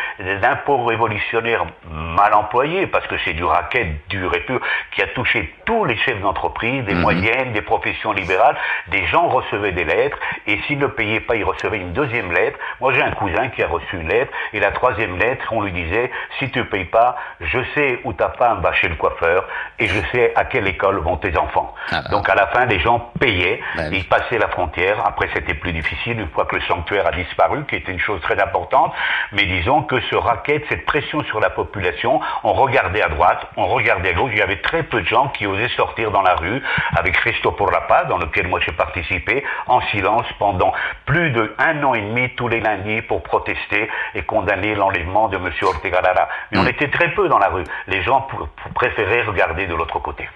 d'impôts 0.42 0.84
révolutionnaires 0.86 1.66
mal 1.90 2.34
employés, 2.34 2.88
parce 2.88 3.06
que 3.08 3.16
c'est 3.24 3.34
du 3.34 3.44
racket 3.44 4.08
dur 4.10 4.34
et 4.36 4.42
pur, 4.42 4.60
qui 4.92 5.02
a 5.02 5.08
touché 5.08 5.54
tous 5.66 5.86
les 5.86 5.98
chefs 5.98 6.22
d'entreprise, 6.22 6.84
des 6.86 6.94
mhm. 6.94 7.02
moyennes, 7.02 7.54
des 7.54 7.62
professions 7.62 8.12
libérales. 8.12 8.58
Des 8.88 9.06
gens 9.08 9.28
recevaient 9.28 9.72
des 9.72 9.86
lettres, 9.86 10.18
et 10.48 10.60
s'ils 10.68 10.80
ne 10.80 10.88
payaient 10.88 11.20
pas, 11.20 11.36
ils 11.36 11.44
recevaient 11.44 11.80
une 11.80 11.94
deuxième 11.94 12.32
lettre. 12.32 12.60
Moi 12.80 12.94
j'ai 12.94 13.02
un 13.02 13.12
cousin 13.12 13.50
qui 13.50 13.64
a 13.64 13.68
reçu 13.68 13.98
une 13.98 14.08
lettre, 14.08 14.32
et 14.54 14.60
la 14.60 14.72
troisième 14.72 15.18
lettre, 15.18 15.46
on 15.52 15.62
lui 15.62 15.72
disait, 15.72 16.12
si 16.40 16.50
tu 16.52 16.60
ne 16.60 16.64
payes 16.64 16.86
pas, 16.86 17.03
je 17.40 17.60
sais 17.76 18.00
où 18.04 18.14
ta 18.14 18.30
femme 18.30 18.62
va 18.62 18.74
chez 18.74 18.88
le 18.88 18.96
coiffeur 18.96 19.46
et 19.80 19.88
je 19.88 20.00
sais 20.12 20.34
à 20.36 20.46
quelle 20.46 20.68
école 20.68 21.00
vont 21.00 21.18
tes 21.18 21.38
enfants. 21.38 21.74
Ah, 21.92 22.02
Donc 22.12 22.30
à 22.30 22.36
la 22.36 22.48
fin, 22.48 22.66
les 22.66 22.80
gens 22.80 23.12
payaient, 23.20 23.62
ben 23.76 23.94
ils 23.94 24.08
passaient 24.08 24.38
la 24.38 24.48
frontière. 24.48 24.98
Après, 25.06 25.30
c'était 25.34 25.54
plus 25.54 25.74
difficile 25.74 26.20
une 26.20 26.30
fois 26.30 26.46
que 26.46 26.56
le 26.56 26.62
sanctuaire 26.64 27.08
a 27.08 27.12
disparu, 27.12 27.66
qui 27.66 27.76
était 27.76 27.92
une 27.92 28.00
chose 28.00 28.22
très 28.22 28.42
importante. 28.42 28.94
Mais 29.32 29.46
disons 29.46 29.84
que 29.84 30.00
ce 30.10 30.16
racket, 30.16 30.64
cette 30.70 30.86
pression 30.86 31.24
sur 31.26 31.40
la 31.40 31.50
population, 31.50 32.20
on 32.44 32.54
regardait 32.54 33.02
à 33.02 33.10
droite, 33.10 33.46
on 33.58 33.68
regardait 33.68 34.10
à 34.10 34.14
gauche. 34.14 34.32
Il 34.34 34.40
y 34.40 34.42
avait 34.42 34.62
très 34.62 34.84
peu 34.84 35.02
de 35.02 35.08
gens 35.08 35.30
qui 35.30 35.48
osaient 35.48 35.70
sortir 35.76 36.12
dans 36.12 36.22
la 36.22 36.36
rue 36.36 36.62
avec 36.96 37.18
Resto 37.18 37.52
pour 37.52 37.72
la 37.72 37.82
paz, 37.82 38.08
dans 38.08 38.18
lequel 38.18 38.48
moi 38.48 38.60
j'ai 38.66 38.72
participé, 38.72 39.44
en 39.68 39.82
silence 39.92 40.26
pendant 40.40 40.74
plus 41.06 41.32
d'un 41.32 41.84
an 41.84 41.94
et 41.94 42.02
demi 42.02 42.30
tous 42.36 42.48
les 42.48 42.60
lundis 42.60 43.02
pour 43.02 43.24
protester 43.24 43.90
et 44.16 44.24
condamner 44.24 44.76
l'enlèvement 44.76 45.28
de 45.28 45.38
M. 45.38 45.52
Ortega 45.62 46.02
Lara. 46.02 46.28
Mais 46.52 46.60
on 46.60 46.64
mm. 46.64 46.68
Très 46.90 47.14
peu 47.14 47.28
dans 47.30 47.40
la 47.40 47.50
rue. 47.50 47.64
Les 47.88 48.02
gens 48.02 48.28
préféraient 48.76 49.24
regarder 49.24 49.68
de 49.68 49.74
l'autre 49.76 50.00
côté. 50.00 50.28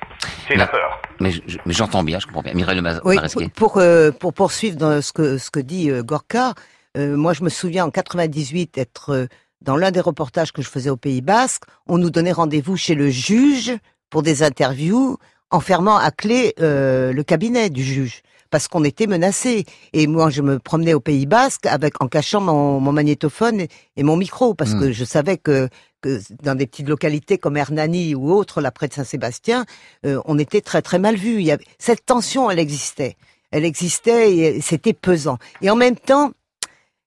C'est 0.48 0.56
la 0.56 0.68
peur. 0.68 1.02
Mais 1.20 1.32
j'entends 1.66 2.04
bien, 2.04 2.20
je 2.20 2.28
comprends 2.28 2.41
bien. 2.41 2.54
Mireille 2.54 2.80
Le 2.80 3.00
oui, 3.06 3.18
pour, 3.56 3.78
euh, 3.78 4.12
pour 4.12 4.34
poursuivre 4.34 4.78
dans 4.78 5.02
ce 5.02 5.12
que, 5.14 5.38
ce 5.38 5.52
que 5.52 5.60
dit 5.60 5.89
euh, 5.89 6.04
Gorka, 6.04 6.54
euh, 6.98 7.16
moi 7.16 7.34
je 7.34 7.43
me 7.43 7.50
souviens 7.50 7.86
en 7.86 7.91
98 7.91 8.78
être 8.78 9.28
dans 9.62 9.76
l'un 9.76 9.91
des 9.91 10.00
reportages 10.00 10.52
que 10.52 10.62
je 10.62 10.70
faisais 10.70 10.89
au 10.89 10.98
Pays 10.98 11.22
Basque, 11.22 11.64
on 11.88 11.98
nous 11.98 12.10
donnait 12.10 12.32
rendez-vous 12.32 12.78
chez 12.78 12.95
le 12.95 13.10
juge 13.10 13.74
pour 14.10 14.24
des 14.24 14.43
interviews 14.43 15.18
en 15.50 15.60
fermant 15.60 15.98
à 15.98 16.12
clé 16.12 16.54
euh, 16.60 17.14
le 17.14 17.24
cabinet 17.24 17.70
du 17.70 17.84
juge 17.84 18.22
parce 18.50 18.68
qu'on 18.68 18.84
était 18.84 19.08
menacé. 19.08 19.66
Et 19.93 20.08
moi, 20.08 20.30
je 20.30 20.41
me 20.41 20.60
promenais 20.60 20.93
au 20.93 21.00
Pays 21.00 21.26
Basque 21.26 21.66
avec 21.66 22.02
en 22.02 22.08
cachant 22.08 22.41
mon, 22.41 22.80
magnétophone 22.91 23.66
et, 23.95 24.04
mon 24.04 24.18
micro 24.18 24.54
parce 24.54 24.74
hmm. 24.74 24.80
que 24.80 24.91
je 24.91 25.06
savais 25.06 25.38
que 25.38 25.70
que 26.02 26.20
dans 26.43 26.56
des 26.56 26.68
petites 26.68 26.88
localités 26.88 27.38
comme 27.39 27.58
Hernani 27.58 28.14
ou 28.14 28.32
autres, 28.32 28.62
là 28.62 28.72
près 28.72 28.88
de 28.88 28.93
Saint-Sébastien, 28.93 29.66
euh, 30.06 30.22
on 30.26 30.38
était 30.38 30.62
très 30.62 30.82
très 30.82 31.00
mal 31.00 31.16
vu. 31.16 31.50
Avait, 31.50 31.66
cette 31.80 32.06
tension, 32.06 32.52
elle 32.52 32.60
existait. 32.60 33.18
Elle 33.52 33.66
existait 33.66 34.36
et 34.36 34.62
c'était 34.62 34.93
pesant. 34.93 35.38
Et 35.62 35.70
en 35.70 35.76
même 35.76 35.95
temps, 35.95 36.32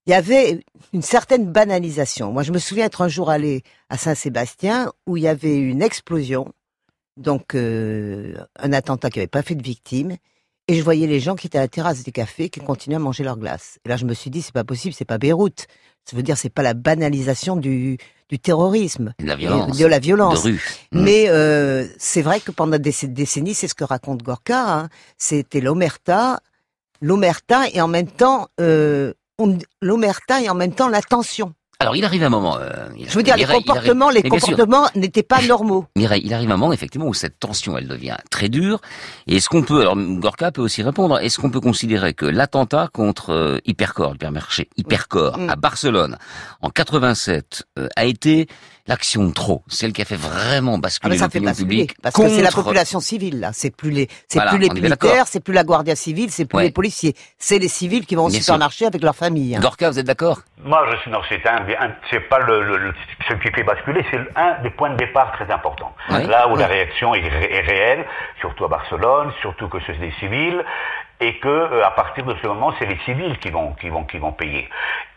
il 0.07 0.11
y 0.11 0.15
avait 0.15 0.61
une 0.93 1.03
certaine 1.03 1.47
banalisation. 1.47 2.33
Moi, 2.33 2.43
je 2.43 2.53
me 2.53 2.59
souviens 2.59 2.87
être 2.87 3.03
un 3.03 3.09
jour 3.09 3.31
allé 3.31 3.63
à 3.91 3.97
Saint-Sébastien 3.97 4.93
où 5.07 5.17
il 5.17 5.23
y 5.23 5.29
avait 5.29 5.57
une 5.57 5.83
explosion, 5.83 6.53
donc 7.17 7.55
euh, 7.55 8.35
un 8.59 8.73
attentat 8.73 9.11
qui 9.11 9.19
n'avait 9.19 9.29
pas 9.29 9.43
fait 9.43 9.55
de 9.55 9.63
victimes, 9.63 10.17
et 10.71 10.75
je 10.75 10.85
voyais 10.85 11.09
les 11.09 11.19
gens 11.19 11.35
qui 11.35 11.49
étaient 11.49 11.59
à 11.59 11.63
la 11.63 11.69
terrasse 11.69 12.05
des 12.05 12.13
cafés 12.13 12.49
qui 12.49 12.61
continuaient 12.61 12.97
à 12.97 13.01
manger 13.01 13.25
leur 13.25 13.37
glace. 13.37 13.81
Et 13.85 13.89
là, 13.89 13.97
je 13.97 14.05
me 14.05 14.15
suis 14.15 14.31
dit, 14.31 14.41
c'est 14.41 14.55
pas 14.55 14.63
possible, 14.63 14.95
c'est 14.95 15.05
pas 15.05 15.19
Beyrouth. 15.19 15.67
Ça 16.05 16.17
veut 16.17 16.23
dire, 16.23 16.37
c'est 16.39 16.49
pas 16.49 16.63
la 16.63 16.75
banalisation 16.75 17.57
du, 17.57 17.99
du 18.29 18.39
terrorisme, 18.39 19.13
de 19.19 19.27
la 19.27 19.35
violence, 19.35 19.77
de 19.77 19.87
la 19.87 19.99
violence. 19.99 20.45
rue. 20.45 20.63
Mm. 20.93 21.03
Mais 21.03 21.29
euh, 21.29 21.89
c'est 21.99 22.23
vrai 22.23 22.39
que 22.39 22.53
pendant 22.53 22.79
des 22.79 22.95
décennies, 23.03 23.55
c'est 23.55 23.67
ce 23.67 23.75
que 23.75 23.83
raconte 23.83 24.23
Gorka. 24.23 24.73
Hein, 24.73 24.89
c'était 25.19 25.61
l'omerta, 25.61 26.39
l'omerta 27.01 27.69
et 27.73 27.81
en 27.81 27.89
même 27.89 28.07
temps 28.07 28.47
euh, 28.61 29.13
l'omerta 29.83 30.41
et 30.41 30.49
en 30.49 30.55
même 30.55 30.73
temps 30.73 30.89
la 30.89 31.03
tension. 31.03 31.53
Alors, 31.83 31.97
il 31.97 32.05
arrive 32.05 32.23
un 32.23 32.29
moment. 32.29 32.59
Euh, 32.59 32.69
je 32.99 33.15
veux 33.15 33.23
dire, 33.23 33.39
les 33.39 33.47
comportements, 33.47 34.11
les 34.11 34.23
comportements 34.23 34.89
n'étaient 34.95 35.23
pas 35.23 35.41
normaux. 35.49 35.87
Mireille, 35.97 36.21
il 36.23 36.35
arrive 36.35 36.51
un 36.51 36.59
moment, 36.59 36.75
effectivement, 36.75 37.07
où 37.07 37.15
cette 37.15 37.41
tension, 37.41 37.79
elle 37.79 37.89
devient 37.89 38.19
très 38.31 38.51
dure. 38.51 38.83
Et 39.27 39.37
est-ce 39.37 39.49
qu'on 39.49 39.63
peut, 39.63 39.81
alors 39.81 39.97
Gorka 39.97 40.53
peut 40.53 40.61
aussi 40.61 40.83
répondre, 40.83 41.19
est-ce 41.21 41.39
qu'on 41.39 41.49
peut 41.49 41.61
considérer 41.61 42.13
que 42.13 42.27
l'attentat 42.27 42.91
contre 42.93 43.31
euh, 43.31 43.59
Hypercore, 43.65 44.15
Hypermarché, 44.15 44.69
Hypercore, 44.77 45.39
à 45.49 45.57
Barcelone, 45.57 46.19
en 46.61 46.69
87, 46.69 47.65
euh, 47.79 47.89
a 47.97 48.05
été 48.05 48.47
l'action 48.91 49.25
de 49.25 49.33
trop, 49.33 49.63
celle 49.69 49.93
qui 49.93 50.03
a 50.03 50.05
fait 50.05 50.17
vraiment 50.17 50.77
basculer 50.77 51.17
ah 51.21 51.25
l'opinion 51.25 51.55
publique. 51.55 51.95
Parce 52.03 52.17
que 52.17 52.29
c'est 52.29 52.43
la 52.43 52.51
population 52.51 52.99
civile 52.99 53.39
là, 53.39 53.51
c'est 53.53 53.75
plus 53.75 53.91
les, 53.91 54.09
c'est 54.29 54.45
plus 54.45 54.59
les 54.59 54.69
militaires, 54.69 55.27
c'est 55.29 55.39
plus 55.39 55.55
la 55.55 55.63
Guardia 55.63 55.95
civile, 55.95 56.31
c'est 56.31 56.45
plus 56.45 56.61
les 56.61 56.73
policiers, 56.73 57.15
c'est 57.39 57.59
les 57.59 57.69
civils 57.69 58.05
qui 58.05 58.17
vont 58.17 58.25
au 58.25 58.31
supermarché 58.31 58.87
avec 58.87 59.03
leur 59.03 59.15
famille. 59.15 59.55
Hein. 59.55 59.61
Gorka, 59.61 59.89
vous 59.91 59.99
êtes 60.01 60.07
d'accord? 60.07 60.41
Moi, 60.65 60.85
je 60.91 60.97
suis 60.99 61.11
non, 61.11 61.21
c'est 61.29 61.47
un, 61.49 61.65
c'est 62.11 62.29
pas 62.29 62.41
le, 62.41 62.93
ce 63.29 63.35
qui 63.35 63.51
fait 63.55 63.63
basculer, 63.63 64.05
c'est 64.11 64.21
un 64.37 64.61
des 64.63 64.71
points 64.71 64.91
de 64.91 64.97
départ 64.97 65.33
très 65.33 65.51
importants. 65.53 65.95
Là 66.09 66.49
où 66.49 66.57
la 66.57 66.67
réaction 66.67 67.15
est, 67.15 67.21
est 67.21 67.61
réelle, 67.61 68.05
surtout 68.41 68.65
à 68.65 68.69
Barcelone, 68.69 69.33
surtout 69.41 69.69
que 69.69 69.79
c'est 69.87 69.99
des 69.99 70.13
civils, 70.19 70.65
et 71.21 71.39
que 71.39 71.49
euh, 71.49 71.85
à 71.85 71.91
partir 71.91 72.25
de 72.25 72.35
ce 72.43 72.47
moment, 72.47 72.73
c'est 72.79 72.87
les 72.87 72.99
civils 73.05 73.39
qui 73.39 73.51
vont, 73.51 73.73
qui 73.75 73.89
vont, 73.89 74.05
qui 74.05 74.19
vont 74.19 74.33
payer. 74.33 74.69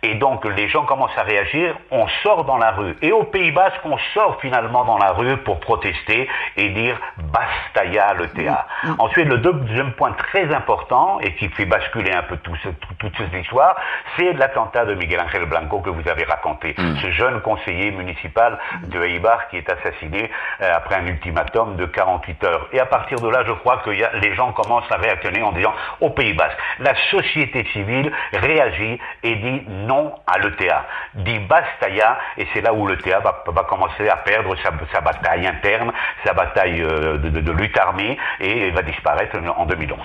Et 0.03 0.15
donc 0.15 0.43
les 0.43 0.67
gens 0.67 0.83
commencent 0.83 1.17
à 1.17 1.23
réagir, 1.23 1.75
on 1.89 2.05
sort 2.23 2.43
dans 2.43 2.57
la 2.57 2.71
rue. 2.71 2.95
Et 3.01 3.13
au 3.13 3.23
Pays 3.23 3.51
Basque, 3.51 3.79
on 3.85 3.97
sort 4.13 4.37
finalement 4.41 4.83
dans 4.83 4.97
la 4.97 5.13
rue 5.13 5.37
pour 5.37 5.61
protester 5.61 6.27
et 6.57 6.69
dire 6.69 6.99
bastaya 7.17 8.13
le 8.13 8.27
théâtre. 8.27 8.67
Mm, 8.83 8.89
mm. 8.89 8.95
Ensuite, 8.99 9.27
le 9.27 9.37
deuxième 9.37 9.93
point 9.93 10.11
très 10.11 10.53
important 10.53 11.19
et 11.21 11.33
qui 11.35 11.47
fait 11.49 11.65
basculer 11.65 12.11
un 12.11 12.23
peu 12.23 12.35
tout 12.37 12.55
ce, 12.63 12.69
toute 12.99 13.15
cette 13.17 13.33
histoire, 13.33 13.77
c'est 14.17 14.33
l'attentat 14.33 14.83
de 14.85 14.93
Miguel 14.95 15.21
Ángel 15.21 15.45
Blanco 15.45 15.79
que 15.79 15.89
vous 15.89 16.07
avez 16.09 16.25
raconté. 16.25 16.75
Mm. 16.77 16.97
Ce 16.97 17.11
jeune 17.11 17.39
conseiller 17.39 17.91
municipal 17.91 18.59
de 18.83 19.01
Eibar 19.01 19.47
qui 19.47 19.57
est 19.57 19.69
assassiné 19.71 20.29
euh, 20.61 20.73
après 20.75 20.95
un 20.95 21.07
ultimatum 21.07 21.77
de 21.77 21.85
48 21.85 22.43
heures. 22.43 22.67
Et 22.73 22.79
à 22.81 22.85
partir 22.85 23.21
de 23.21 23.29
là, 23.29 23.43
je 23.47 23.53
crois 23.53 23.77
que 23.77 23.91
y 23.91 24.03
a, 24.03 24.11
les 24.15 24.35
gens 24.35 24.51
commencent 24.51 24.91
à 24.91 24.97
réactionner 24.97 25.41
en 25.41 25.53
disant 25.53 25.73
au 26.01 26.09
Pays 26.09 26.33
Basque, 26.33 26.57
la 26.79 26.93
société 27.09 27.65
civile 27.73 28.11
réagit 28.33 28.99
et 29.23 29.35
dit 29.35 29.63
non 29.69 30.13
à 30.27 30.39
l'ETA, 30.39 30.85
dit 31.15 31.39
Bastaya, 31.39 32.19
et 32.37 32.47
c'est 32.53 32.61
là 32.61 32.73
où 32.73 32.87
l'ETA 32.87 33.19
va, 33.19 33.63
commencer 33.63 34.07
à 34.09 34.17
perdre 34.17 34.55
sa, 34.91 35.01
bataille 35.01 35.47
interne, 35.47 35.91
sa 36.25 36.33
bataille 36.33 36.81
euh, 36.81 37.17
de, 37.17 37.51
lutte 37.51 37.77
armée, 37.77 38.17
et 38.39 38.71
va 38.71 38.81
disparaître 38.81 39.37
en 39.57 39.65
2011. 39.65 39.99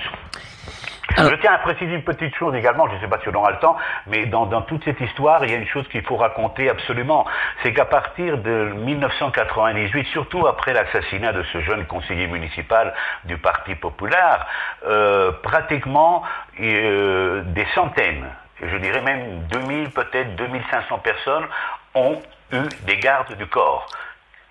Je 1.17 1.35
tiens 1.37 1.53
à 1.53 1.59
préciser 1.59 1.95
une 1.95 2.03
petite 2.03 2.35
chose 2.37 2.55
également, 2.55 2.89
je 2.89 2.95
ne 2.95 3.01
sais 3.01 3.09
pas 3.09 3.19
si 3.21 3.29
on 3.29 3.35
aura 3.35 3.51
le 3.51 3.59
temps, 3.59 3.77
mais 4.07 4.27
dans, 4.27 4.63
toute 4.63 4.85
cette 4.85 5.01
histoire, 5.01 5.45
il 5.45 5.51
y 5.51 5.55
a 5.55 5.57
une 5.57 5.67
chose 5.67 5.87
qu'il 5.89 6.03
faut 6.03 6.17
raconter 6.17 6.69
absolument. 6.69 7.27
C'est 7.63 7.73
qu'à 7.73 7.87
partir 7.87 8.39
de 8.39 8.73
1998, 8.77 10.07
surtout 10.09 10.47
après 10.47 10.75
l'assassinat 10.75 11.33
de 11.33 11.43
ce 11.45 11.61
jeune 11.61 11.87
conseiller 11.87 12.27
municipal 12.27 12.95
du 13.25 13.39
Parti 13.39 13.75
populaire, 13.75 14.47
euh, 14.87 15.33
pratiquement 15.43 16.23
euh, 16.61 17.43
des 17.47 17.67
centaines 17.75 18.27
je 18.63 18.77
dirais 18.79 19.03
même 19.03 19.43
2000, 19.51 19.91
peut-être 19.91 20.35
2500 20.37 20.99
personnes 20.99 21.47
ont 21.95 22.21
eu 22.53 22.63
des 22.87 22.97
gardes 22.97 23.37
du 23.37 23.47
corps. 23.47 23.87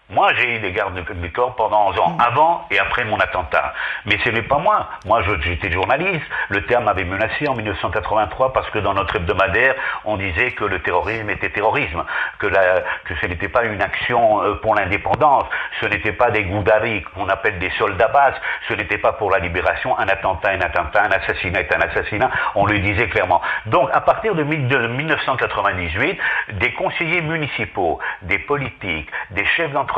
Moi, 0.09 0.33
j'ai 0.35 0.55
eu 0.55 0.59
des 0.59 0.71
gardes 0.71 0.97
du 0.97 1.31
corps 1.33 1.53
pendant 1.55 1.89
11 1.89 1.99
ans, 1.99 2.09
mm. 2.11 2.21
avant 2.21 2.65
et 2.71 2.79
après 2.79 3.03
mon 3.03 3.19
attentat. 3.19 3.73
Mais 4.05 4.17
ce 4.23 4.29
n'est 4.29 4.41
pas 4.41 4.57
moi. 4.57 4.87
Moi, 5.05 5.21
j'étais 5.41 5.69
journaliste. 5.69 6.25
Le 6.47 6.65
terme 6.65 6.85
m'avait 6.85 7.03
menacé 7.03 7.45
en 7.45 7.55
1983 7.55 8.53
parce 8.53 8.69
que 8.69 8.79
dans 8.79 8.93
notre 8.93 9.17
hebdomadaire, 9.17 9.75
on 10.05 10.15
disait 10.15 10.51
que 10.51 10.63
le 10.63 10.79
terrorisme 10.79 11.29
était 11.29 11.49
terrorisme, 11.49 12.05
que, 12.39 12.47
la, 12.47 12.81
que 13.03 13.15
ce 13.19 13.25
n'était 13.25 13.49
pas 13.49 13.65
une 13.65 13.81
action 13.81 14.41
euh, 14.43 14.55
pour 14.61 14.75
l'indépendance, 14.75 15.43
ce 15.81 15.87
n'était 15.87 16.13
pas 16.13 16.31
des 16.31 16.45
goudaris 16.45 17.03
qu'on 17.13 17.27
appelle 17.27 17.59
des 17.59 17.71
soldats 17.71 18.07
bases, 18.07 18.35
ce 18.69 18.75
n'était 18.75 18.99
pas 18.99 19.11
pour 19.11 19.29
la 19.29 19.39
libération, 19.39 19.99
un 19.99 20.07
attentat, 20.07 20.51
un 20.51 20.61
attentat, 20.61 21.03
un 21.03 21.11
assassinat 21.11 21.59
est 21.59 21.75
un 21.75 21.81
assassinat, 21.81 22.31
on 22.55 22.65
le 22.65 22.79
disait 22.79 23.09
clairement. 23.09 23.41
Donc, 23.65 23.89
à 23.91 23.99
partir 23.99 24.35
de 24.35 24.43
1998, 24.43 26.17
des 26.53 26.73
conseillers 26.75 27.21
municipaux, 27.21 27.99
des 28.21 28.39
politiques, 28.39 29.09
des 29.31 29.45
chefs 29.45 29.71
d'entreprise, 29.71 29.96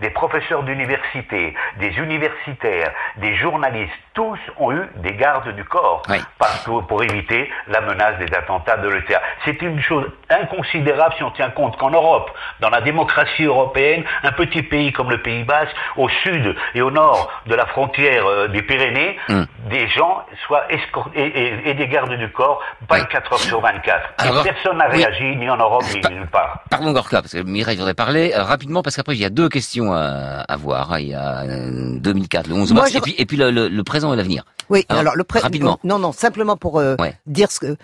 des 0.00 0.10
professeurs 0.10 0.62
d'université, 0.62 1.54
des 1.78 1.90
universitaires, 1.98 2.92
des 3.16 3.34
journalistes, 3.36 3.92
tous 4.14 4.38
ont 4.58 4.72
eu 4.72 4.82
des 4.96 5.14
gardes 5.14 5.54
du 5.54 5.64
corps 5.64 6.02
parce 6.38 6.64
que, 6.64 6.80
pour 6.82 7.02
éviter 7.02 7.50
la 7.68 7.80
menace 7.80 8.18
des 8.18 8.32
attentats 8.34 8.76
de 8.76 8.88
l'ETA. 8.88 9.20
C'est 9.44 9.60
une 9.60 9.80
chose 9.82 10.06
inconsidérable 10.30 11.14
si 11.16 11.24
on 11.24 11.30
tient 11.32 11.50
compte 11.50 11.76
qu'en 11.76 11.90
Europe, 11.90 12.30
dans 12.60 12.70
la 12.70 12.80
démocratie 12.80 13.44
européenne, 13.44 14.04
un 14.22 14.32
petit 14.32 14.62
pays 14.62 14.92
comme 14.92 15.10
le 15.10 15.20
Pays 15.20 15.44
Basque, 15.44 15.74
au 15.96 16.08
sud 16.22 16.54
et 16.74 16.82
au 16.82 16.90
nord 16.90 17.30
de 17.46 17.54
la 17.54 17.66
frontière 17.66 18.26
euh, 18.26 18.48
des 18.48 18.62
Pyrénées, 18.62 19.18
hmm. 19.28 19.44
des 19.68 19.88
gens 19.88 20.24
soient 20.46 20.70
escortés 20.72 21.68
et, 21.68 21.74
des 21.74 21.88
gardes 21.88 22.14
du 22.14 22.30
corps 22.30 22.62
24 22.88 23.32
heures 23.32 23.38
sur 23.40 23.60
24. 23.60 24.42
personne 24.44 24.78
n'a 24.78 24.86
réagi, 24.86 25.36
ni 25.36 25.50
en 25.50 25.56
Europe, 25.56 25.82
ni 25.92 26.00
nulle 26.14 26.28
part. 26.28 26.60
Pardon 26.70 26.92
Gorka, 26.92 27.20
parce 27.20 27.32
que 27.32 27.42
Mireille 27.42 27.76
voudrait 27.76 27.94
parler 27.94 28.32
euh, 28.32 28.42
rapidement, 28.42 28.82
parce 28.82 28.96
qu'après 28.96 29.14
il 29.14 29.20
y 29.20 29.23
a 29.23 29.23
deux 29.30 29.48
questions 29.48 29.92
à, 29.92 30.56
voir. 30.56 30.98
Il 30.98 31.08
y 31.08 31.14
a 31.14 31.44
2004, 31.98 32.46
euh, 32.46 32.54
le 32.54 32.60
11 32.60 32.72
mars, 32.72 32.94
et 32.94 33.00
puis, 33.00 33.14
et 33.18 33.26
puis 33.26 33.36
le, 33.36 33.50
le, 33.50 33.84
présent 33.84 34.12
et 34.12 34.16
l'avenir. 34.16 34.44
Oui, 34.70 34.84
alors 34.88 35.16
le 35.16 35.24
présent. 35.24 35.44
Rapidement. 35.44 35.78
Non, 35.84 35.98
non, 35.98 36.12
simplement 36.12 36.56
pour 36.56 36.78
euh, 36.78 36.96
dire 37.26 37.50
ce 37.50 37.60
que. 37.60 37.76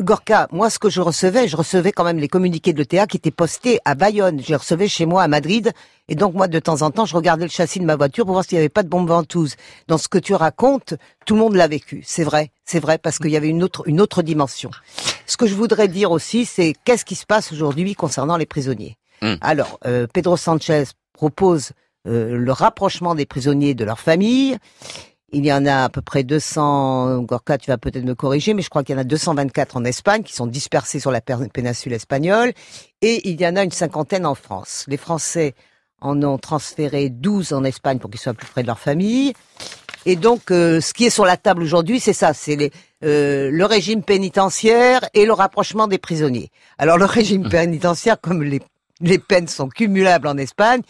Gorka, 0.00 0.48
moi, 0.52 0.70
ce 0.70 0.78
que 0.78 0.88
je 0.88 1.02
recevais, 1.02 1.48
je 1.48 1.56
recevais 1.56 1.92
quand 1.92 2.02
même 2.04 2.18
les 2.18 2.28
communiqués 2.28 2.72
de 2.72 2.78
l'ETA 2.78 3.06
qui 3.06 3.18
étaient 3.18 3.30
postés 3.30 3.78
à 3.84 3.94
Bayonne. 3.94 4.40
Je 4.40 4.48
les 4.48 4.56
recevais 4.56 4.88
chez 4.88 5.04
moi 5.04 5.22
à 5.22 5.28
Madrid. 5.28 5.72
Et 6.08 6.14
donc, 6.14 6.32
moi, 6.32 6.48
de 6.48 6.58
temps 6.58 6.80
en 6.80 6.90
temps, 6.90 7.04
je 7.04 7.14
regardais 7.14 7.44
le 7.44 7.50
châssis 7.50 7.78
de 7.78 7.84
ma 7.84 7.94
voiture 7.94 8.24
pour 8.24 8.32
voir 8.32 8.44
s'il 8.44 8.56
n'y 8.56 8.60
avait 8.60 8.70
pas 8.70 8.82
de 8.82 8.88
bombe 8.88 9.08
ventouse. 9.08 9.56
Dans 9.86 9.98
ce 9.98 10.08
que 10.08 10.16
tu 10.16 10.34
racontes, 10.34 10.94
tout 11.26 11.34
le 11.34 11.40
monde 11.40 11.54
l'a 11.56 11.68
vécu. 11.68 12.02
C'est 12.06 12.24
vrai. 12.24 12.52
C'est 12.64 12.80
vrai 12.80 12.96
parce 12.96 13.18
qu'il 13.18 13.30
y 13.30 13.36
avait 13.36 13.50
une 13.50 13.62
autre, 13.62 13.82
une 13.86 14.00
autre 14.00 14.22
dimension. 14.22 14.70
Ce 15.26 15.36
que 15.36 15.46
je 15.46 15.54
voudrais 15.54 15.88
dire 15.88 16.10
aussi, 16.10 16.46
c'est 16.46 16.74
qu'est-ce 16.84 17.04
qui 17.04 17.14
se 17.14 17.26
passe 17.26 17.52
aujourd'hui 17.52 17.94
concernant 17.94 18.38
les 18.38 18.46
prisonniers? 18.46 18.96
Hmm. 19.22 19.34
Alors, 19.40 19.78
euh, 19.86 20.06
Pedro 20.12 20.36
Sanchez 20.36 20.84
propose 21.12 21.72
euh, 22.06 22.36
le 22.36 22.52
rapprochement 22.52 23.14
des 23.14 23.26
prisonniers 23.26 23.74
de 23.74 23.84
leurs 23.84 24.00
familles. 24.00 24.58
Il 25.32 25.44
y 25.44 25.52
en 25.52 25.66
a 25.66 25.84
à 25.84 25.88
peu 25.88 26.02
près 26.02 26.22
200, 26.22 27.22
Gorka, 27.22 27.58
tu 27.58 27.70
vas 27.70 27.78
peut-être 27.78 28.04
me 28.04 28.14
corriger, 28.14 28.54
mais 28.54 28.62
je 28.62 28.70
crois 28.70 28.84
qu'il 28.84 28.94
y 28.94 28.98
en 28.98 29.00
a 29.00 29.04
224 29.04 29.76
en 29.76 29.84
Espagne 29.84 30.22
qui 30.22 30.32
sont 30.32 30.46
dispersés 30.46 31.00
sur 31.00 31.10
la 31.10 31.20
péninsule 31.20 31.92
espagnole 31.92 32.52
et 33.02 33.28
il 33.28 33.40
y 33.40 33.46
en 33.46 33.56
a 33.56 33.64
une 33.64 33.72
cinquantaine 33.72 34.24
en 34.24 34.36
France. 34.36 34.84
Les 34.86 34.96
Français 34.96 35.54
en 36.00 36.22
ont 36.22 36.38
transféré 36.38 37.10
12 37.10 37.52
en 37.52 37.64
Espagne 37.64 37.98
pour 37.98 38.08
qu'ils 38.08 38.20
soient 38.20 38.34
plus 38.34 38.46
près 38.46 38.62
de 38.62 38.68
leur 38.68 38.78
famille. 38.78 39.32
Et 40.04 40.14
donc, 40.14 40.52
euh, 40.52 40.80
ce 40.80 40.94
qui 40.94 41.06
est 41.06 41.10
sur 41.10 41.24
la 41.24 41.36
table 41.36 41.62
aujourd'hui, 41.62 41.98
c'est 41.98 42.12
ça, 42.12 42.32
c'est 42.32 42.70
euh, 43.02 43.50
le 43.50 43.64
régime 43.64 44.04
pénitentiaire 44.04 45.00
et 45.14 45.26
le 45.26 45.32
rapprochement 45.32 45.88
des 45.88 45.98
prisonniers. 45.98 46.50
Alors, 46.78 46.96
le 46.96 47.04
régime 47.04 47.46
mmh. 47.46 47.50
pénitentiaire, 47.50 48.20
comme 48.20 48.44
les 48.44 48.60
les 49.00 49.18
peines 49.18 49.48
sont 49.48 49.68
cumulables 49.68 50.26
en 50.26 50.36
Espagne 50.36 50.80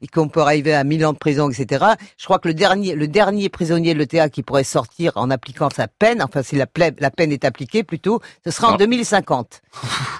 et 0.00 0.06
qu'on 0.06 0.28
peut 0.28 0.40
arriver 0.40 0.74
à 0.74 0.84
1000 0.84 1.06
ans 1.06 1.12
de 1.12 1.18
prison, 1.18 1.50
etc. 1.50 1.84
Je 2.16 2.24
crois 2.24 2.38
que 2.38 2.48
le 2.48 2.54
dernier, 2.54 2.94
le 2.94 3.08
dernier 3.08 3.48
prisonnier 3.48 3.94
de 3.94 3.98
l'ETA 3.98 4.28
qui 4.28 4.42
pourrait 4.42 4.64
sortir 4.64 5.12
en 5.16 5.30
appliquant 5.30 5.70
sa 5.70 5.88
peine, 5.88 6.22
enfin 6.22 6.42
si 6.42 6.56
la, 6.56 6.66
la 6.98 7.10
peine 7.10 7.32
est 7.32 7.44
appliquée 7.44 7.82
plutôt, 7.82 8.20
ce 8.44 8.50
sera 8.50 8.72
en 8.72 8.76
2050. 8.76 9.62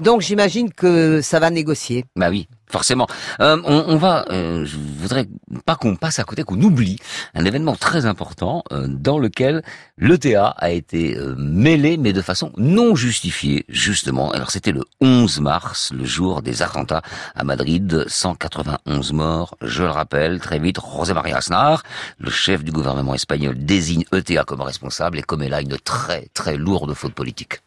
Donc 0.00 0.20
j'imagine 0.20 0.72
que 0.72 1.20
ça 1.22 1.38
va 1.38 1.50
négocier. 1.50 2.04
Bah 2.16 2.30
oui. 2.30 2.48
Forcément. 2.68 3.06
Euh, 3.40 3.60
on, 3.64 3.84
on, 3.86 3.96
va, 3.96 4.24
euh, 4.30 4.64
je 4.64 4.76
voudrais 4.76 5.28
pas 5.64 5.76
qu'on 5.76 5.94
passe 5.94 6.18
à 6.18 6.24
côté, 6.24 6.42
qu'on 6.42 6.60
oublie 6.60 6.98
un 7.34 7.44
événement 7.44 7.76
très 7.76 8.06
important 8.06 8.64
euh, 8.72 8.86
dans 8.88 9.18
lequel 9.18 9.62
l'ETA 9.98 10.48
a 10.48 10.70
été 10.70 11.16
euh, 11.16 11.36
mêlé, 11.38 11.96
mais 11.96 12.12
de 12.12 12.22
façon 12.22 12.52
non 12.56 12.96
justifiée, 12.96 13.64
justement. 13.68 14.32
Alors 14.32 14.50
c'était 14.50 14.72
le 14.72 14.82
11 15.00 15.40
mars, 15.40 15.92
le 15.96 16.04
jour 16.04 16.42
des 16.42 16.62
attentats 16.62 17.02
à 17.36 17.44
Madrid, 17.44 18.04
191 18.08 19.12
morts, 19.12 19.56
je 19.62 19.84
le 19.84 19.90
rappelle, 19.90 20.40
très 20.40 20.58
vite, 20.58 20.78
José 20.96 21.14
María 21.14 21.36
Aznar, 21.36 21.84
le 22.18 22.30
chef 22.30 22.64
du 22.64 22.72
gouvernement 22.72 23.14
espagnol, 23.14 23.56
désigne 23.56 24.04
ETA 24.12 24.42
comme 24.44 24.62
responsable 24.62 25.18
et 25.18 25.22
commet 25.22 25.48
là 25.48 25.60
une 25.60 25.76
très 25.78 26.28
très 26.34 26.56
lourde 26.56 26.94
faute 26.94 27.14
politique. 27.14 27.60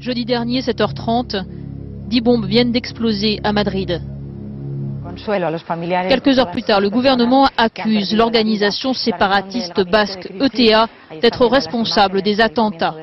Jeudi 0.00 0.24
dernier, 0.24 0.62
7h30, 0.62 1.44
10 2.10 2.20
bombes 2.22 2.44
viennent 2.44 2.72
d'exploser 2.72 3.40
à 3.44 3.52
Madrid. 3.52 4.02
Quelques 6.08 6.38
heures 6.38 6.50
plus 6.50 6.64
tard, 6.64 6.80
le 6.80 6.90
gouvernement 6.90 7.48
accuse 7.56 8.14
l'organisation 8.14 8.92
séparatiste 8.94 9.80
basque 9.88 10.28
ETA 10.40 10.88
d'être 11.22 11.46
responsable 11.46 12.22
des 12.22 12.40
attentats. 12.40 12.96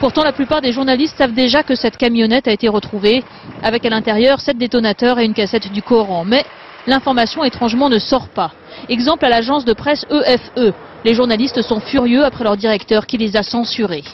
Pourtant, 0.00 0.24
la 0.24 0.32
plupart 0.32 0.62
des 0.62 0.72
journalistes 0.72 1.16
savent 1.18 1.34
déjà 1.34 1.62
que 1.62 1.74
cette 1.74 1.98
camionnette 1.98 2.48
a 2.48 2.52
été 2.52 2.68
retrouvée 2.68 3.22
avec 3.62 3.84
à 3.84 3.90
l'intérieur 3.90 4.40
sept 4.40 4.56
détonateurs 4.56 5.18
et 5.18 5.26
une 5.26 5.34
cassette 5.34 5.70
du 5.70 5.82
Coran. 5.82 6.24
Mais 6.24 6.44
l'information 6.86 7.44
étrangement 7.44 7.90
ne 7.90 7.98
sort 7.98 8.28
pas. 8.28 8.52
Exemple 8.88 9.26
à 9.26 9.28
l'agence 9.28 9.66
de 9.66 9.74
presse 9.74 10.06
EFE. 10.10 10.72
Les 11.04 11.14
journalistes 11.14 11.60
sont 11.60 11.80
furieux 11.80 12.24
après 12.24 12.44
leur 12.44 12.56
directeur 12.56 13.06
qui 13.06 13.18
les 13.18 13.36
a 13.36 13.42
censurés. 13.42 14.04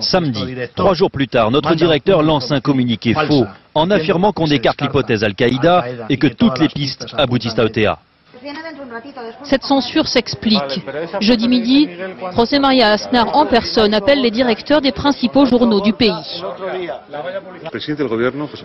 Samedi, 0.00 0.56
trois 0.74 0.94
jours 0.94 1.10
plus 1.10 1.28
tard, 1.28 1.50
notre 1.50 1.74
directeur 1.74 2.22
lance 2.22 2.50
un 2.52 2.60
communiqué 2.60 3.14
faux 3.14 3.46
en 3.74 3.90
affirmant 3.90 4.32
qu'on 4.32 4.46
écarte 4.46 4.80
l'hypothèse 4.80 5.24
Al-Qaïda 5.24 5.84
et 6.08 6.16
que 6.16 6.26
toutes 6.26 6.58
les 6.58 6.68
pistes 6.68 7.06
aboutissent 7.16 7.58
à 7.58 7.64
ETA. 7.64 7.98
Cette 9.44 9.64
censure 9.64 10.06
s'explique. 10.06 10.82
Jeudi 11.20 11.48
midi, 11.48 11.88
José 12.36 12.58
María 12.58 12.92
Aznar 12.92 13.34
en 13.34 13.46
personne 13.46 13.94
appelle 13.94 14.20
les 14.20 14.30
directeurs 14.30 14.80
des 14.80 14.92
principaux 14.92 15.46
journaux 15.46 15.80
du 15.80 15.92
pays. 15.92 16.42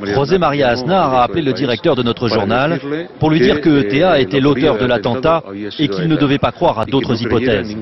José 0.03 0.37
María 0.37 0.69
Aznar 0.69 1.13
a 1.13 1.23
appelé 1.23 1.41
le 1.41 1.53
directeur 1.53 1.95
de 1.95 2.03
notre 2.03 2.27
journal 2.27 2.79
pour 3.19 3.29
lui 3.29 3.39
dire 3.39 3.61
que 3.61 3.85
ETA 3.85 4.19
était 4.19 4.39
l'auteur 4.41 4.77
de 4.77 4.85
l'attentat 4.85 5.43
et 5.79 5.87
qu'il 5.87 6.07
ne 6.07 6.17
devait 6.17 6.39
pas 6.39 6.51
croire 6.51 6.79
à 6.79 6.85
d'autres 6.85 7.21
hypothèses. 7.21 7.75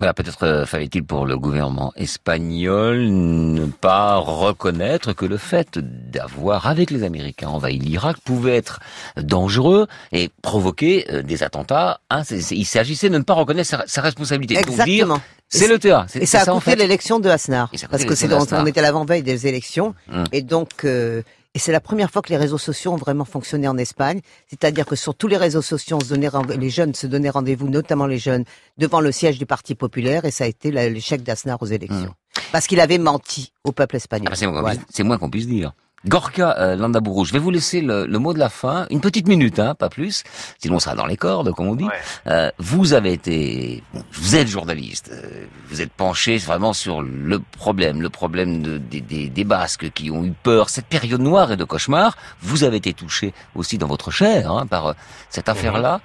Voilà, 0.00 0.14
peut-être 0.14 0.44
euh, 0.44 0.64
fallait-il 0.64 1.02
pour 1.02 1.26
le 1.26 1.36
gouvernement 1.36 1.92
espagnol 1.96 3.08
ne 3.08 3.66
pas 3.66 4.14
reconnaître 4.14 5.12
que 5.12 5.26
le 5.26 5.38
fait 5.38 5.76
d'avoir, 5.76 6.68
avec 6.68 6.92
les 6.92 7.02
Américains, 7.02 7.48
envahi 7.48 7.80
l'Irak 7.80 8.18
pouvait 8.20 8.56
être 8.56 8.78
dangereux 9.16 9.88
et 10.12 10.30
provoquer 10.40 11.04
euh, 11.10 11.22
des 11.22 11.42
attentats. 11.42 11.98
Hein, 12.10 12.22
il 12.52 12.64
s'agissait 12.64 13.08
de 13.08 13.18
ne 13.18 13.24
pas 13.24 13.34
reconnaître 13.34 13.88
sa, 13.88 14.00
responsabilité. 14.00 14.56
Exactement. 14.56 15.20
C'est 15.48 15.66
le 15.66 15.80
théâtre. 15.80 16.14
Et 16.14 16.26
ça 16.26 16.42
a 16.42 16.46
coûté 16.46 16.76
l'élection 16.76 17.18
de 17.18 17.28
Hasnar. 17.28 17.68
Parce 17.90 18.04
que 18.04 18.14
c'est 18.14 18.32
on 18.32 18.66
était 18.66 18.78
à 18.78 18.82
l'avant-veille 18.82 19.24
des 19.24 19.48
élections. 19.48 19.96
Hum. 20.12 20.24
Et 20.30 20.42
donc, 20.42 20.84
euh, 20.84 21.22
et 21.58 21.60
c'est 21.60 21.72
la 21.72 21.80
première 21.80 22.12
fois 22.12 22.22
que 22.22 22.28
les 22.28 22.36
réseaux 22.36 22.56
sociaux 22.56 22.92
ont 22.92 22.96
vraiment 22.96 23.24
fonctionné 23.24 23.66
en 23.66 23.76
Espagne. 23.76 24.20
C'est-à-dire 24.46 24.86
que 24.86 24.94
sur 24.94 25.16
tous 25.16 25.26
les 25.26 25.36
réseaux 25.36 25.60
sociaux, 25.60 25.96
on 25.96 26.04
se 26.04 26.10
donnait, 26.10 26.30
les 26.56 26.70
jeunes 26.70 26.94
se 26.94 27.08
donnaient 27.08 27.30
rendez-vous, 27.30 27.68
notamment 27.68 28.06
les 28.06 28.18
jeunes, 28.20 28.44
devant 28.76 29.00
le 29.00 29.10
siège 29.10 29.40
du 29.40 29.44
Parti 29.44 29.74
populaire. 29.74 30.24
Et 30.24 30.30
ça 30.30 30.44
a 30.44 30.46
été 30.46 30.70
l'échec 30.70 31.24
d'Aznar 31.24 31.60
aux 31.60 31.66
élections. 31.66 32.14
Mmh. 32.14 32.40
Parce 32.52 32.68
qu'il 32.68 32.78
avait 32.78 32.98
menti 32.98 33.52
au 33.64 33.72
peuple 33.72 33.96
espagnol. 33.96 34.28
Ah 34.32 34.62
bah, 34.62 34.74
c'est 34.88 35.02
moins 35.02 35.18
qu'on 35.18 35.30
puisse 35.30 35.48
dire. 35.48 35.72
Gorka 36.06 36.56
euh, 36.58 36.76
Landabourou, 36.76 37.24
je 37.24 37.32
vais 37.32 37.38
vous 37.38 37.50
laisser 37.50 37.80
le, 37.80 38.06
mot 38.18 38.32
de 38.32 38.38
la 38.38 38.48
fin, 38.48 38.86
une 38.90 39.00
petite 39.00 39.26
minute, 39.26 39.58
hein, 39.58 39.74
pas 39.74 39.88
plus, 39.88 40.22
sinon 40.58 40.76
on 40.76 40.78
sera 40.78 40.94
dans 40.94 41.06
les 41.06 41.16
cordes, 41.16 41.52
comme 41.52 41.68
on 41.68 41.74
dit. 41.74 41.88
Euh, 42.26 42.50
vous 42.58 42.92
avez 42.92 43.12
été, 43.12 43.82
vous 44.12 44.36
êtes 44.36 44.46
journaliste, 44.46 45.10
euh, 45.12 45.46
vous 45.68 45.82
êtes 45.82 45.92
penché 45.92 46.38
vraiment 46.38 46.72
sur 46.72 47.02
le 47.02 47.40
problème, 47.40 48.00
le 48.00 48.10
problème 48.10 48.62
de, 48.62 48.78
des, 48.78 49.00
des, 49.00 49.44
Basques 49.44 49.90
qui 49.92 50.10
ont 50.10 50.24
eu 50.24 50.32
peur, 50.42 50.68
cette 50.68 50.86
période 50.86 51.22
noire 51.22 51.52
et 51.52 51.56
de 51.56 51.64
cauchemar. 51.64 52.16
Vous 52.42 52.64
avez 52.64 52.76
été 52.76 52.92
touché 52.92 53.32
aussi 53.54 53.78
dans 53.78 53.86
votre 53.86 54.10
chair 54.10 54.52
hein, 54.52 54.66
par 54.66 54.88
euh, 54.88 54.92
cette 55.30 55.48
affaire-là. 55.48 56.00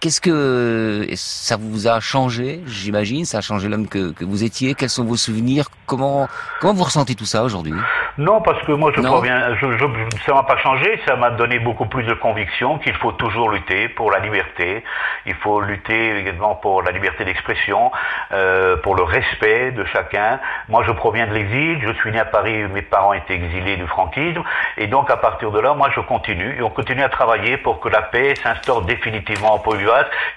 Qu'est-ce 0.00 0.20
que 0.20 1.06
ça 1.14 1.56
vous 1.56 1.88
a 1.88 2.00
changé, 2.00 2.60
j'imagine? 2.66 3.24
Ça 3.24 3.38
a 3.38 3.40
changé 3.40 3.68
l'homme 3.68 3.88
que, 3.88 4.12
que, 4.12 4.24
vous 4.24 4.44
étiez? 4.44 4.74
Quels 4.74 4.90
sont 4.90 5.04
vos 5.04 5.16
souvenirs? 5.16 5.66
Comment 5.86 6.28
comment 6.60 6.74
vous 6.74 6.84
ressentez 6.84 7.14
tout 7.14 7.24
ça 7.24 7.42
aujourd'hui? 7.42 7.74
Non, 8.18 8.40
parce 8.42 8.62
que 8.64 8.72
moi 8.72 8.92
je 8.94 9.00
bien, 9.00 9.56
je, 9.56 9.78
je, 9.78 9.86
ça 10.26 10.34
m'a 10.34 10.42
pas 10.42 10.58
changé. 10.58 11.00
Ça 11.06 11.16
m'a 11.16 11.30
donné 11.30 11.58
beaucoup 11.58 11.86
plus 11.86 12.04
de 12.04 12.14
conviction 12.14 12.78
qu'il 12.78 12.94
faut 12.94 13.12
toujours 13.12 13.50
lutter 13.50 13.88
pour 13.88 14.10
la 14.10 14.18
liberté. 14.20 14.84
Il 15.26 15.34
faut 15.34 15.60
lutter 15.60 16.18
également 16.18 16.54
pour 16.54 16.82
la 16.82 16.92
liberté 16.92 17.24
d'expression, 17.24 17.90
euh, 18.32 18.76
pour 18.76 18.94
le 18.94 19.02
respect 19.02 19.72
de 19.72 19.84
chacun. 19.84 20.38
Moi, 20.68 20.84
je 20.86 20.92
proviens 20.92 21.26
de 21.26 21.32
l'exil. 21.32 21.80
Je 21.82 21.92
suis 21.94 22.10
né 22.12 22.20
à 22.20 22.24
Paris. 22.24 22.64
Mes 22.72 22.82
parents 22.82 23.12
étaient 23.12 23.34
exilés 23.34 23.76
du 23.76 23.86
franquisme, 23.86 24.42
et 24.76 24.86
donc 24.86 25.10
à 25.10 25.16
partir 25.16 25.50
de 25.50 25.60
là, 25.60 25.74
moi, 25.74 25.90
je 25.94 26.00
continue 26.00 26.56
et 26.58 26.62
on 26.62 26.70
continue 26.70 27.02
à 27.02 27.08
travailler 27.08 27.56
pour 27.56 27.80
que 27.80 27.88
la 27.88 28.02
paix 28.02 28.34
s'instaure 28.34 28.82
définitivement 28.82 29.54
en 29.54 29.58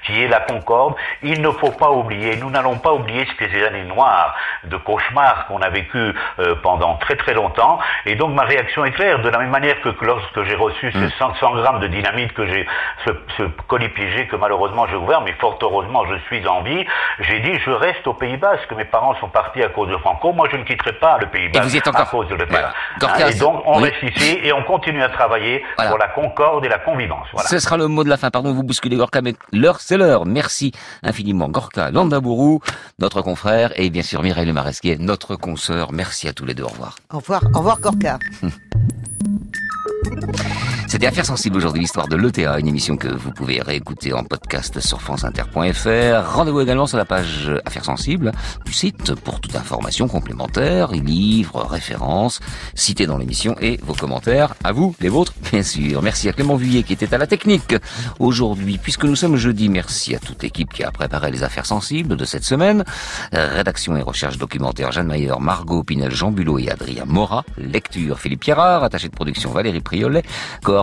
qui 0.06 0.22
est 0.22 0.28
la 0.28 0.40
concorde. 0.40 0.96
Il 1.22 1.42
ne 1.42 1.50
faut 1.50 1.72
pas 1.72 1.92
oublier, 1.92 2.36
nous 2.38 2.50
n'allons 2.50 2.78
pas 2.78 2.94
oublier 2.94 3.26
ce 3.26 3.36
que 3.36 3.50
ces 3.52 3.64
années 3.64 3.84
noires 3.84 4.36
de 4.66 4.78
cauchemar 4.78 5.48
qu'on 5.48 5.62
a 5.62 5.70
vécu 5.70 6.14
euh, 6.40 6.56
pendant 6.62 6.96
très 6.98 7.16
très 7.16 7.34
longtemps. 7.34 7.80
Et 8.06 8.16
donc 8.16 8.34
ma 8.34 8.44
réaction 8.44 8.86
est 8.86 8.92
claire, 8.92 9.22
de 9.22 9.30
la 9.30 9.40
même 9.40 9.50
manière 9.50 9.80
que 9.82 9.90
lorsque 10.02 10.44
j'ai 10.44 10.56
reçu 10.56 10.92
ce 10.92 11.10
500 11.18 11.54
mm. 11.54 11.62
grammes 11.62 11.80
de 11.80 11.88
dynamite 11.88 12.34
que 12.34 12.46
j'ai, 12.46 12.68
ce, 13.06 13.12
ce, 13.38 13.44
colis 13.68 13.90
piégé 13.90 14.28
que 14.28 14.36
malheureusement 14.36 14.86
j'ai 14.88 14.96
ouvert, 14.96 15.22
mais 15.22 15.34
fort 15.34 15.58
heureusement 15.62 16.04
je 16.06 16.16
suis 16.28 16.46
en 16.48 16.62
vie, 16.62 16.86
j'ai 17.20 17.40
dit 17.40 17.60
je 17.66 17.72
reste 17.72 18.06
au 18.08 18.14
Pays 18.14 18.38
Basque. 18.38 18.72
Mes 18.76 18.86
parents 18.86 19.16
sont 19.20 19.30
partis 19.30 19.64
à 19.64 19.70
cause 19.70 19.90
de 19.90 19.98
Franco, 19.98 20.34
moi 20.34 20.48
je 20.52 20.58
ne 20.58 20.64
quitterai 20.64 20.94
pas 20.94 21.18
le 21.20 21.28
Pays 21.28 21.50
Basque 21.50 21.88
à 21.88 22.06
cause 22.06 22.28
de 22.28 22.36
l'ETA. 22.36 22.74
Hein, 23.02 23.28
et 23.30 23.36
donc 23.36 23.62
on 23.66 23.74
reste 23.74 24.02
ici 24.04 24.40
et 24.44 24.54
on 24.54 24.64
continue 24.64 25.04
à 25.04 25.10
travailler 25.10 25.64
pour 25.78 25.98
la 25.98 26.08
concorde 26.10 26.66
et 26.66 26.70
la 26.70 26.80
convivence. 26.80 27.28
Voilà. 27.32 27.48
Ce 27.48 27.60
sera 27.60 27.78
le 27.78 27.88
mot 27.88 28.04
de 28.04 28.10
la 28.10 28.18
fin. 28.18 28.30
Pardon, 28.30 28.54
vous 28.54 28.64
bousculez 28.64 28.96
Gorka, 28.96 29.22
mais 29.24 29.36
l'heure, 29.52 29.82
c'est 29.82 29.98
l'heure. 29.98 30.26
Merci 30.26 30.72
infiniment 31.02 31.50
Gorka 31.50 31.90
Landabourou, 31.90 32.62
notre 33.00 33.22
confrère, 33.22 33.78
et 33.80 33.90
bien 33.90 34.04
sûr 34.04 34.22
Mireille 34.22 34.46
Le 34.46 34.54
Maresquier, 34.54 34.98
notre 35.00 35.36
consoeur. 35.36 35.92
Merci 35.92 36.28
à 36.28 36.34
tous 36.34 36.46
les 36.46 36.54
deux. 36.54 36.64
Au 36.64 36.68
revoir. 36.68 36.96
Au 37.12 37.18
revoir. 37.18 37.44
Au 37.54 37.60
revoir 37.60 37.80
Gorka. 37.80 38.20
C'était 40.94 41.08
Affaires 41.08 41.26
sensibles 41.26 41.58
aujourd'hui, 41.58 41.82
l'histoire 41.82 42.08
de 42.08 42.16
l'ETA, 42.16 42.60
une 42.60 42.68
émission 42.68 42.98
que 42.98 43.08
vous 43.08 43.32
pouvez 43.32 43.60
réécouter 43.64 44.14
en 44.14 44.24
podcast 44.24 44.80
sur 44.80 45.02
franceinter.fr. 45.02 46.36
Rendez-vous 46.36 46.62
également 46.62 46.86
sur 46.86 47.00
la 47.00 47.06
page 47.06 47.50
Affaires 47.66 47.84
sensibles 47.84 48.32
du 48.64 48.72
site 48.72 49.16
pour 49.16 49.41
toute 49.41 49.56
information 49.56 50.08
complémentaire, 50.08 50.91
livres, 50.91 51.66
références, 51.66 52.41
cités 52.76 53.08
dans 53.08 53.18
l'émission 53.18 53.56
et 53.60 53.80
vos 53.82 53.96
commentaires. 53.96 54.54
À 54.64 54.72
vous, 54.72 54.96
les 55.00 55.10
vôtres, 55.10 55.34
bien 55.52 55.64
sûr. 55.64 56.04
Merci 56.04 56.30
à 56.30 56.34
Clément 56.34 56.58
Vuillet 56.58 56.84
qui 56.84 56.94
était 56.94 57.12
à 57.12 57.18
la 57.18 57.26
technique 57.26 57.76
aujourd'hui. 58.20 58.78
Puisque 58.78 59.06
nous 59.06 59.16
sommes 59.16 59.36
jeudi, 59.36 59.70
merci 59.70 60.14
à 60.14 60.20
toute 60.20 60.44
l'équipe 60.44 60.72
qui 60.72 60.84
a 60.84 60.91
préparé 60.91 61.32
les 61.32 61.41
Affaires 61.41 61.66
sensibles 61.66 62.16
de 62.16 62.24
cette 62.24 62.44
semaine. 62.44 62.84
Rédaction 63.32 63.98
et 63.98 64.04
recherche 64.04 64.38
documentaire 64.38 64.91
Jeanne 64.91 65.08
Mayer, 65.08 65.34
Margot 65.39 65.82
Pinel, 65.82 66.12
Jean 66.12 66.30
Bulot 66.30 66.60
et 66.60 66.70
Adrien 66.70 67.06
Mora. 67.08 67.44
Lecture 67.58 68.20
Philippe 68.20 68.41
Pierrard, 68.41 68.84
attaché 68.84 69.10
de 69.10 69.16
production 69.16 69.50
Valérie 69.50 69.82
Priolet. 69.82 70.22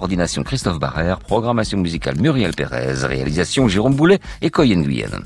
Coordination 0.00 0.42
Christophe 0.44 0.78
Barrère, 0.78 1.18
programmation 1.18 1.76
musicale 1.76 2.18
Muriel 2.18 2.54
Pérez, 2.54 3.04
réalisation 3.04 3.68
Jérôme 3.68 3.94
Boulet 3.94 4.18
et 4.40 4.48
Coyen 4.48 4.80
Guyenne. 4.80 5.24